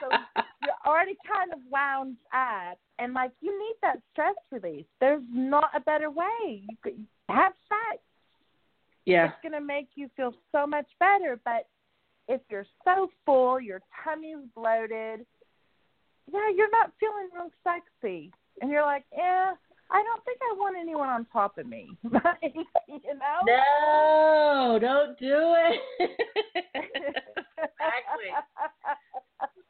so 0.00 0.08
you're 0.62 0.74
already 0.86 1.16
kind 1.26 1.52
of 1.52 1.58
wound 1.70 2.16
up 2.32 2.78
and 2.98 3.14
like 3.14 3.32
you 3.40 3.58
need 3.58 3.74
that 3.82 4.00
stress 4.12 4.34
release. 4.50 4.86
There's 5.00 5.22
not 5.32 5.70
a 5.74 5.80
better 5.80 6.10
way. 6.10 6.62
You 6.68 6.76
could 6.82 7.06
have 7.28 7.52
sex. 7.68 8.02
Yeah, 9.10 9.26
It's 9.26 9.42
gonna 9.42 9.60
make 9.64 9.88
you 9.94 10.08
feel 10.16 10.32
so 10.52 10.66
much 10.66 10.86
better, 10.98 11.40
but 11.44 11.66
if 12.28 12.40
you're 12.48 12.66
so 12.84 13.10
full, 13.26 13.60
your 13.60 13.80
tummy's 14.04 14.38
bloated, 14.54 15.26
yeah, 16.32 16.48
you're 16.54 16.70
not 16.70 16.92
feeling 17.00 17.28
real 17.34 17.50
sexy. 17.64 18.30
And 18.60 18.70
you're 18.70 18.84
like, 18.84 19.04
eh, 19.16 19.52
I 19.92 20.02
don't 20.04 20.24
think 20.24 20.38
I 20.42 20.54
want 20.56 20.76
anyone 20.80 21.08
on 21.08 21.26
top 21.32 21.58
of 21.58 21.66
me. 21.66 21.96
you 22.02 22.10
know? 22.14 23.40
no, 23.46 24.78
don't 24.80 25.18
do 25.18 25.54
it. 25.56 25.80
exactly. 27.58 28.30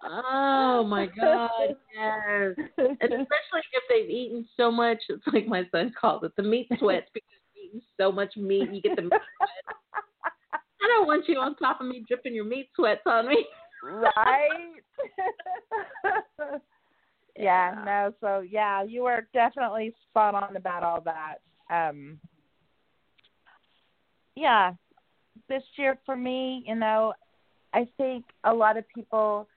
Oh 0.02 0.84
my 0.86 1.06
God, 1.06 1.50
yes. 1.94 2.54
And 2.78 2.98
especially 3.00 3.64
if 3.72 3.84
they've 3.88 4.10
eaten 4.10 4.46
so 4.56 4.70
much, 4.70 4.98
it's 5.08 5.22
like 5.32 5.46
my 5.46 5.66
son 5.70 5.92
calls 5.98 6.24
it 6.24 6.32
the 6.36 6.42
meat 6.42 6.68
sweats 6.78 7.06
because 7.14 7.39
so 8.00 8.10
much 8.10 8.36
meat, 8.36 8.72
you 8.72 8.80
get 8.80 8.96
the 8.96 9.02
meat 9.02 9.10
sweats. 9.10 10.62
I 10.82 10.86
don't 10.86 11.06
want 11.06 11.28
you 11.28 11.38
on 11.38 11.54
top 11.56 11.80
of 11.80 11.86
me 11.86 12.04
dripping 12.08 12.34
your 12.34 12.44
meat 12.44 12.70
sweats 12.74 13.02
on 13.06 13.28
me. 13.28 13.46
right? 13.82 14.48
yeah, 17.36 17.82
no, 17.84 18.14
so 18.20 18.40
yeah, 18.40 18.82
you 18.82 19.02
were 19.02 19.28
definitely 19.34 19.94
spot 20.08 20.34
on 20.34 20.56
about 20.56 20.82
all 20.82 21.02
that. 21.02 21.36
Um 21.70 22.18
yeah. 24.34 24.72
This 25.48 25.62
year 25.76 25.98
for 26.06 26.16
me, 26.16 26.64
you 26.66 26.74
know, 26.74 27.12
I 27.74 27.86
think 27.98 28.24
a 28.44 28.52
lot 28.52 28.76
of 28.76 28.84
people 28.94 29.48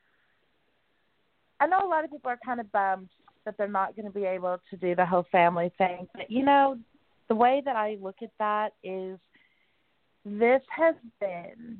I 1.60 1.68
know 1.68 1.86
a 1.86 1.88
lot 1.88 2.04
of 2.04 2.12
people 2.12 2.30
are 2.30 2.40
kind 2.46 2.60
of 2.60 2.70
bummed 2.72 3.10
that 3.46 3.56
they're 3.58 3.68
not 3.68 3.96
going 3.96 4.06
to 4.06 4.12
be 4.12 4.26
able 4.26 4.58
to 4.70 4.78
do 4.78 4.96
the 4.96 5.06
whole 5.06 5.26
family 5.32 5.72
thing. 5.78 6.08
But 6.14 6.30
you 6.30 6.44
know, 6.44 6.78
the 7.34 7.38
way 7.38 7.64
that 7.66 7.76
I 7.76 7.98
look 8.00 8.18
at 8.22 8.30
that 8.38 8.74
is 8.84 9.18
this 10.24 10.62
has 10.70 10.94
been 11.20 11.80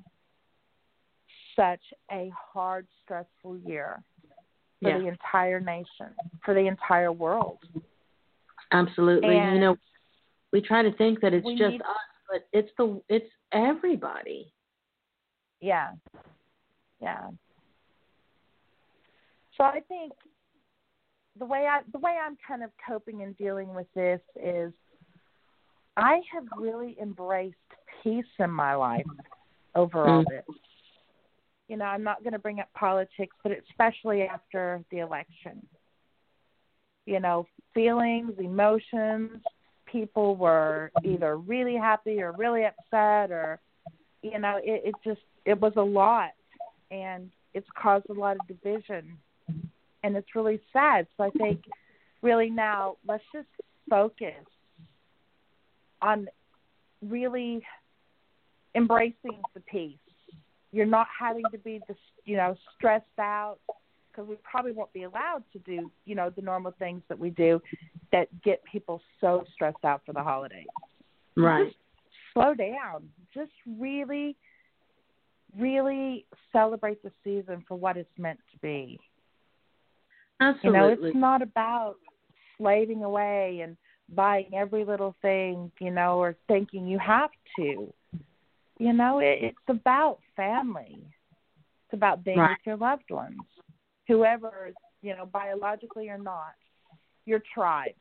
such 1.56 1.84
a 2.12 2.32
hard, 2.36 2.88
stressful 3.04 3.60
year 3.60 4.02
for 4.82 4.90
Yeah. 4.90 4.98
the 4.98 5.08
entire 5.10 5.60
nation, 5.60 6.16
for 6.44 6.56
the 6.56 6.66
entire 6.66 7.12
world. 7.12 7.60
Absolutely. 8.72 9.38
And 9.38 9.54
you 9.54 9.62
know, 9.62 9.78
we 10.52 10.60
try 10.60 10.82
to 10.82 10.92
think 10.94 11.20
that 11.20 11.36
it's 11.36 11.48
just 11.48 11.74
need- 11.74 11.84
us, 11.84 11.98
but 12.28 12.48
it's 12.52 12.74
the 12.78 13.00
it's 13.08 13.32
everybody. 13.52 14.52
Yeah. 15.60 15.94
Yeah. 17.00 17.30
So 19.56 19.64
I 19.66 19.82
think 19.82 20.14
the 21.36 21.46
way 21.46 21.68
I 21.68 21.84
the 21.92 22.00
way 22.00 22.18
I'm 22.18 22.38
kind 22.38 22.64
of 22.64 22.72
coping 22.78 23.22
and 23.22 23.38
dealing 23.38 23.76
with 23.76 23.94
this 23.94 24.22
is 24.36 24.74
I 25.98 26.22
have 26.34 26.46
really 26.58 26.98
embraced 27.00 27.56
peace 28.02 28.26
in 28.40 28.50
my 28.52 28.76
life 28.76 29.06
over 29.76 30.08
all 30.10 30.24
Mm. 30.24 30.30
this. 30.30 30.46
You 31.68 31.78
know, 31.78 31.86
I'm 31.86 32.04
not 32.04 32.24
going 32.24 32.34
to 32.34 32.40
bring 32.40 32.60
up 32.60 32.72
politics, 32.74 33.36
but 33.44 33.52
especially 33.52 34.24
after 34.24 34.84
the 34.92 35.00
election. 35.00 35.66
You 37.06 37.20
know, 37.20 37.48
feelings, 37.74 38.38
emotions, 38.40 39.42
people 39.86 40.36
were 40.36 40.92
either 41.04 41.38
really 41.38 41.76
happy 41.76 42.22
or 42.22 42.32
really 42.34 42.66
upset 42.66 43.32
or 43.32 43.60
you 44.22 44.40
know, 44.40 44.58
it, 44.64 44.82
it 44.86 44.96
just 45.04 45.22
it 45.46 45.60
was 45.60 45.74
a 45.76 45.82
lot 45.82 46.32
and 46.92 47.30
it's 47.54 47.68
caused 47.76 48.10
a 48.10 48.14
lot 48.14 48.38
of 48.38 48.48
division 48.48 49.18
and 50.04 50.16
it's 50.16 50.36
really 50.36 50.62
sad. 50.72 51.08
So 51.18 51.24
I 51.24 51.30
think 51.32 51.62
really 52.22 52.50
now 52.50 52.98
let's 53.06 53.24
just 53.34 53.48
focus 53.90 54.46
on 56.04 56.28
really 57.02 57.64
embracing 58.76 59.38
the 59.54 59.60
peace. 59.62 59.98
You're 60.72 60.86
not 60.86 61.08
having 61.18 61.50
to 61.52 61.58
be 61.58 61.82
this, 61.88 61.98
you 62.26 62.38
know, 62.38 62.56
stressed 62.76 63.06
out 63.20 63.58
because 64.12 64.28
we 64.28 64.36
probably 64.44 64.72
won't 64.72 64.94
be 64.94 65.04
allowed 65.04 65.44
to 65.54 65.60
do, 65.60 65.90
you 66.06 66.16
know, 66.16 66.30
the 66.30 66.42
normal 66.42 66.74
things 66.78 67.02
that 67.10 67.18
we 67.18 67.30
do 67.32 67.62
that 68.12 68.28
get 68.44 68.62
people 68.72 69.02
so 69.22 69.44
stressed 69.54 69.84
out 69.84 70.02
for 70.06 70.14
the 70.14 70.22
holidays 70.22 70.68
Right. 71.36 71.74
slow 72.34 72.54
down. 72.54 73.10
Just 73.34 73.52
really 73.80 74.36
really 75.58 76.26
celebrate 76.52 77.04
the 77.04 77.12
season 77.24 77.64
for 77.68 77.76
what 77.76 77.96
it's 77.96 78.10
meant 78.18 78.40
to 78.52 78.58
be. 78.58 79.00
Absolutely. 80.42 80.68
You 80.68 80.74
know, 80.74 80.88
it's 80.90 81.16
not 81.16 81.42
about 81.42 81.96
slaving 82.58 83.04
away 83.04 83.62
and 83.64 83.78
buying 84.10 84.54
every 84.54 84.86
little 84.86 85.16
thing, 85.22 85.72
you 85.80 85.92
know, 85.92 86.20
or 86.20 86.36
thinking 86.48 86.88
you 86.88 87.00
have 87.00 87.32
to. 87.58 87.92
You 88.80 88.94
know, 88.94 89.20
it, 89.20 89.40
it's 89.42 89.58
about 89.68 90.20
family. 90.36 90.98
It's 91.00 91.94
about 91.94 92.24
being 92.24 92.38
right. 92.38 92.52
with 92.52 92.66
your 92.66 92.78
loved 92.78 93.10
ones, 93.10 93.40
whoever, 94.08 94.72
you 95.02 95.16
know, 95.16 95.26
biologically 95.26 96.10
or 96.10 96.18
not, 96.18 96.54
your 97.26 97.42
tribe. 97.54 97.94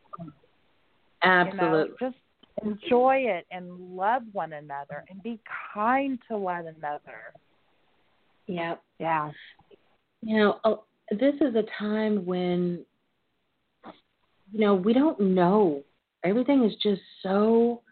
Absolutely. 1.22 1.68
You 1.68 1.70
know, 1.70 1.94
just 2.00 2.16
enjoy 2.64 3.16
it 3.26 3.46
and 3.50 3.96
love 3.96 4.22
one 4.32 4.54
another 4.54 5.04
and 5.10 5.22
be 5.22 5.40
kind 5.74 6.18
to 6.28 6.38
one 6.38 6.66
another. 6.66 7.32
Yeah. 8.46 8.76
Yeah. 8.98 9.30
You 10.22 10.38
know, 10.38 10.60
uh, 10.64 10.76
this 11.10 11.34
is 11.40 11.54
a 11.54 11.64
time 11.78 12.24
when, 12.24 12.84
you 14.52 14.60
know, 14.60 14.74
we 14.74 14.92
don't 14.92 15.20
know. 15.20 15.82
Everything 16.24 16.64
is 16.64 16.74
just 16.82 17.02
so 17.22 17.82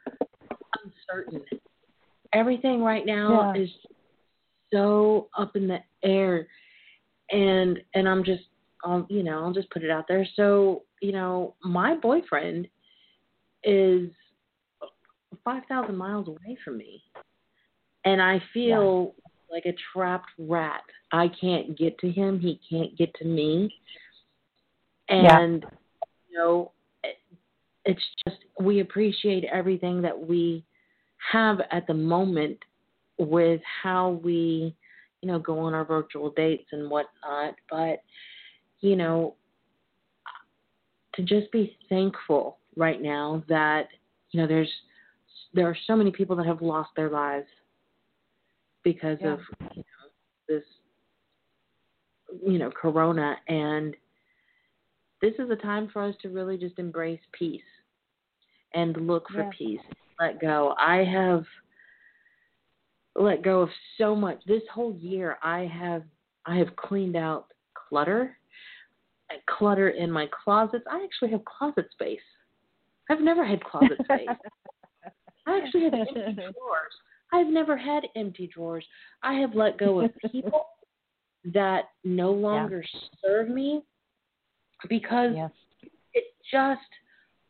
uncertain. 0.84 1.44
Everything 2.32 2.82
right 2.82 3.04
now 3.04 3.52
Yeah. 3.54 3.62
is 3.62 3.70
so 4.72 5.28
up 5.36 5.56
in 5.56 5.66
the 5.66 5.82
air, 6.02 6.46
and 7.30 7.82
and 7.94 8.08
I'm 8.08 8.22
just, 8.22 8.44
um, 8.84 9.06
you 9.10 9.22
know, 9.22 9.42
I'll 9.42 9.52
just 9.52 9.70
put 9.70 9.82
it 9.82 9.90
out 9.90 10.06
there. 10.08 10.24
So, 10.36 10.84
you 11.00 11.12
know, 11.12 11.56
my 11.62 11.96
boyfriend 11.96 12.68
is 13.64 14.10
five 15.44 15.64
thousand 15.68 15.96
miles 15.96 16.28
away 16.28 16.56
from 16.64 16.78
me, 16.78 17.02
and 18.04 18.22
I 18.22 18.40
feel 18.54 19.14
like 19.50 19.66
a 19.66 19.74
trapped 19.92 20.30
rat. 20.38 20.82
I 21.12 21.28
can't 21.28 21.76
get 21.76 21.98
to 21.98 22.10
him. 22.10 22.38
He 22.38 22.60
can't 22.68 22.96
get 22.96 23.12
to 23.14 23.24
me. 23.24 23.74
Yeah. 25.08 25.40
And 25.40 25.66
you 26.28 26.38
know, 26.38 26.72
it's 27.84 28.02
just 28.26 28.38
we 28.60 28.80
appreciate 28.80 29.44
everything 29.44 30.02
that 30.02 30.18
we 30.18 30.64
have 31.32 31.60
at 31.70 31.86
the 31.86 31.94
moment 31.94 32.58
with 33.18 33.60
how 33.82 34.20
we, 34.22 34.74
you 35.22 35.28
know, 35.28 35.38
go 35.38 35.58
on 35.58 35.74
our 35.74 35.84
virtual 35.84 36.30
dates 36.30 36.68
and 36.72 36.90
whatnot. 36.90 37.54
But 37.70 38.02
you 38.80 38.96
know, 38.96 39.34
to 41.14 41.22
just 41.22 41.50
be 41.52 41.76
thankful 41.88 42.58
right 42.76 43.00
now 43.00 43.42
that 43.48 43.88
you 44.30 44.40
know 44.40 44.46
there's 44.46 44.70
there 45.52 45.66
are 45.66 45.76
so 45.86 45.96
many 45.96 46.10
people 46.10 46.36
that 46.36 46.46
have 46.46 46.62
lost 46.62 46.90
their 46.96 47.10
lives 47.10 47.48
because 48.84 49.18
Yeah. 49.20 49.34
of 49.34 49.40
you 49.74 49.82
know 49.82 50.08
this 50.48 50.64
you 52.46 52.58
know 52.58 52.70
corona 52.70 53.36
and 53.48 53.96
this 55.20 55.34
is 55.38 55.50
a 55.50 55.56
time 55.56 55.88
for 55.92 56.02
us 56.02 56.14
to 56.22 56.28
really 56.28 56.56
just 56.56 56.78
embrace 56.78 57.20
peace 57.32 57.62
and 58.74 58.96
look 59.06 59.28
for 59.28 59.42
Yeah. 59.42 59.50
peace 59.56 59.80
let 60.18 60.40
go 60.40 60.74
i 60.78 61.04
have 61.04 61.44
let 63.16 63.42
go 63.42 63.62
of 63.62 63.70
so 63.98 64.14
much 64.14 64.40
this 64.46 64.62
whole 64.72 64.94
year 64.96 65.38
i 65.42 65.60
have 65.60 66.04
i 66.46 66.56
have 66.56 66.74
cleaned 66.76 67.16
out 67.16 67.52
clutter 67.74 68.36
clutter 69.46 69.90
in 69.90 70.10
my 70.10 70.28
closets 70.44 70.84
i 70.90 71.02
actually 71.02 71.30
have 71.30 71.44
closet 71.44 71.86
space 71.92 72.20
i've 73.10 73.20
never 73.20 73.44
had 73.44 73.62
closet 73.64 73.98
space 74.04 74.28
I 75.46 75.58
actually 75.58 75.84
have 75.84 75.94
empty 75.94 76.34
drawers. 76.34 76.92
I've 77.32 77.46
never 77.48 77.76
had 77.76 78.04
empty 78.16 78.46
drawers. 78.52 78.84
I 79.22 79.34
have 79.34 79.54
let 79.54 79.78
go 79.78 80.00
of 80.00 80.10
people 80.30 80.66
that 81.52 81.84
no 82.04 82.32
longer 82.32 82.84
serve 83.24 83.48
me 83.48 83.82
because 84.88 85.32
yes. 85.34 85.50
it 86.14 86.24
just 86.50 86.80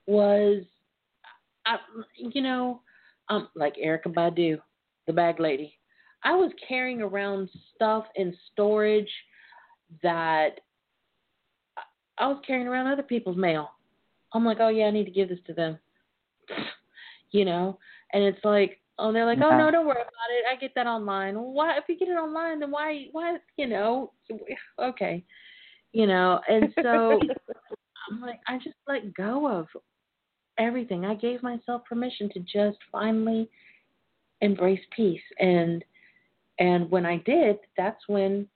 was, 0.06 0.62
I, 1.66 1.76
you 2.16 2.42
know, 2.42 2.80
um, 3.28 3.48
like 3.54 3.74
Erykah 3.76 4.14
Badu, 4.14 4.58
the 5.06 5.12
bag 5.12 5.40
lady. 5.40 5.74
I 6.22 6.34
was 6.34 6.52
carrying 6.68 7.00
around 7.00 7.48
stuff 7.74 8.04
in 8.16 8.36
storage 8.52 9.10
that 10.02 10.60
I 12.18 12.26
was 12.26 12.42
carrying 12.46 12.66
around 12.66 12.88
other 12.88 13.02
people's 13.02 13.36
mail. 13.36 13.70
I'm 14.32 14.44
like, 14.44 14.58
oh 14.60 14.68
yeah, 14.68 14.84
I 14.84 14.90
need 14.90 15.06
to 15.06 15.10
give 15.10 15.28
this 15.28 15.38
to 15.46 15.54
them. 15.54 15.78
You 17.32 17.44
know, 17.44 17.78
and 18.12 18.24
it's 18.24 18.44
like, 18.44 18.80
oh, 18.98 19.12
they're 19.12 19.24
like, 19.24 19.38
oh 19.38 19.56
no, 19.56 19.70
don't 19.70 19.86
worry 19.86 20.00
about 20.00 20.32
it. 20.32 20.44
I 20.50 20.56
get 20.60 20.72
that 20.74 20.88
online. 20.88 21.36
Well, 21.36 21.52
why? 21.52 21.76
If 21.76 21.84
you 21.88 21.96
get 21.96 22.08
it 22.08 22.18
online, 22.18 22.58
then 22.58 22.72
why? 22.72 23.06
Why? 23.12 23.36
You 23.56 23.68
know, 23.68 24.12
okay, 24.82 25.24
you 25.92 26.06
know. 26.06 26.40
And 26.48 26.72
so 26.82 27.20
I'm 28.10 28.20
like, 28.20 28.40
I 28.46 28.56
just 28.58 28.76
let 28.86 29.14
go 29.14 29.48
of 29.50 29.66
everything. 30.58 31.04
I 31.04 31.14
gave 31.14 31.42
myself 31.42 31.84
permission 31.84 32.30
to 32.34 32.40
just 32.40 32.78
finally 32.90 33.48
embrace 34.40 34.80
peace, 34.94 35.22
and 35.38 35.84
and 36.58 36.90
when 36.90 37.06
I 37.06 37.18
did, 37.18 37.58
that's 37.76 38.02
when 38.06 38.46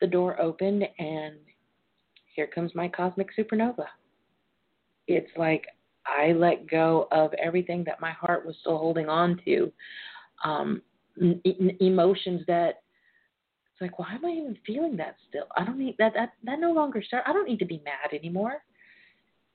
the 0.00 0.06
door 0.06 0.40
opened, 0.40 0.84
and 0.98 1.36
here 2.34 2.46
comes 2.46 2.74
my 2.74 2.88
cosmic 2.88 3.28
supernova. 3.36 3.86
It's 5.06 5.30
like 5.36 5.66
I 6.06 6.32
let 6.32 6.68
go 6.70 7.08
of 7.12 7.32
everything 7.34 7.84
that 7.84 8.00
my 8.00 8.12
heart 8.12 8.46
was 8.46 8.56
still 8.60 8.78
holding 8.78 9.08
on 9.08 9.40
to, 9.44 9.72
um, 10.44 10.82
n- 11.20 11.40
emotions 11.80 12.42
that 12.46 12.82
it's 13.80 13.90
like, 13.90 13.98
why 13.98 14.14
am 14.14 14.24
I 14.24 14.30
even 14.30 14.58
feeling 14.66 14.96
that 14.98 15.16
still? 15.28 15.46
I 15.56 15.64
don't 15.64 15.78
need 15.78 15.96
that. 15.98 16.12
That 16.14 16.32
that 16.44 16.60
no 16.60 16.72
longer 16.72 17.02
start. 17.02 17.24
I 17.26 17.32
don't 17.32 17.48
need 17.48 17.58
to 17.60 17.64
be 17.64 17.80
mad 17.84 18.12
anymore. 18.12 18.62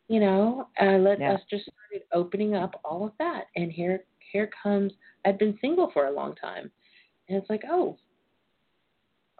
You 0.07 0.19
know, 0.19 0.67
I 0.79 0.97
let 0.97 1.19
Yeah. 1.19 1.33
us 1.33 1.41
just 1.49 1.65
started 1.65 2.07
opening 2.11 2.55
up 2.55 2.79
all 2.83 3.05
of 3.05 3.13
that, 3.19 3.45
and 3.55 3.71
here 3.71 4.03
here 4.31 4.49
comes. 4.61 4.93
I'd 5.25 5.37
been 5.37 5.57
single 5.61 5.91
for 5.91 6.07
a 6.07 6.11
long 6.11 6.35
time, 6.35 6.71
and 7.29 7.37
it's 7.37 7.49
like, 7.49 7.63
oh, 7.69 7.97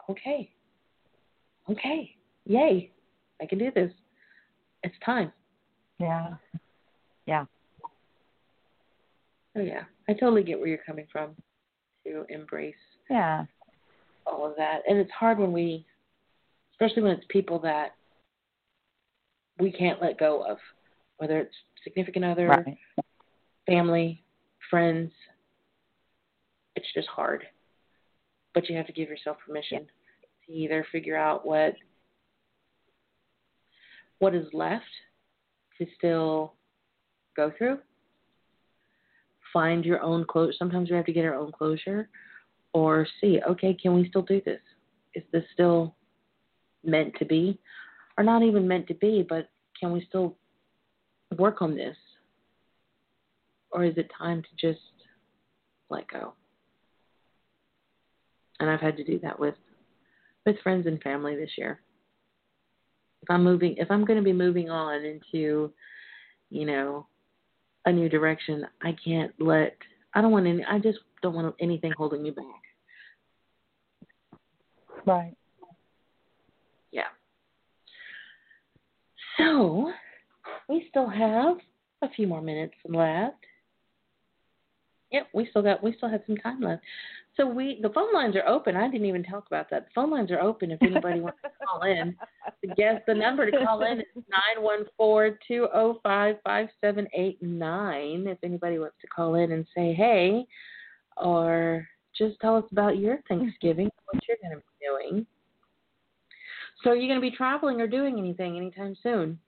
okay, 0.10 0.52
okay, 1.70 2.16
yay, 2.46 2.92
I 3.42 3.46
can 3.46 3.58
do 3.58 3.72
this. 3.72 3.92
It's 4.84 4.96
time. 5.04 5.32
Yeah. 6.00 6.36
Yeah. 7.26 7.46
Oh 9.56 9.62
yeah, 9.62 9.86
I 10.08 10.14
totally 10.14 10.44
get 10.44 10.60
where 10.60 10.68
you're 10.68 10.78
coming 10.86 11.08
from 11.12 11.36
to 12.06 12.26
embrace 12.30 12.76
Yeah. 13.10 13.46
All 14.26 14.46
of 14.46 14.56
that, 14.58 14.82
and 14.88 14.98
it's 14.98 15.12
hard 15.12 15.40
when 15.40 15.52
we, 15.52 15.86
especially 16.74 17.04
when 17.04 17.12
it's 17.12 17.26
people 17.30 17.60
that 17.60 17.96
we 19.60 19.72
can't 19.72 20.02
let 20.02 20.18
go 20.18 20.44
of, 20.44 20.58
whether 21.18 21.40
it's 21.40 21.56
significant 21.84 22.26
other, 22.26 22.48
Right. 22.48 22.78
family, 23.66 24.24
friends. 24.70 25.12
It's 26.76 26.92
just 26.94 27.08
hard, 27.08 27.48
but 28.54 28.70
you 28.70 28.76
have 28.76 28.88
to 28.88 28.94
give 28.94 29.10
yourself 29.10 29.38
permission 29.46 29.88
to 30.46 30.52
either 30.52 30.84
figure 30.92 31.18
out 31.18 31.46
what 31.46 31.76
what 34.20 34.34
is 34.34 34.48
left 34.54 34.86
to 35.78 35.86
still 35.98 36.56
go 37.36 37.52
through 37.58 37.80
find 39.56 39.86
your 39.86 40.02
own 40.02 40.26
closure. 40.26 40.52
Sometimes 40.60 40.90
we 40.90 40.98
have 40.98 41.06
to 41.06 41.14
get 41.14 41.24
our 41.24 41.34
own 41.34 41.50
closure 41.50 42.10
or 42.76 43.08
see, 43.22 43.40
okay, 43.50 43.74
can 43.74 43.96
we 43.96 44.10
still 44.10 44.22
do 44.22 44.42
this? 44.44 44.60
Is 45.16 45.24
this 45.32 45.46
still 45.54 45.96
meant 46.84 47.14
to 47.20 47.26
be? 47.26 47.58
Or 48.18 48.24
not 48.24 48.44
even 48.44 48.68
meant 48.68 48.86
to 48.90 48.94
be, 48.96 49.26
but 49.28 49.50
can 49.80 49.94
we 49.94 50.06
still 50.10 50.36
work 51.38 51.62
on 51.62 51.74
this? 51.74 51.96
Or 53.72 53.86
is 53.86 53.94
it 53.96 54.12
time 54.18 54.44
to 54.44 54.68
just 54.68 54.84
let 55.90 56.06
go? 56.10 56.34
And 58.60 58.70
I've 58.70 58.82
had 58.82 58.98
to 58.98 59.06
do 59.06 59.20
that 59.20 59.40
with 59.40 59.56
with 60.46 60.60
friends 60.62 60.86
and 60.86 61.02
family 61.02 61.38
this 61.38 61.52
year. 61.58 61.80
If 63.22 63.30
I'm 63.30 63.44
moving 63.46 63.76
if 63.78 63.90
I'm 63.90 64.04
going 64.04 64.20
to 64.20 64.24
be 64.24 64.34
moving 64.34 64.70
on 64.70 65.06
into, 65.06 65.72
you 66.50 66.66
know, 66.66 67.08
a 67.86 67.92
new 67.94 68.10
direction, 68.10 68.66
I 68.84 68.98
can't 69.02 69.32
let 69.40 69.78
I 70.14 70.22
don't 70.22 70.32
want 70.32 70.46
any 70.46 70.66
I 70.66 70.78
just 70.80 71.00
don't 71.22 71.36
want 71.36 71.56
anything 71.62 71.94
holding 71.98 72.22
me 72.22 72.32
back. 72.32 72.65
Right. 75.06 75.36
Yeah. 76.92 77.04
So, 79.38 79.92
we 80.70 80.88
still 80.90 81.08
have 81.08 81.58
a 82.02 82.10
few 82.16 82.28
more 82.28 82.42
minutes 82.42 82.76
left. 82.88 83.36
Yep, 85.12 85.28
we 85.34 85.48
still 85.50 85.62
got 85.62 85.84
we 85.84 85.94
still 85.96 86.10
have 86.10 86.22
some 86.26 86.38
time 86.38 86.62
left. 86.62 86.84
So 87.38 87.46
we 87.46 87.80
the 87.82 87.90
phone 87.90 88.14
lines 88.14 88.36
are 88.36 88.48
open. 88.48 88.76
I 88.76 88.90
didn't 88.90 89.08
even 89.08 89.24
talk 89.24 89.46
about 89.48 89.70
that. 89.70 89.86
The 89.86 89.92
phone 89.94 90.10
lines 90.10 90.32
are 90.32 90.40
open 90.40 90.72
if 90.72 90.82
anybody 90.82 91.20
wants 91.20 91.40
to 91.44 91.52
call 91.66 91.84
in. 91.84 92.16
Guess 92.76 93.02
the 93.08 93.14
number 93.14 93.50
to 93.50 93.66
call 93.66 93.84
in 93.84 94.00
is 94.00 94.06
nine 94.16 94.64
one 94.64 94.86
four 94.98 95.38
two 95.48 95.68
zero 95.72 96.00
five 96.02 96.38
five 96.44 96.68
seven 96.82 97.08
eight 97.16 97.42
nine. 97.42 98.26
If 98.28 98.38
anybody 98.44 98.80
wants 98.80 98.96
to 99.02 99.08
call 99.08 99.36
in 99.36 99.52
and 99.52 99.66
say 99.76 99.94
hey, 99.94 100.46
or 101.18 101.88
just 102.18 102.40
tell 102.40 102.56
us 102.56 102.64
about 102.72 102.98
your 102.98 103.20
Thanksgiving, 103.28 103.90
what 104.12 104.24
you're 104.28 104.38
going 104.42 104.58
to 104.58 104.58
be 104.58 104.86
doing. 104.86 105.26
So, 106.84 106.92
are 106.92 106.96
you 106.96 107.08
going 107.08 107.20
to 107.20 107.30
be 107.30 107.36
traveling 107.36 107.82
or 107.82 107.88
doing 107.88 108.18
anything 108.18 108.58
anytime 108.58 108.96
soon? 109.02 109.40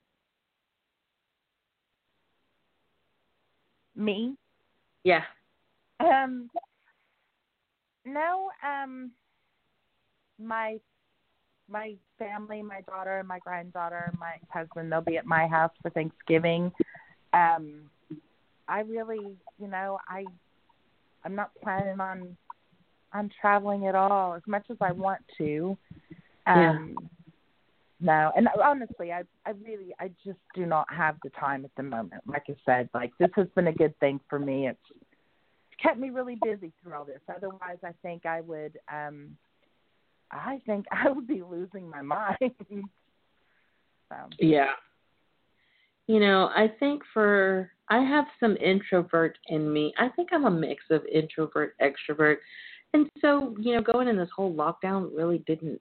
Me? 3.94 4.36
Yeah. 5.04 5.22
Um. 6.00 6.50
No. 8.04 8.50
Um. 8.64 9.10
My 10.40 10.78
my 11.68 11.94
family, 12.18 12.62
my 12.62 12.80
daughter, 12.82 13.22
my 13.26 13.38
granddaughter, 13.38 14.12
my 14.18 14.36
husband, 14.48 14.90
they'll 14.90 15.00
be 15.00 15.18
at 15.18 15.26
my 15.26 15.46
house 15.46 15.72
for 15.82 15.90
Thanksgiving. 15.90 16.72
Um 17.32 17.90
I 18.68 18.80
really, 18.80 19.36
you 19.58 19.68
know, 19.68 19.98
I 20.08 20.26
I'm 21.24 21.34
not 21.34 21.50
planning 21.62 22.00
on 22.00 22.36
on 23.12 23.30
traveling 23.40 23.86
at 23.86 23.94
all 23.94 24.34
as 24.34 24.42
much 24.46 24.66
as 24.70 24.76
I 24.80 24.92
want 24.92 25.20
to. 25.38 25.76
Um 26.46 26.94
yeah. 26.96 27.06
no, 28.00 28.32
and 28.36 28.48
honestly, 28.62 29.12
I 29.12 29.22
I 29.46 29.50
really 29.64 29.94
I 29.98 30.10
just 30.24 30.38
do 30.54 30.66
not 30.66 30.86
have 30.92 31.16
the 31.22 31.30
time 31.30 31.64
at 31.64 31.70
the 31.76 31.82
moment. 31.82 32.22
Like 32.26 32.44
I 32.48 32.56
said, 32.64 32.88
like 32.94 33.12
this 33.18 33.30
has 33.34 33.48
been 33.54 33.68
a 33.68 33.72
good 33.72 33.98
thing 34.00 34.20
for 34.28 34.38
me. 34.38 34.68
It's 34.68 34.78
kept 35.82 35.98
me 35.98 36.10
really 36.10 36.38
busy 36.42 36.72
through 36.82 36.94
all 36.94 37.04
this. 37.04 37.20
Otherwise, 37.34 37.78
I 37.84 37.92
think 38.02 38.26
I 38.26 38.40
would 38.40 38.78
um 38.92 39.36
I 40.30 40.60
think 40.66 40.86
I 40.92 41.10
would 41.10 41.26
be 41.26 41.42
losing 41.42 41.88
my 41.88 42.02
mind. 42.02 42.36
so. 44.08 44.16
Yeah. 44.38 44.72
You 46.06 46.20
know, 46.20 46.50
I 46.54 46.72
think 46.80 47.02
for 47.12 47.70
I 47.90 47.98
have 47.98 48.24
some 48.40 48.56
introvert 48.56 49.38
in 49.48 49.70
me. 49.72 49.92
I 49.98 50.08
think 50.08 50.30
I'm 50.32 50.46
a 50.46 50.50
mix 50.50 50.84
of 50.90 51.02
introvert, 51.06 51.74
extrovert. 51.80 52.36
And 52.94 53.08
so, 53.20 53.54
you 53.60 53.74
know, 53.74 53.82
going 53.82 54.08
in 54.08 54.16
this 54.16 54.30
whole 54.34 54.54
lockdown 54.54 55.10
really 55.14 55.38
didn't 55.46 55.80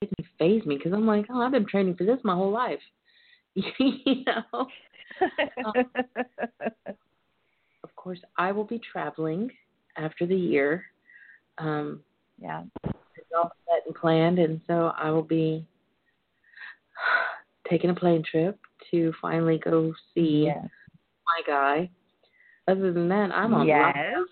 didn't 0.00 0.26
phase 0.38 0.64
me 0.66 0.76
because 0.76 0.92
I'm 0.92 1.06
like, 1.06 1.26
oh, 1.30 1.40
I've 1.40 1.52
been 1.52 1.66
training 1.66 1.96
for 1.96 2.04
this 2.04 2.18
my 2.22 2.34
whole 2.34 2.52
life. 2.52 2.80
you 3.54 4.24
know. 4.26 4.66
um, 5.64 5.72
of 7.82 7.96
course, 7.96 8.20
I 8.36 8.52
will 8.52 8.64
be 8.64 8.80
traveling 8.92 9.50
after 9.96 10.26
the 10.26 10.36
year. 10.36 10.84
Um, 11.58 12.02
yeah 12.38 12.64
it's 13.26 13.32
all 13.36 13.52
set 13.66 13.86
and 13.86 13.94
planned, 13.94 14.38
and 14.38 14.60
so 14.66 14.92
I 14.96 15.10
will 15.10 15.22
be 15.22 15.66
taking 17.70 17.90
a 17.90 17.94
plane 17.94 18.22
trip 18.28 18.58
to 18.90 19.12
finally 19.20 19.58
go 19.58 19.92
see 20.14 20.44
yes. 20.46 20.68
my 21.26 21.42
guy. 21.46 21.90
Other 22.68 22.92
than 22.92 23.08
that, 23.08 23.30
I'm 23.32 23.54
on 23.54 23.66
yes. 23.66 23.94
lockdown. 23.96 24.24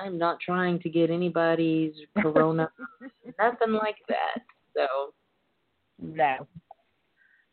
I'm 0.00 0.18
not 0.18 0.38
trying 0.40 0.80
to 0.80 0.88
get 0.88 1.10
anybody's 1.10 1.94
corona, 2.18 2.70
nothing 3.38 3.72
like 3.72 3.96
that. 4.08 4.42
So, 4.76 5.12
no, 6.00 6.46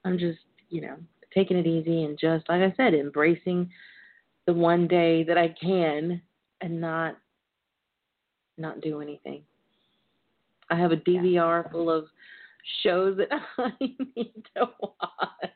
I'm 0.06 0.18
just 0.18 0.40
you 0.70 0.82
know 0.82 0.96
taking 1.34 1.58
it 1.58 1.68
easy 1.68 2.04
and 2.04 2.18
just 2.20 2.48
like 2.50 2.62
I 2.62 2.74
said, 2.78 2.94
embracing 2.94 3.70
the 4.46 4.54
one 4.54 4.88
day 4.88 5.24
that 5.24 5.38
I 5.38 5.54
can 5.62 6.22
and 6.62 6.82
not 6.82 7.18
not 8.58 8.82
do 8.82 9.02
anything. 9.02 9.44
I 10.70 10.76
have 10.76 10.92
a 10.92 10.98
DVR 10.98 11.64
yeah. 11.64 11.72
full 11.72 11.90
of 11.90 12.06
shows 12.84 13.18
that 13.18 13.30
I 13.58 13.72
need 13.80 14.34
to 14.56 14.70
watch 14.80 15.52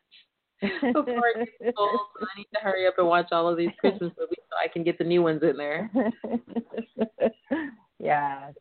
before 0.81 1.23
I 1.35 1.45
get 1.45 1.73
old. 1.77 1.99
So 2.19 2.25
I 2.25 2.37
need 2.37 2.47
to 2.53 2.59
hurry 2.61 2.87
up 2.87 2.95
and 2.97 3.07
watch 3.07 3.27
all 3.31 3.47
of 3.47 3.57
these 3.57 3.71
Christmas 3.79 4.11
movies 4.17 4.43
so 4.49 4.57
I 4.63 4.67
can 4.67 4.83
get 4.83 4.97
the 4.97 5.03
new 5.03 5.23
ones 5.23 5.41
in 5.43 5.57
there. 5.57 5.91
yeah. 7.99 8.51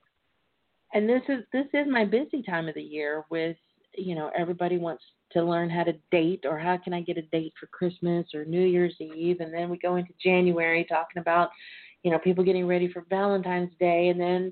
And 0.93 1.09
this 1.09 1.23
is 1.29 1.45
this 1.53 1.67
is 1.73 1.87
my 1.89 2.05
busy 2.05 2.43
time 2.43 2.69
of 2.69 2.75
the 2.75 2.83
year 2.83 3.25
with 3.31 3.57
you 3.97 4.15
know 4.15 4.31
everybody 4.37 4.79
wants 4.79 5.05
to 5.33 5.43
learn 5.43 5.71
how 5.71 5.85
to 5.85 5.95
date 6.11 6.45
or 6.45 6.59
how 6.59 6.77
can 6.77 6.93
I 6.93 7.01
get 7.01 7.19
a 7.19 7.23
date 7.23 7.53
for 7.59 7.67
Christmas 7.67 8.27
or 8.35 8.45
New 8.45 8.65
Year's 8.65 8.97
Eve 9.01 9.41
and 9.41 9.55
then 9.55 9.71
we 9.71 9.79
go 9.79 9.97
into 9.97 10.13
January 10.23 10.85
talking 10.89 11.21
about 11.21 11.51
you 12.03 12.11
know 12.11 12.19
people 12.19 12.43
getting 12.43 12.67
ready 12.67 12.93
for 12.93 13.05
Valentine's 13.09 13.73
Day 13.79 14.09
and 14.09 14.21
then 14.21 14.51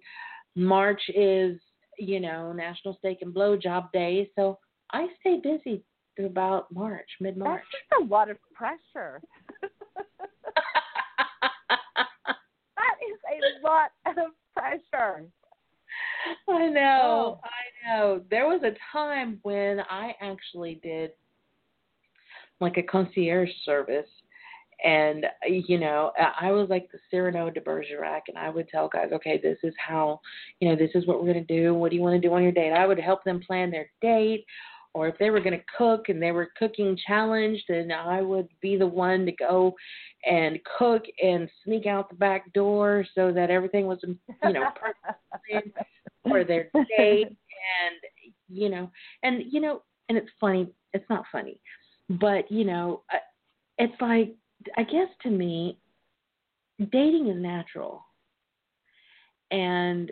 March 0.54 1.02
is 1.14 1.58
you 1.98 2.20
know, 2.20 2.52
National 2.52 2.96
Steak 2.98 3.18
and 3.22 3.34
Blowjob 3.34 3.90
Day. 3.92 4.30
So 4.36 4.58
I 4.92 5.08
stay 5.20 5.40
busy 5.42 5.82
through 6.18 6.26
about 6.26 6.70
March, 6.72 7.08
mid 7.20 7.36
March. 7.36 7.62
That's 7.90 8.02
a 8.02 8.04
lot 8.04 8.28
of 8.28 8.36
pressure. 8.52 9.22
that 12.76 12.96
is 13.06 13.18
a 13.62 13.66
lot 13.66 13.90
of 14.06 14.32
pressure. 14.56 15.24
I 16.48 16.68
know. 16.68 17.38
Oh. 17.38 17.40
I 17.44 17.88
know. 17.88 18.22
There 18.30 18.46
was 18.46 18.62
a 18.64 18.74
time 18.92 19.38
when 19.42 19.80
I 19.88 20.14
actually 20.20 20.80
did 20.82 21.12
like 22.60 22.76
a 22.76 22.82
concierge 22.82 23.50
service 23.64 24.08
and 24.84 25.26
you 25.48 25.78
know 25.78 26.12
i 26.40 26.52
was 26.52 26.68
like 26.68 26.88
the 26.92 26.98
cyrano 27.10 27.50
de 27.50 27.60
bergerac 27.60 28.22
and 28.28 28.38
i 28.38 28.48
would 28.48 28.68
tell 28.68 28.88
guys 28.88 29.10
okay 29.12 29.40
this 29.42 29.58
is 29.64 29.74
how 29.76 30.20
you 30.60 30.68
know 30.68 30.76
this 30.76 30.90
is 30.94 31.06
what 31.06 31.18
we're 31.18 31.32
going 31.32 31.44
to 31.44 31.60
do 31.60 31.74
what 31.74 31.90
do 31.90 31.96
you 31.96 32.02
want 32.02 32.14
to 32.14 32.28
do 32.28 32.32
on 32.32 32.42
your 32.42 32.52
date 32.52 32.72
i 32.72 32.86
would 32.86 32.98
help 32.98 33.24
them 33.24 33.40
plan 33.40 33.70
their 33.70 33.90
date 34.00 34.44
or 34.94 35.08
if 35.08 35.18
they 35.18 35.30
were 35.30 35.40
going 35.40 35.58
to 35.58 35.64
cook 35.76 36.08
and 36.08 36.22
they 36.22 36.32
were 36.32 36.50
cooking 36.58 36.98
challenged 37.06 37.64
then 37.68 37.90
i 37.92 38.20
would 38.20 38.48
be 38.60 38.76
the 38.76 38.86
one 38.86 39.24
to 39.24 39.32
go 39.32 39.74
and 40.28 40.58
cook 40.78 41.02
and 41.22 41.48
sneak 41.64 41.86
out 41.86 42.08
the 42.08 42.16
back 42.16 42.52
door 42.52 43.04
so 43.14 43.32
that 43.32 43.50
everything 43.50 43.86
was 43.86 43.98
you 44.02 44.52
know 44.52 44.68
perfect 45.50 45.78
for 46.26 46.44
their 46.44 46.70
date 46.96 47.28
and 47.28 47.96
you 48.48 48.68
know 48.68 48.90
and 49.22 49.42
you 49.50 49.60
know 49.60 49.82
and 50.08 50.18
it's 50.18 50.30
funny 50.40 50.68
it's 50.94 51.08
not 51.08 51.24
funny 51.30 51.60
but 52.08 52.50
you 52.50 52.64
know 52.64 53.02
it's 53.78 54.00
like 54.00 54.34
I 54.76 54.82
guess 54.82 55.08
to 55.22 55.30
me, 55.30 55.78
dating 56.92 57.28
is 57.28 57.40
natural, 57.40 58.04
and 59.50 60.10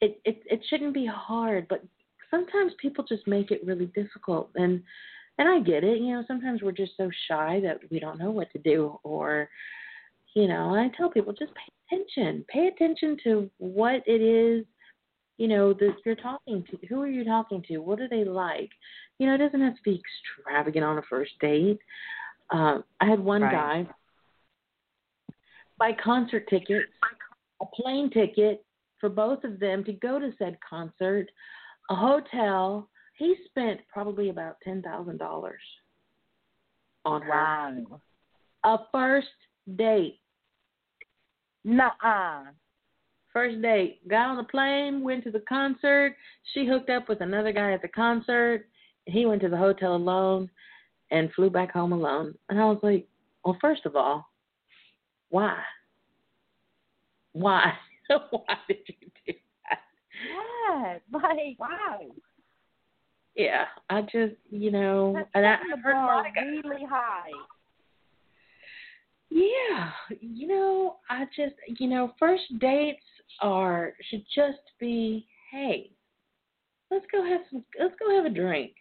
it 0.00 0.20
it 0.24 0.42
it 0.50 0.60
shouldn't 0.68 0.94
be 0.94 1.06
hard. 1.06 1.66
But 1.68 1.82
sometimes 2.34 2.72
people 2.80 3.04
just 3.04 3.26
make 3.26 3.50
it 3.50 3.64
really 3.64 3.86
difficult, 3.86 4.50
and 4.54 4.82
and 5.38 5.48
I 5.48 5.60
get 5.60 5.84
it. 5.84 6.00
You 6.00 6.14
know, 6.14 6.24
sometimes 6.26 6.62
we're 6.62 6.72
just 6.72 6.96
so 6.96 7.10
shy 7.28 7.60
that 7.62 7.78
we 7.90 8.00
don't 8.00 8.18
know 8.18 8.30
what 8.30 8.50
to 8.52 8.58
do, 8.58 8.98
or 9.02 9.48
you 10.34 10.48
know, 10.48 10.74
I 10.74 10.90
tell 10.96 11.10
people 11.10 11.32
just 11.32 11.52
pay 11.54 11.96
attention. 11.96 12.44
Pay 12.48 12.68
attention 12.68 13.16
to 13.24 13.50
what 13.58 14.02
it 14.06 14.20
is 14.20 14.64
you 15.36 15.48
know 15.48 15.72
that 15.72 15.96
you're 16.06 16.14
talking 16.14 16.64
to 16.70 16.78
who 16.86 17.02
are 17.02 17.08
you 17.08 17.24
talking 17.24 17.60
to 17.66 17.78
what 17.78 17.98
are 17.98 18.08
they 18.08 18.22
like 18.22 18.70
you 19.18 19.26
know 19.26 19.34
it 19.34 19.38
doesn't 19.38 19.60
have 19.60 19.74
to 19.74 19.82
be 19.84 20.00
extravagant 20.00 20.84
on 20.84 20.98
a 20.98 21.02
first 21.10 21.32
date 21.40 21.80
um, 22.50 22.84
I 23.00 23.06
had 23.06 23.18
one 23.18 23.42
right. 23.42 23.84
guy 23.86 23.94
buy 25.78 25.92
concert 26.02 26.46
tickets, 26.48 26.90
a 27.60 27.66
plane 27.66 28.10
ticket 28.10 28.64
for 29.00 29.08
both 29.08 29.44
of 29.44 29.60
them 29.60 29.84
to 29.84 29.92
go 29.92 30.18
to 30.18 30.32
said 30.38 30.56
concert, 30.68 31.26
a 31.90 31.94
hotel. 31.94 32.88
He 33.16 33.36
spent 33.46 33.80
probably 33.92 34.30
about 34.30 34.56
ten 34.62 34.82
thousand 34.82 35.18
dollars 35.18 35.60
on 37.04 37.22
her. 37.22 37.28
Wow. 37.28 38.00
A 38.64 38.78
first 38.90 39.28
date. 39.76 40.20
Nuh-uh. 41.64 42.44
First 43.32 43.60
date. 43.62 44.06
Got 44.08 44.28
on 44.28 44.36
the 44.36 44.44
plane, 44.44 45.02
went 45.02 45.24
to 45.24 45.30
the 45.30 45.42
concert. 45.48 46.16
She 46.52 46.66
hooked 46.66 46.90
up 46.90 47.08
with 47.08 47.20
another 47.20 47.52
guy 47.52 47.72
at 47.72 47.82
the 47.82 47.88
concert. 47.88 48.66
He 49.06 49.26
went 49.26 49.42
to 49.42 49.48
the 49.48 49.56
hotel 49.56 49.94
alone 49.96 50.50
and 51.10 51.32
flew 51.32 51.50
back 51.50 51.72
home 51.72 51.92
alone. 51.92 52.34
And 52.48 52.60
I 52.60 52.64
was 52.64 52.78
like, 52.82 53.06
well, 53.44 53.58
first 53.60 53.86
of 53.86 53.96
all, 53.96 54.26
why? 55.30 55.58
Why? 57.32 57.72
why 58.08 58.56
did 58.68 58.78
you 58.86 59.10
do 59.26 59.32
that? 60.28 61.00
Yeah, 61.12 61.18
like 61.20 61.58
wow. 61.58 62.00
Yeah, 63.34 63.64
I 63.90 64.02
just 64.02 64.34
you 64.50 64.70
know, 64.70 65.12
That's 65.14 65.30
and 65.34 65.46
I, 65.46 65.54
I've 65.54 65.82
heard 65.82 65.94
a 65.94 66.68
really 66.68 66.84
high. 66.84 67.30
Yeah, 69.30 69.90
you 70.20 70.46
know, 70.46 70.96
I 71.10 71.24
just 71.36 71.54
you 71.78 71.88
know, 71.88 72.12
first 72.18 72.44
dates 72.60 73.02
are 73.40 73.94
should 74.10 74.24
just 74.34 74.60
be, 74.78 75.26
hey, 75.50 75.90
let's 76.90 77.06
go 77.10 77.24
have 77.24 77.40
some, 77.50 77.64
let's 77.80 77.94
go 77.98 78.14
have 78.14 78.26
a 78.26 78.34
drink 78.34 78.74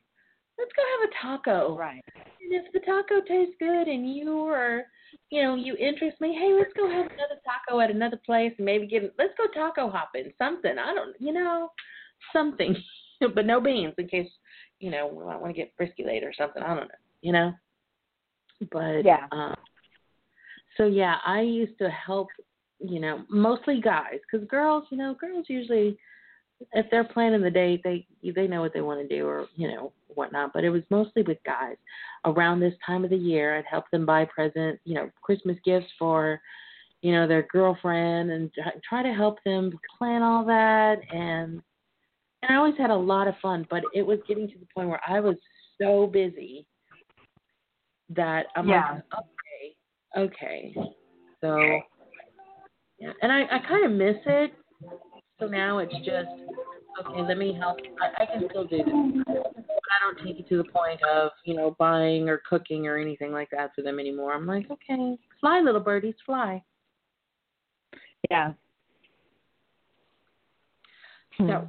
let's 0.58 0.72
go 0.76 0.84
have 0.94 1.10
a 1.10 1.14
taco. 1.22 1.78
Right. 1.78 2.04
And 2.16 2.52
if 2.52 2.72
the 2.74 2.80
taco 2.80 3.22
tastes 3.28 3.56
good 3.60 3.88
and 3.88 4.16
you 4.16 4.40
are, 4.48 4.84
you 5.30 5.42
know, 5.44 5.56
you 5.56 5.76
interest 5.76 6.20
me, 6.22 6.34
hey, 6.34 6.54
let's 6.58 6.74
go 6.74 6.90
have 6.90 7.06
another 7.06 7.40
taco 7.46 7.80
at 7.80 7.92
another 7.92 8.20
place 8.26 8.54
and 8.58 8.66
maybe 8.66 8.88
get, 8.88 9.14
let's 9.18 9.34
go 9.38 9.46
taco 9.54 9.90
hopping, 9.90 10.32
something. 10.38 10.78
I 10.78 10.94
don't, 10.94 11.16
you 11.20 11.34
know, 11.34 11.70
something, 12.32 12.76
but 13.36 13.46
no 13.46 13.60
beans 13.60 13.94
in 13.98 14.08
case, 14.08 14.30
you 14.80 14.92
know, 14.92 15.08
we 15.08 15.26
might 15.26 15.40
want 15.40 15.56
to 15.56 15.60
get 15.60 15.74
frisky 15.78 16.04
later 16.06 16.30
or 16.30 16.34
something. 16.38 16.62
I 16.62 16.76
don't 16.76 16.88
know, 16.88 16.96
you 17.22 17.32
know. 17.32 17.54
But 18.72 19.04
yeah. 19.04 19.28
Um, 19.32 19.56
so 20.78 20.86
yeah, 20.86 21.18
I 21.26 21.42
used 21.42 21.78
to 21.80 21.90
help 21.90 22.30
you 22.84 23.00
know, 23.00 23.24
mostly 23.30 23.80
guys, 23.82 24.20
because 24.30 24.48
girls, 24.48 24.84
you 24.90 24.98
know, 24.98 25.16
girls 25.20 25.46
usually, 25.48 25.98
if 26.74 26.86
they're 26.90 27.04
planning 27.04 27.42
the 27.42 27.52
date, 27.52 27.82
they 27.84 28.06
they 28.24 28.48
know 28.48 28.62
what 28.62 28.74
they 28.74 28.82
want 28.82 29.08
to 29.08 29.16
do 29.16 29.28
or 29.28 29.48
you 29.56 29.68
know 29.68 29.92
whatnot. 30.08 30.54
But 30.54 30.64
it 30.64 30.70
was 30.70 30.84
mostly 30.90 31.24
with 31.24 31.38
guys. 31.46 31.76
Around 32.26 32.60
this 32.60 32.74
time 32.86 33.04
of 33.04 33.10
the 33.10 33.18
year, 33.18 33.58
I'd 33.58 33.66
help 33.70 33.86
them 33.92 34.06
buy 34.06 34.26
present, 34.26 34.80
you 34.86 34.96
know, 34.96 35.10
Christmas 35.22 35.58
gifts 35.66 35.92
for, 36.00 36.40
you 37.02 37.12
know, 37.12 37.28
their 37.28 37.44
girlfriend, 37.52 38.32
and 38.32 38.52
try 38.88 39.04
to 39.04 39.14
help 39.14 39.40
them 39.46 39.78
plan 39.98 40.22
all 40.22 40.46
that. 40.46 41.00
And 41.12 41.62
and 42.42 42.52
I 42.52 42.56
always 42.56 42.78
had 42.78 42.90
a 42.90 42.96
lot 42.96 43.28
of 43.28 43.36
fun, 43.42 43.66
but 43.70 43.84
it 43.94 44.04
was 44.04 44.20
getting 44.28 44.48
to 44.48 44.60
the 44.60 44.68
point 44.74 44.90
where 44.90 45.02
I 45.08 45.20
was 45.20 45.36
so 45.82 46.08
busy 46.08 46.66
that 48.10 48.48
I'm 48.56 48.68
yeah. 48.68 48.92
like, 48.92 49.04
okay, 50.18 50.76
okay, 50.76 50.76
so 51.42 51.58
yeah, 53.00 53.12
and 53.22 53.32
I 53.32 53.44
I 53.44 53.60
kind 53.68 53.86
of 53.86 53.92
miss 53.92 54.18
it. 54.26 54.54
So 55.44 55.50
now 55.50 55.80
it's 55.80 55.94
just 56.06 56.30
okay. 57.02 57.22
Let 57.22 57.38
me 57.38 57.54
help. 57.54 57.78
I, 58.02 58.24
I 58.24 58.26
can 58.26 58.48
still 58.50 58.64
do 58.64 58.78
this, 58.78 58.86
but 59.26 59.36
I 59.36 60.00
don't 60.00 60.26
take 60.26 60.40
it 60.40 60.48
to 60.48 60.58
the 60.58 60.64
point 60.64 61.02
of 61.04 61.32
you 61.44 61.54
know 61.54 61.76
buying 61.78 62.30
or 62.30 62.42
cooking 62.50 62.88
or 62.88 62.98
anything 62.98 63.34
like 63.34 63.50
that 63.52 63.72
for 63.76 63.82
them 63.82 64.00
anymore. 64.00 64.34
I'm 64.34 64.48
like, 64.48 64.72
okay, 64.72 65.18
fly, 65.42 65.60
little 65.60 65.82
birdies, 65.82 66.16
fly. 66.26 66.64
Yeah. 68.32 68.54
So, 71.38 71.44
hmm. 71.46 71.66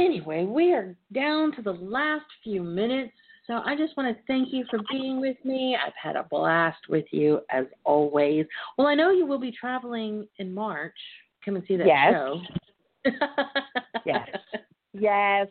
anyway, 0.00 0.44
we 0.46 0.72
are 0.72 0.96
down 1.12 1.54
to 1.56 1.62
the 1.62 1.72
last 1.72 2.24
few 2.42 2.62
minutes. 2.62 3.12
So 3.46 3.60
I 3.64 3.76
just 3.76 3.96
want 3.98 4.16
to 4.16 4.22
thank 4.26 4.48
you 4.50 4.64
for 4.70 4.78
being 4.90 5.20
with 5.20 5.36
me. 5.44 5.76
I've 5.76 5.92
had 6.00 6.16
a 6.16 6.26
blast 6.30 6.78
with 6.88 7.06
you 7.10 7.40
as 7.50 7.66
always. 7.84 8.46
Well, 8.78 8.86
I 8.86 8.94
know 8.94 9.10
you 9.10 9.26
will 9.26 9.38
be 9.38 9.52
traveling 9.52 10.26
in 10.38 10.54
March. 10.54 10.96
Come 11.44 11.56
and 11.56 11.64
see 11.66 11.76
that 11.76 11.86
Yes. 11.86 12.12
show. 12.12 12.40
Yes. 14.06 14.28
Yes. 14.92 15.48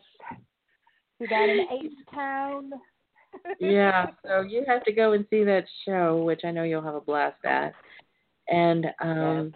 We 1.20 1.26
got 1.26 1.48
an 1.48 1.66
H 1.72 1.92
Town. 2.14 2.70
yeah, 3.60 4.06
so 4.26 4.42
you 4.42 4.64
have 4.66 4.84
to 4.84 4.92
go 4.92 5.12
and 5.12 5.26
see 5.30 5.44
that 5.44 5.64
show, 5.84 6.22
which 6.22 6.40
I 6.44 6.50
know 6.50 6.62
you'll 6.62 6.82
have 6.82 6.94
a 6.94 7.00
blast 7.00 7.44
at. 7.44 7.74
And 8.48 8.86
um 9.00 9.54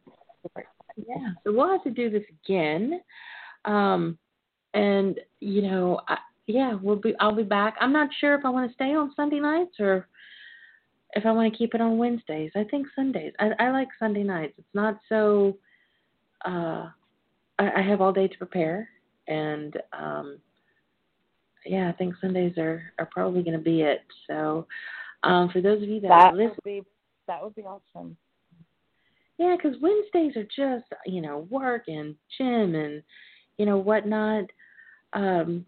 yeah, 0.97 1.31
so 1.43 1.53
we'll 1.53 1.71
have 1.71 1.85
to 1.85 1.91
do 1.91 2.11
this 2.11 2.25
again. 2.45 3.01
Um 3.65 4.19
and 4.75 5.21
you 5.41 5.63
know, 5.63 6.01
I, 6.09 6.19
yeah, 6.47 6.75
we'll 6.81 6.97
be 6.97 7.15
I'll 7.21 7.35
be 7.35 7.43
back. 7.43 7.77
I'm 7.81 7.93
not 7.93 8.11
sure 8.21 8.35
if 8.35 8.45
I 8.45 8.51
want 8.51 8.71
to 8.71 8.75
stay 8.75 8.95
on 8.95 9.13
Sunday 9.15 9.41
nights 9.41 9.77
or 9.79 10.09
if 11.15 11.25
I 11.27 11.33
want 11.33 11.53
to 11.53 11.59
keep 11.59 11.75
it 11.75 11.81
on 11.81 11.99
Wednesdays. 11.99 12.53
I 12.57 12.65
think 12.65 12.87
Sundays. 12.95 13.33
I 13.39 13.51
I 13.59 13.71
like 13.71 13.89
Sunday 13.99 14.25
nights. 14.25 14.55
It's 14.59 14.75
not 14.75 14.99
so 15.09 15.57
uh 16.45 16.89
I, 17.63 17.81
I 17.81 17.83
have 17.83 18.01
all 18.01 18.13
day 18.13 18.29
to 18.29 18.39
prepare 18.39 18.89
and 19.29 19.77
um 19.93 20.39
yeah, 21.65 21.89
I 21.89 21.93
think 21.93 22.15
Sundays 22.21 22.57
are 22.59 22.83
are 22.99 23.07
probably 23.07 23.43
going 23.43 23.57
to 23.57 23.63
be 23.63 23.83
it. 23.83 24.03
So, 24.27 24.67
um, 25.23 25.49
for 25.51 25.61
those 25.61 25.83
of 25.83 25.89
you 25.89 26.01
that, 26.01 26.09
That 26.09 26.35
listen, 26.35 26.57
would 26.57 26.65
be 26.65 26.83
that 27.29 27.43
would 27.43 27.55
be 27.55 27.63
awesome. 27.63 28.17
yeah, 29.39 29.57
because 29.57 29.79
Wednesdays 29.81 30.37
are 30.37 30.45
just 30.45 30.93
you 31.07 31.21
know 31.21 31.47
work 31.51 31.85
and 31.89 32.17
gym 32.37 32.75
and 32.75 33.03
you 33.59 33.67
know 33.67 33.79
whatnot. 33.79 34.45
Um, 35.13 35.65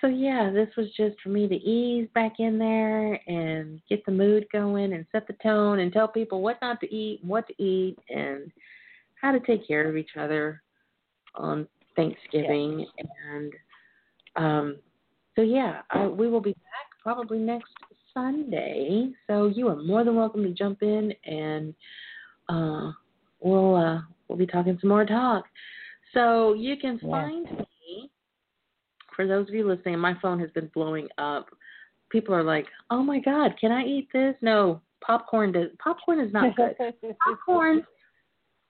so 0.00 0.08
yeah, 0.08 0.50
this 0.52 0.68
was 0.76 0.88
just 0.96 1.20
for 1.20 1.28
me 1.28 1.46
to 1.46 1.54
ease 1.54 2.08
back 2.14 2.34
in 2.40 2.58
there 2.58 3.20
and 3.28 3.80
get 3.88 4.04
the 4.04 4.12
mood 4.12 4.46
going 4.52 4.92
and 4.92 5.06
set 5.12 5.26
the 5.26 5.34
tone 5.34 5.80
and 5.80 5.92
tell 5.92 6.08
people 6.08 6.40
what 6.40 6.58
not 6.62 6.80
to 6.80 6.92
eat, 6.92 7.20
what 7.22 7.46
to 7.46 7.62
eat, 7.62 7.96
and 8.08 8.50
how 9.20 9.30
to 9.30 9.40
take 9.40 9.66
care 9.68 9.88
of 9.88 9.96
each 9.96 10.16
other 10.18 10.62
on 11.34 11.66
Thanksgiving. 11.96 12.86
And 13.28 13.52
um, 14.36 14.76
so 15.36 15.42
yeah, 15.42 15.82
I, 15.90 16.06
we 16.06 16.28
will 16.28 16.40
be 16.40 16.52
back 16.52 16.88
probably 17.02 17.38
next 17.38 17.72
Sunday. 18.14 19.10
So 19.26 19.46
you 19.46 19.68
are 19.68 19.76
more 19.76 20.04
than 20.04 20.16
welcome 20.16 20.42
to 20.42 20.50
jump 20.50 20.82
in 20.82 21.12
and 21.24 21.74
uh, 22.48 22.92
we'll 23.40 23.76
uh, 23.76 24.00
we'll 24.28 24.38
be 24.38 24.46
talking 24.46 24.78
some 24.80 24.90
more 24.90 25.04
talk. 25.04 25.44
So 26.14 26.54
you 26.54 26.76
can 26.76 26.98
Yeah. 27.02 27.10
find 27.10 27.50
me. 27.50 28.10
For 29.16 29.26
those 29.26 29.48
of 29.48 29.54
you 29.54 29.66
listening, 29.68 29.98
my 29.98 30.14
phone 30.22 30.40
has 30.40 30.50
been 30.52 30.68
blowing 30.74 31.08
up. 31.18 31.48
People 32.10 32.34
are 32.34 32.42
like, 32.42 32.66
"Oh 32.90 33.02
my 33.02 33.18
God, 33.20 33.54
can 33.58 33.70
I 33.72 33.84
eat 33.84 34.08
this?" 34.12 34.34
No, 34.40 34.80
popcorn 35.00 35.52
does. 35.52 35.70
Popcorn 35.78 36.20
is 36.20 36.32
not 36.32 36.56
good. 36.56 36.76
popcorn. 37.20 37.84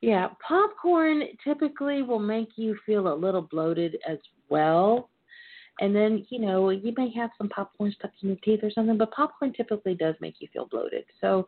Yeah, 0.02 0.30
popcorn 0.46 1.22
typically 1.44 2.02
will 2.02 2.18
make 2.18 2.50
you 2.56 2.76
feel 2.84 3.06
a 3.06 3.14
little 3.14 3.40
bloated 3.40 3.96
as 4.06 4.18
well. 4.48 5.08
And 5.80 5.94
then, 5.94 6.26
you 6.28 6.40
know, 6.40 6.70
you 6.70 6.92
may 6.96 7.10
have 7.14 7.30
some 7.38 7.48
popcorn 7.48 7.94
stuck 7.96 8.10
in 8.20 8.30
your 8.30 8.38
teeth 8.44 8.60
or 8.64 8.70
something, 8.70 8.98
but 8.98 9.12
popcorn 9.12 9.52
typically 9.52 9.94
does 9.94 10.16
make 10.20 10.34
you 10.40 10.48
feel 10.52 10.66
bloated. 10.66 11.04
So, 11.20 11.46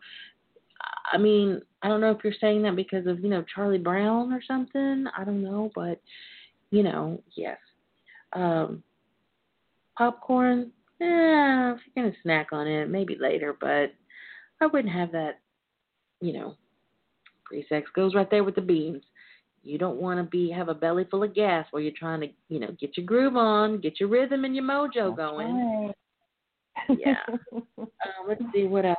I 1.13 1.19
mean, 1.19 1.61
I 1.83 1.89
don't 1.89 2.01
know 2.01 2.13
if 2.13 2.19
you're 2.23 2.33
saying 2.41 2.63
that 2.63 2.77
because 2.77 3.07
of, 3.09 3.21
you 3.21 3.29
know, 3.29 3.45
Charlie 3.55 3.77
Brown 3.77 4.33
or 4.33 4.41
something. 4.47 5.07
I 5.19 5.25
don't 5.25 5.43
know, 5.43 5.71
but, 5.75 6.01
you 6.71 6.85
know, 6.85 7.21
yes. 7.37 7.59
Um, 8.35 8.85
popcorn, 9.99 10.71
yeah, 11.01 11.75
if 11.75 11.81
you're 11.95 12.05
going 12.05 12.13
to 12.13 12.21
snack 12.23 12.49
on 12.53 12.69
it, 12.69 12.89
maybe 12.89 13.17
later, 13.21 13.57
but 13.61 13.93
I 14.61 14.67
wouldn't 14.67 14.95
have 14.95 15.11
that, 15.13 15.41
you 16.21 16.33
know, 16.33 16.57
pre-sex 17.55 17.89
goes 17.95 18.15
right 18.15 18.31
there 18.31 18.45
with 18.45 18.57
the 18.57 18.61
beans. 18.61 19.03
You 19.63 19.79
don't 19.79 20.01
want 20.01 20.19
to 20.19 20.25
be 20.25 20.51
have 20.51 20.69
a 20.69 20.75
belly 20.75 21.07
full 21.11 21.23
of 21.23 21.35
gas 21.35 21.67
while 21.71 21.83
you're 21.83 21.93
trying 21.97 22.21
to, 22.21 22.29
you 22.49 22.61
know, 22.61 22.75
get 22.81 22.97
your 22.97 23.07
groove 23.07 23.37
on, 23.37 23.81
get 23.81 24.01
your 24.01 24.09
rhythm 24.09 24.45
and 24.45 24.55
your 24.55 24.65
mojo 24.65 25.17
going. 25.17 25.93
Yeah. 26.99 27.15
Uh, 27.79 28.29
let's 28.29 28.43
see 28.53 28.65
what 28.67 28.85
else. 28.85 28.99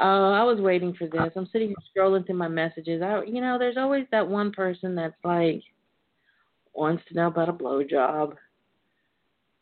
Uh, 0.00 0.30
I 0.30 0.42
was 0.42 0.58
waiting 0.60 0.94
for 0.94 1.06
this. 1.06 1.32
I'm 1.36 1.48
sitting 1.52 1.68
here 1.68 1.76
scrolling 2.04 2.24
through 2.24 2.36
my 2.36 2.48
messages. 2.48 3.02
I, 3.02 3.22
you 3.24 3.40
know, 3.40 3.58
there's 3.58 3.76
always 3.76 4.06
that 4.10 4.26
one 4.26 4.50
person 4.52 4.94
that's 4.94 5.14
like 5.22 5.62
wants 6.74 7.02
to 7.08 7.14
know 7.14 7.26
about 7.26 7.50
a 7.50 7.52
blowjob. 7.52 8.34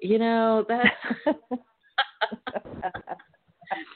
You 0.00 0.18
know, 0.18 0.64
that's 0.68 0.88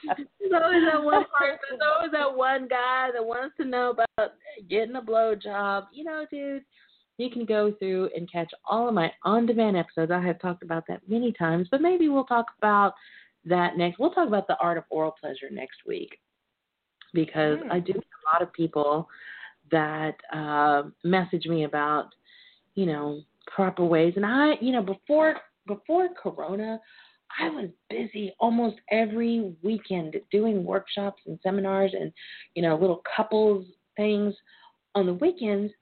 there's 0.07 0.53
always 0.53 0.83
that 0.93 1.03
one 1.03 1.25
person. 1.39 1.59
There's 1.71 1.81
always 1.97 2.13
that 2.13 2.37
one 2.37 2.69
guy 2.69 3.11
that 3.13 3.25
wants 3.25 3.57
to 3.59 3.65
know 3.65 3.91
about 3.91 4.33
getting 4.69 4.97
a 4.97 5.03
blowjob. 5.03 5.87
You 5.93 6.05
know, 6.05 6.27
dude, 6.31 6.65
you 7.19 7.31
can 7.31 7.45
go 7.45 7.73
through 7.79 8.11
and 8.17 8.31
catch 8.31 8.53
all 8.65 8.89
of 8.89 8.95
my 8.95 9.13
on-demand 9.25 9.77
episodes. 9.77 10.13
I 10.13 10.21
have 10.21 10.41
talked 10.41 10.63
about 10.63 10.85
that 10.89 11.01
many 11.09 11.33
times, 11.33 11.69
but 11.71 11.81
maybe 11.81 12.09
we'll 12.09 12.25
talk 12.25 12.47
about 12.59 12.95
that 13.45 13.77
next. 13.77 13.99
We'll 13.99 14.11
talk 14.11 14.29
about 14.29 14.47
the 14.47 14.57
art 14.61 14.79
of 14.79 14.85
oral 14.91 15.15
pleasure 15.21 15.51
next 15.51 15.79
week 15.87 16.19
because 17.13 17.59
Hmm. 17.63 17.73
I 17.73 17.79
do 17.81 17.93
get 17.93 18.03
a 18.03 18.33
lot 18.33 18.43
of 18.43 18.53
people 18.53 19.09
that 19.71 20.17
uh, 20.33 20.85
message 21.05 21.47
me 21.47 21.65
about, 21.65 22.15
you 22.75 22.87
know, 22.87 23.23
proper 23.47 23.85
ways. 23.85 24.15
And 24.17 24.27
I, 24.27 24.55
you 24.61 24.73
know, 24.73 24.83
before 24.83 25.37
before 25.67 26.09
Corona, 26.21 26.79
I 27.41 27.51
was 27.51 27.69
busy 27.91 28.35
almost 28.39 28.77
every 28.91 29.55
weekend 29.63 30.17
doing 30.31 30.65
workshops 30.65 31.23
and 31.27 31.39
seminars 31.43 31.93
and, 31.99 32.13
you 32.55 32.63
know, 32.63 32.77
little 32.77 33.03
couples 33.17 33.67
things 33.97 34.35
on 34.95 35.07
the 35.07 35.15
weekends. 35.15 35.73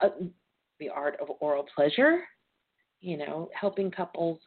Uh, 0.00 0.08
the 0.80 0.88
art 0.88 1.16
of 1.20 1.28
oral 1.40 1.64
pleasure, 1.74 2.20
you 3.00 3.16
know, 3.16 3.48
helping 3.58 3.90
couples 3.90 4.38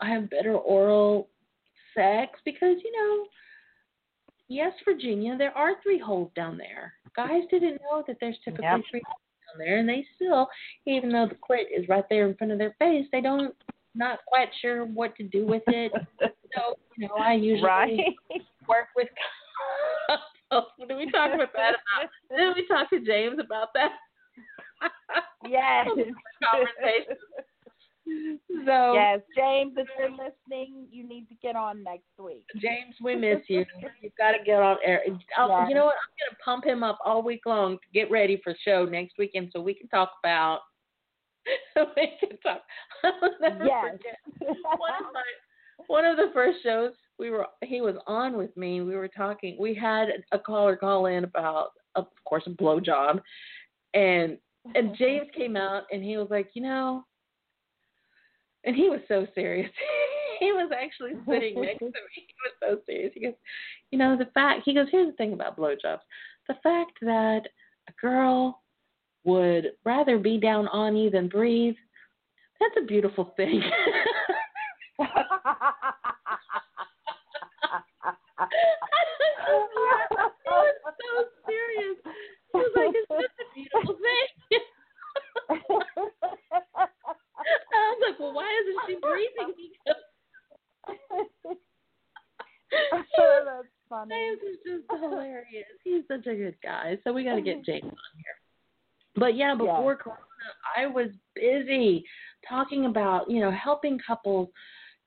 have 0.00 0.30
better 0.30 0.54
oral 0.54 1.28
sex 1.94 2.40
because, 2.44 2.76
you 2.82 2.92
know, 2.92 3.26
yes, 4.48 4.72
Virginia, 4.84 5.36
there 5.36 5.56
are 5.56 5.80
three 5.82 5.98
holes 5.98 6.30
down 6.34 6.58
there. 6.58 6.94
Guys 7.14 7.42
didn't 7.50 7.80
know 7.82 8.02
that 8.06 8.16
there's 8.20 8.38
typically 8.44 8.64
Yep. 8.64 8.80
three 8.90 9.02
holes 9.06 9.20
down 9.46 9.66
there, 9.66 9.78
and 9.78 9.88
they 9.88 10.04
still, 10.16 10.48
even 10.86 11.10
though 11.10 11.28
the 11.28 11.36
clit 11.36 11.66
is 11.70 11.88
right 11.88 12.08
there 12.10 12.26
in 12.26 12.34
front 12.34 12.52
of 12.52 12.58
their 12.58 12.74
face, 12.80 13.06
they 13.12 13.20
don't 13.20 13.54
not 13.94 14.20
quite 14.26 14.48
sure 14.60 14.84
what 14.84 15.16
to 15.16 15.22
do 15.24 15.46
with 15.46 15.62
it. 15.68 15.92
so, 16.20 16.76
you 16.96 17.08
know, 17.08 17.14
I 17.14 17.34
usually 17.34 17.66
right. 17.66 18.14
work 18.68 18.88
with 18.96 19.08
couples. 20.50 20.70
Did 20.88 20.96
we 20.96 21.10
talk 21.10 21.34
about 21.34 21.52
that? 21.54 21.74
About, 21.74 22.10
did 22.30 22.54
we 22.54 22.66
talk 22.68 22.88
to 22.90 23.00
James 23.00 23.38
about 23.44 23.68
that? 23.74 23.90
Yes. 25.46 25.86
Conversation. 25.86 27.16
So, 28.64 28.94
Yes, 28.94 29.20
James, 29.36 29.74
if 29.76 29.86
you're 29.98 30.10
listening, 30.10 30.86
you 30.90 31.06
need 31.06 31.28
to 31.28 31.34
get 31.42 31.54
on 31.54 31.82
next 31.82 32.08
week. 32.18 32.44
James, 32.56 32.94
we 33.02 33.14
miss 33.14 33.40
you. 33.48 33.64
You've 34.02 34.16
got 34.16 34.32
to 34.32 34.44
get 34.44 34.60
on 34.60 34.76
air. 34.84 35.02
Yes. 35.06 35.18
You 35.38 35.74
know 35.74 35.84
what? 35.84 35.96
I'm 35.96 36.14
going 36.16 36.30
to 36.30 36.36
pump 36.44 36.64
him 36.64 36.82
up 36.82 36.98
all 37.04 37.22
week 37.22 37.42
long 37.46 37.74
to 37.76 37.84
get 37.92 38.10
ready 38.10 38.40
for 38.42 38.54
show 38.66 38.84
next 38.84 39.14
weekend 39.18 39.50
so 39.52 39.60
we 39.60 39.74
can 39.74 39.88
talk 39.88 40.12
about. 40.22 40.60
We 41.96 42.12
can 42.20 42.38
talk. 42.38 42.62
I'll 43.04 43.30
never 43.40 43.64
Yes. 43.64 43.92
forget. 43.92 44.18
One 44.40 44.90
of 45.00 45.12
my 45.12 45.22
one 45.88 46.04
of 46.04 46.16
the 46.16 46.30
first 46.32 46.58
shows 46.62 46.92
we 47.18 47.30
were 47.30 47.46
he 47.62 47.80
was 47.80 47.96
on 48.06 48.36
with 48.36 48.56
me. 48.56 48.80
We 48.80 48.96
were 48.96 49.08
talking. 49.08 49.56
We 49.58 49.74
had 49.74 50.08
a 50.32 50.38
caller 50.38 50.76
call 50.76 51.06
in 51.06 51.24
about, 51.24 51.70
of 51.94 52.06
course, 52.24 52.44
a 52.46 52.50
blowjob, 52.50 53.20
and 53.94 54.38
and 54.74 54.94
James 54.98 55.28
came 55.36 55.56
out 55.56 55.84
and 55.92 56.02
he 56.02 56.16
was 56.16 56.28
like, 56.30 56.50
you 56.54 56.62
know, 56.62 57.04
and 58.64 58.74
he 58.74 58.88
was 58.88 59.00
so 59.08 59.26
serious. 59.34 59.70
he 60.40 60.52
was 60.52 60.70
actually 60.72 61.12
sitting 61.28 61.60
next 61.60 61.78
to 61.80 61.86
me. 61.86 61.92
He 62.14 62.34
was 62.44 62.52
so 62.60 62.80
serious. 62.86 63.12
He 63.14 63.20
goes, 63.20 63.34
you 63.90 63.98
know, 63.98 64.16
the 64.16 64.30
fact. 64.32 64.62
He 64.64 64.74
goes, 64.74 64.86
here's 64.90 65.10
the 65.10 65.16
thing 65.16 65.32
about 65.32 65.58
blowjobs: 65.58 66.00
the 66.48 66.56
fact 66.62 66.92
that 67.02 67.42
a 67.88 67.92
girl 68.00 68.62
would 69.24 69.72
rather 69.84 70.18
be 70.18 70.38
down 70.38 70.68
on 70.68 70.96
you 70.96 71.10
than 71.10 71.28
breathe. 71.28 71.74
That's 72.60 72.74
a 72.82 72.86
beautiful 72.86 73.32
thing. 73.36 73.62
was 80.84 80.94
so 81.00 81.24
serious. 81.46 81.96
He 82.52 82.58
was 82.58 82.72
like, 82.76 82.94
it's 82.94 83.08
just 83.08 83.40
a 83.40 83.46
beautiful 83.54 83.96
thing. 83.96 84.28
I 87.74 87.82
was 87.90 88.00
like, 88.08 88.18
well, 88.18 88.34
why 88.34 88.48
isn't 88.62 88.80
she 88.86 88.94
breathing? 89.00 89.54
Oh, 93.16 93.40
that's 93.44 93.68
funny. 93.88 94.10
James 94.10 94.40
is 94.42 94.58
just 94.66 95.00
hilarious. 95.00 95.70
He's 95.84 96.02
such 96.08 96.26
a 96.26 96.34
good 96.34 96.56
guy. 96.60 96.98
So 97.04 97.12
we 97.12 97.22
got 97.22 97.36
to 97.36 97.40
get 97.40 97.64
James 97.64 97.84
on 97.84 97.90
here. 98.16 98.43
But 99.16 99.36
yeah, 99.36 99.54
before 99.54 99.92
Yeah. 99.92 100.02
Corona, 100.02 100.20
I 100.76 100.86
was 100.86 101.08
busy 101.34 102.04
talking 102.48 102.86
about, 102.86 103.30
you 103.30 103.40
know, 103.40 103.50
helping 103.50 103.98
couples, 103.98 104.48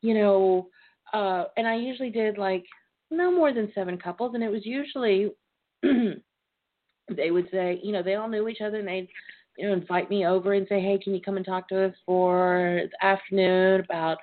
you 0.02 0.14
know, 0.14 0.70
uh, 1.14 1.46
and 1.56 1.68
I 1.68 1.76
usually 1.76 2.10
did 2.10 2.38
like 2.38 2.66
no 3.12 3.32
more 3.32 3.54
than 3.54 3.72
seven 3.74 3.98
couples, 3.98 4.36
and 4.36 4.44
it 4.44 4.50
was 4.50 4.66
usually 4.66 5.32
they 5.82 7.32
would 7.32 7.50
say, 7.52 7.80
you 7.84 7.92
know, 7.92 8.04
they 8.04 8.16
all 8.16 8.28
knew 8.28 8.48
each 8.48 8.62
other, 8.62 8.80
and 8.80 8.88
they'd, 8.88 9.08
you 9.58 9.68
know, 9.68 9.74
invite 9.74 10.10
me 10.10 10.26
over 10.26 10.54
and 10.54 10.68
say, 10.68 10.82
hey, 10.82 11.00
can 11.02 11.14
you 11.14 11.22
come 11.22 11.38
and 11.38 11.46
talk 11.46 11.70
to 11.70 11.86
us 11.86 11.94
for 12.06 12.82
the 12.92 13.06
afternoon 13.06 13.82
about 13.82 14.18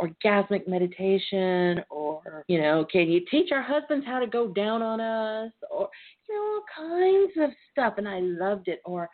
orgasmic 0.00 0.68
meditation, 0.68 1.82
or 1.88 2.44
you 2.48 2.60
know, 2.60 2.84
can 2.90 3.08
you 3.08 3.22
teach 3.30 3.50
our 3.52 3.62
husbands 3.62 4.04
how 4.06 4.18
to 4.18 4.26
go 4.26 4.48
down 4.48 4.82
on 4.82 5.00
us, 5.00 5.52
or 5.70 5.88
you 6.28 6.36
all 6.36 6.62
kinds 6.88 7.32
of 7.38 7.50
stuff, 7.70 7.94
and 7.98 8.08
I 8.08 8.20
loved 8.20 8.68
it. 8.68 8.80
Or 8.84 9.08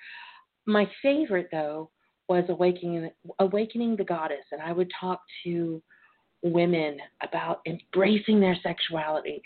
my 0.67 0.89
favorite 1.03 1.49
though 1.51 1.91
was 2.29 2.45
awakening 2.49 3.11
awakening 3.39 3.97
the 3.97 4.05
goddess, 4.05 4.45
and 4.53 4.61
I 4.61 4.73
would 4.73 4.91
talk 4.99 5.21
to 5.45 5.83
women 6.43 6.99
about 7.23 7.61
embracing 7.67 8.41
their 8.41 8.57
sexuality 8.63 9.43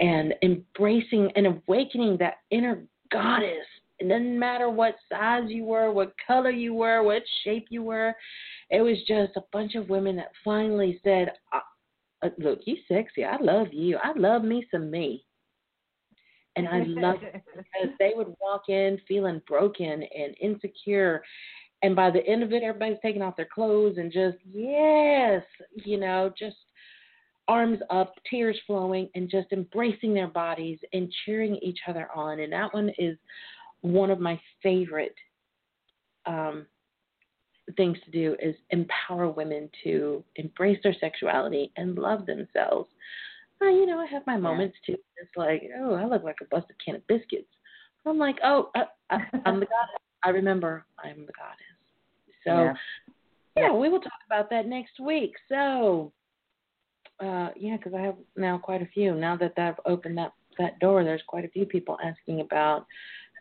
and 0.00 0.34
embracing 0.42 1.30
and 1.36 1.46
awakening 1.46 2.16
that 2.18 2.34
inner 2.50 2.82
goddess. 3.10 3.66
It 4.00 4.08
doesn't 4.08 4.38
matter 4.38 4.68
what 4.68 4.96
size 5.08 5.44
you 5.48 5.64
were, 5.64 5.92
what 5.92 6.14
color 6.26 6.50
you 6.50 6.74
were, 6.74 7.02
what 7.02 7.22
shape 7.44 7.66
you 7.70 7.82
were. 7.82 8.14
It 8.70 8.82
was 8.82 8.98
just 9.06 9.36
a 9.36 9.44
bunch 9.52 9.76
of 9.76 9.88
women 9.88 10.16
that 10.16 10.32
finally 10.42 11.00
said, 11.04 11.32
"Look, 12.38 12.66
you 12.66 12.76
sexy. 12.88 13.24
I 13.24 13.36
love 13.36 13.72
you. 13.72 13.98
I 14.02 14.12
love 14.16 14.42
me 14.42 14.66
some 14.70 14.90
me." 14.90 15.24
And 16.56 16.68
I 16.68 16.84
love 16.86 17.22
it 17.22 17.42
because 17.56 17.94
they 17.98 18.12
would 18.14 18.34
walk 18.40 18.68
in 18.68 18.98
feeling 19.08 19.42
broken 19.48 20.04
and 20.16 20.36
insecure. 20.40 21.22
And 21.82 21.96
by 21.96 22.10
the 22.10 22.26
end 22.26 22.42
of 22.42 22.52
it, 22.52 22.62
everybody's 22.62 22.98
taking 23.02 23.22
off 23.22 23.36
their 23.36 23.48
clothes 23.52 23.98
and 23.98 24.12
just, 24.12 24.38
yes, 24.44 25.42
you 25.84 25.98
know, 25.98 26.32
just 26.38 26.56
arms 27.48 27.80
up, 27.90 28.14
tears 28.30 28.58
flowing, 28.66 29.08
and 29.14 29.28
just 29.28 29.52
embracing 29.52 30.14
their 30.14 30.28
bodies 30.28 30.78
and 30.92 31.12
cheering 31.24 31.56
each 31.56 31.80
other 31.88 32.08
on. 32.14 32.40
And 32.40 32.52
that 32.52 32.72
one 32.72 32.90
is 32.98 33.18
one 33.82 34.10
of 34.10 34.18
my 34.18 34.40
favorite 34.62 35.14
um, 36.26 36.66
things 37.76 37.98
to 38.04 38.10
do 38.10 38.36
is 38.42 38.54
empower 38.70 39.28
women 39.28 39.68
to 39.84 40.24
embrace 40.36 40.78
their 40.82 40.96
sexuality 41.00 41.72
and 41.76 41.98
love 41.98 42.26
themselves. 42.26 42.88
Uh, 43.62 43.66
you 43.66 43.86
know, 43.86 43.98
I 43.98 44.06
have 44.06 44.26
my 44.26 44.36
moments 44.36 44.76
too. 44.84 44.96
It's 45.16 45.36
like, 45.36 45.62
oh, 45.78 45.94
I 45.94 46.04
look 46.06 46.22
like 46.24 46.36
a 46.42 46.44
busted 46.46 46.76
can 46.84 46.96
of 46.96 47.06
biscuits. 47.06 47.48
I'm 48.06 48.18
like, 48.18 48.36
oh, 48.44 48.70
I, 48.74 48.84
I, 49.10 49.16
I'm 49.46 49.60
the 49.60 49.66
goddess. 49.66 50.00
I 50.24 50.30
remember 50.30 50.84
I'm 51.02 51.26
the 51.26 51.32
goddess. 51.32 51.74
So, 52.44 52.50
Yeah. 52.50 52.74
yeah, 53.56 53.72
we 53.72 53.88
will 53.88 54.00
talk 54.00 54.12
about 54.26 54.50
that 54.50 54.66
next 54.66 55.00
week. 55.00 55.32
So, 55.48 56.12
uh, 57.20 57.50
yeah, 57.56 57.76
because 57.76 57.94
I 57.94 58.00
have 58.00 58.16
now 58.36 58.58
quite 58.58 58.82
a 58.82 58.86
few. 58.86 59.14
Now 59.14 59.36
that 59.36 59.58
I've 59.58 59.80
opened 59.86 60.18
that 60.18 60.32
that 60.58 60.78
door, 60.78 61.02
there's 61.02 61.22
quite 61.26 61.44
a 61.44 61.48
few 61.48 61.66
people 61.66 61.96
asking 62.04 62.40
about 62.40 62.86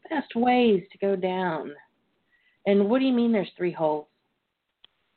the 0.03 0.15
best 0.15 0.35
ways 0.35 0.83
to 0.91 0.97
go 0.97 1.15
down. 1.15 1.71
And 2.65 2.89
what 2.89 2.99
do 2.99 3.05
you 3.05 3.13
mean? 3.13 3.31
There's 3.31 3.51
three 3.57 3.71
holes? 3.71 4.07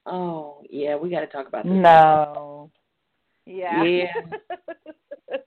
Oh, 0.05 0.63
yeah, 0.69 0.97
we 0.97 1.11
got 1.11 1.21
to 1.21 1.27
talk 1.27 1.49
about 1.49 1.65
this. 1.65 1.73
No. 1.73 2.71
Yeah. 3.47 3.85
Yeah. 3.85 4.13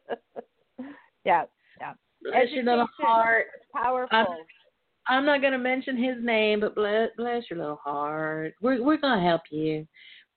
yeah. 1.25 1.43
Yeah. 1.79 1.93
Bless 2.23 2.51
your 2.51 2.63
little 2.63 2.87
heart. 2.97 3.45
Powerful. 3.75 4.17
I'm, 4.17 4.27
I'm 5.07 5.25
not 5.25 5.41
going 5.41 5.53
to 5.53 5.59
mention 5.59 5.97
his 5.97 6.23
name, 6.23 6.59
but 6.59 6.75
bless, 6.75 7.09
bless 7.17 7.43
your 7.49 7.59
little 7.59 7.79
heart. 7.83 8.53
We're 8.61 8.83
we're 8.83 8.97
going 8.97 9.19
to 9.19 9.25
help 9.25 9.41
you. 9.51 9.87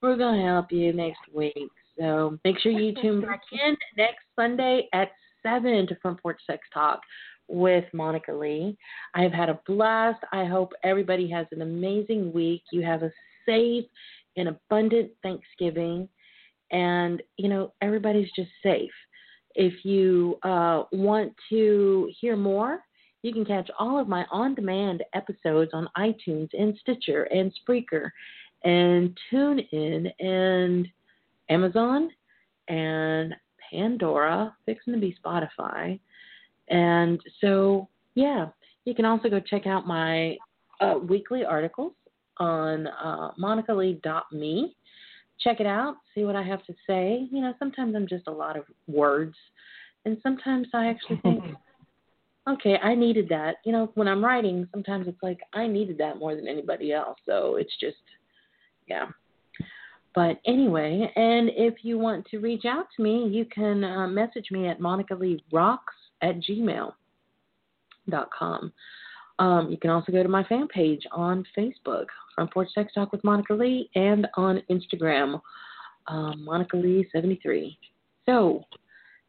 We're 0.01 0.17
going 0.17 0.39
to 0.39 0.45
help 0.45 0.71
you 0.71 0.91
next 0.93 1.21
week. 1.33 1.69
So 1.97 2.37
make 2.43 2.59
sure 2.59 2.71
you 2.71 2.93
tune 3.01 3.21
back 3.25 3.41
in 3.51 3.77
next 3.97 4.23
Sunday 4.35 4.87
at 4.93 5.11
seven 5.41 5.87
to 5.87 5.95
Front 6.01 6.21
Porch 6.21 6.41
Sex 6.47 6.61
Talk 6.73 7.01
with 7.47 7.85
Monica 7.93 8.33
Lee. 8.33 8.77
I've 9.13 9.31
had 9.31 9.49
a 9.49 9.59
blast. 9.67 10.23
I 10.31 10.45
hope 10.45 10.71
everybody 10.83 11.29
has 11.29 11.45
an 11.51 11.61
amazing 11.61 12.33
week. 12.33 12.63
You 12.71 12.81
have 12.81 13.03
a 13.03 13.11
safe 13.45 13.85
and 14.37 14.49
abundant 14.49 15.11
Thanksgiving, 15.21 16.09
and 16.73 17.23
you 17.37 17.47
know 17.47 17.73
everybody's 17.81 18.29
just 18.35 18.49
safe. 18.61 18.91
If 19.55 19.85
you 19.85 20.37
uh, 20.43 20.83
want 20.91 21.33
to 21.49 22.11
hear 22.19 22.35
more, 22.35 22.79
you 23.21 23.31
can 23.31 23.45
catch 23.45 23.69
all 23.79 23.99
of 23.99 24.07
my 24.07 24.25
on 24.31 24.55
demand 24.55 25.03
episodes 25.13 25.71
on 25.73 25.87
iTunes 25.97 26.49
and 26.53 26.75
Stitcher 26.81 27.23
and 27.23 27.53
Spreaker 27.61 28.09
and 28.63 29.17
TuneIn 29.31 30.11
and 30.19 30.87
Amazon 31.49 32.09
and 32.67 33.35
Pandora, 33.71 34.55
fixing 34.65 34.93
to 34.93 34.99
be 34.99 35.15
Spotify. 35.23 35.99
And 36.69 37.19
so, 37.41 37.87
yeah, 38.15 38.47
you 38.85 38.95
can 38.95 39.05
also 39.05 39.29
go 39.29 39.39
check 39.39 39.67
out 39.67 39.87
my 39.87 40.37
uh, 40.79 40.95
weekly 41.07 41.45
articles 41.45 41.93
on 42.37 42.87
uh, 42.87 43.31
monicalee.me. 43.39 44.75
Check 45.39 45.59
it 45.59 45.65
out, 45.65 45.95
see 46.15 46.23
what 46.23 46.35
I 46.35 46.43
have 46.43 46.65
to 46.65 46.73
say. 46.87 47.27
You 47.31 47.41
know, 47.41 47.53
sometimes 47.59 47.95
I'm 47.95 48.07
just 48.07 48.27
a 48.27 48.31
lot 48.31 48.57
of 48.57 48.63
words, 48.87 49.35
and 50.05 50.17
sometimes 50.23 50.67
I 50.73 50.87
actually 50.87 51.19
think, 51.21 51.43
okay, 52.49 52.77
I 52.81 52.95
needed 52.95 53.27
that. 53.29 53.55
You 53.65 53.71
know, 53.71 53.91
when 53.95 54.07
I'm 54.07 54.23
writing, 54.23 54.67
sometimes 54.71 55.07
it's 55.07 55.21
like 55.21 55.39
I 55.53 55.67
needed 55.67 55.97
that 55.97 56.17
more 56.17 56.35
than 56.35 56.47
anybody 56.47 56.93
else. 56.93 57.17
So 57.25 57.55
it's 57.55 57.73
just, 57.79 57.97
yeah. 58.87 59.07
But 60.15 60.39
anyway, 60.45 61.11
and 61.15 61.49
if 61.55 61.83
you 61.83 61.97
want 61.97 62.25
to 62.27 62.37
reach 62.37 62.65
out 62.65 62.85
to 62.95 63.03
me, 63.03 63.27
you 63.27 63.45
can 63.45 63.83
uh, 63.83 64.07
message 64.07 64.45
me 64.51 64.67
at 64.67 64.79
monicaleerocks 64.79 65.77
at 66.21 66.39
gmail 66.39 66.93
dot 68.09 68.29
com. 68.37 68.71
Um, 69.39 69.71
you 69.71 69.77
can 69.77 69.89
also 69.89 70.11
go 70.11 70.21
to 70.21 70.29
my 70.29 70.43
fan 70.43 70.67
page 70.67 71.01
on 71.11 71.43
Facebook, 71.57 72.05
Front 72.35 72.53
Porch 72.53 72.69
Sex 72.73 72.93
Talk 72.93 73.11
with 73.11 73.23
Monica 73.23 73.53
Lee, 73.53 73.89
and 73.95 74.27
on 74.35 74.61
Instagram, 74.69 75.39
um, 76.07 76.43
Monica 76.43 76.75
Lee 76.77 77.07
73. 77.11 77.77
So, 78.25 78.63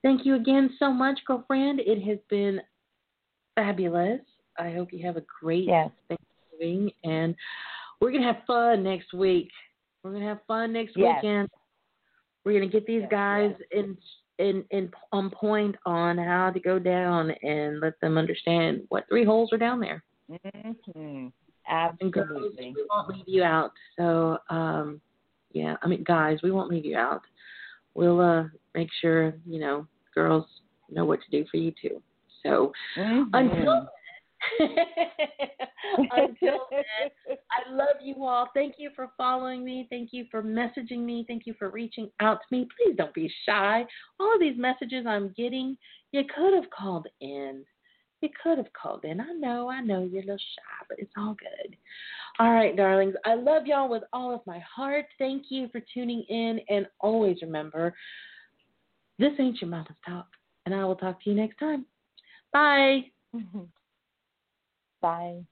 thank 0.03 0.25
you 0.25 0.35
again 0.37 0.71
so 0.79 0.93
much, 0.93 1.19
girlfriend. 1.27 1.81
It 1.81 2.03
has 2.03 2.19
been 2.31 2.61
fabulous. 3.55 4.21
I 4.59 4.71
hope 4.71 4.93
you 4.93 5.05
have 5.07 5.17
a 5.17 5.25
great 5.41 5.65
Yes. 5.65 5.91
Thanksgiving, 6.09 6.91
and 7.05 7.35
we're 8.01 8.13
gonna 8.13 8.33
have 8.33 8.45
fun 8.47 8.83
next 8.83 9.13
week. 9.13 9.51
We're 10.03 10.13
gonna 10.13 10.27
have 10.27 10.43
fun 10.47 10.73
next 10.73 10.97
Yes. 10.97 11.23
weekend. 11.23 11.49
We're 12.45 12.59
gonna 12.61 12.71
get 12.71 12.87
these 12.87 13.03
Yes, 13.03 13.11
guys 13.11 13.57
in 13.73 13.97
in 14.39 14.65
in 14.71 14.93
on 15.13 15.31
point 15.31 15.77
on 15.87 16.19
how 16.19 16.51
to 16.51 16.59
go 16.59 16.79
down 16.79 17.31
and 17.43 17.79
let 17.81 17.99
them 18.01 18.19
understand 18.19 18.85
what 18.89 19.09
three 19.09 19.25
holes 19.25 19.53
are 19.53 19.59
down 19.59 19.79
there. 19.81 20.03
hmm 20.29 21.29
And 21.69 22.13
girls, 22.13 22.29
Absolutely. 22.31 22.75
we 22.77 22.85
won't 22.91 23.09
leave 23.09 23.25
you 23.27 23.43
out. 23.43 23.73
So, 23.99 24.39
um, 24.51 25.01
yeah, 25.53 25.77
I 25.83 25.87
mean, 25.87 26.05
guys, 26.05 26.39
we 26.43 26.51
won't 26.51 26.71
leave 26.71 26.85
you 26.85 26.97
out. 26.97 27.23
We'll 27.95 28.21
uh, 28.21 28.45
make 28.75 28.89
sure 29.01 29.35
you 29.47 29.61
know 29.61 29.87
girls 30.15 30.47
know 30.91 31.05
what 31.05 31.21
to 31.23 31.31
do 31.31 31.47
for 31.51 31.57
you 31.57 31.73
too. 31.81 32.03
So 32.43 32.73
Mhm. 32.97 33.31
until 33.33 33.89
Until 36.11 36.67
then, 36.71 37.37
I 37.51 37.71
love 37.71 37.97
you 38.03 38.25
all. 38.25 38.49
Thank 38.55 38.75
you 38.79 38.91
for 38.95 39.11
following 39.17 39.65
me. 39.65 39.87
Thank 39.91 40.11
you 40.13 40.27
for 40.31 40.43
messaging 40.43 41.01
me. 41.01 41.25
Thank 41.29 41.47
you 41.47 41.55
for 41.59 41.71
reaching 41.71 42.11
out 42.21 42.41
to 42.41 42.57
me. 42.57 42.69
Please 42.77 42.97
don't 42.97 43.15
be 43.15 43.33
shy. 43.47 43.85
All 44.19 44.35
of 44.35 44.41
these 44.41 44.59
messages 44.59 45.07
I'm 45.07 45.33
getting, 45.37 45.77
you 46.13 46.23
could 46.35 46.55
have 46.55 46.71
called 46.71 47.07
in. 47.21 47.65
You 48.25 48.31
could 48.43 48.57
have 48.57 48.73
called 48.73 49.05
in. 49.05 49.21
I 49.21 49.33
know, 49.35 49.69
I 49.69 49.83
know 49.83 50.03
you're 50.03 50.23
a 50.23 50.25
little 50.25 50.39
shy, 50.39 50.87
but 50.89 50.99
it's 50.99 51.13
all 51.15 51.37
good. 51.39 51.77
All 52.39 52.51
right, 52.51 52.75
darlings. 52.75 53.15
I 53.27 53.35
love 53.35 53.67
y'all 53.67 53.91
with 53.91 54.03
all 54.15 54.35
of 54.35 54.41
my 54.47 54.61
heart. 54.61 55.05
Thank 55.19 55.51
you 55.51 55.69
for 55.71 55.83
tuning 55.93 56.23
in. 56.31 56.59
And 56.71 56.87
always 57.01 57.37
remember, 57.43 57.95
this 59.19 59.33
ain't 59.39 59.61
your 59.61 59.69
mama's 59.69 59.93
talk. 60.09 60.27
And 60.65 60.75
I 60.75 60.87
will 60.87 60.97
talk 60.97 61.23
to 61.23 61.31
you 61.31 61.37
next 61.37 61.59
time. 61.59 61.85
Bye. 62.51 63.11
Bye. 65.03 65.43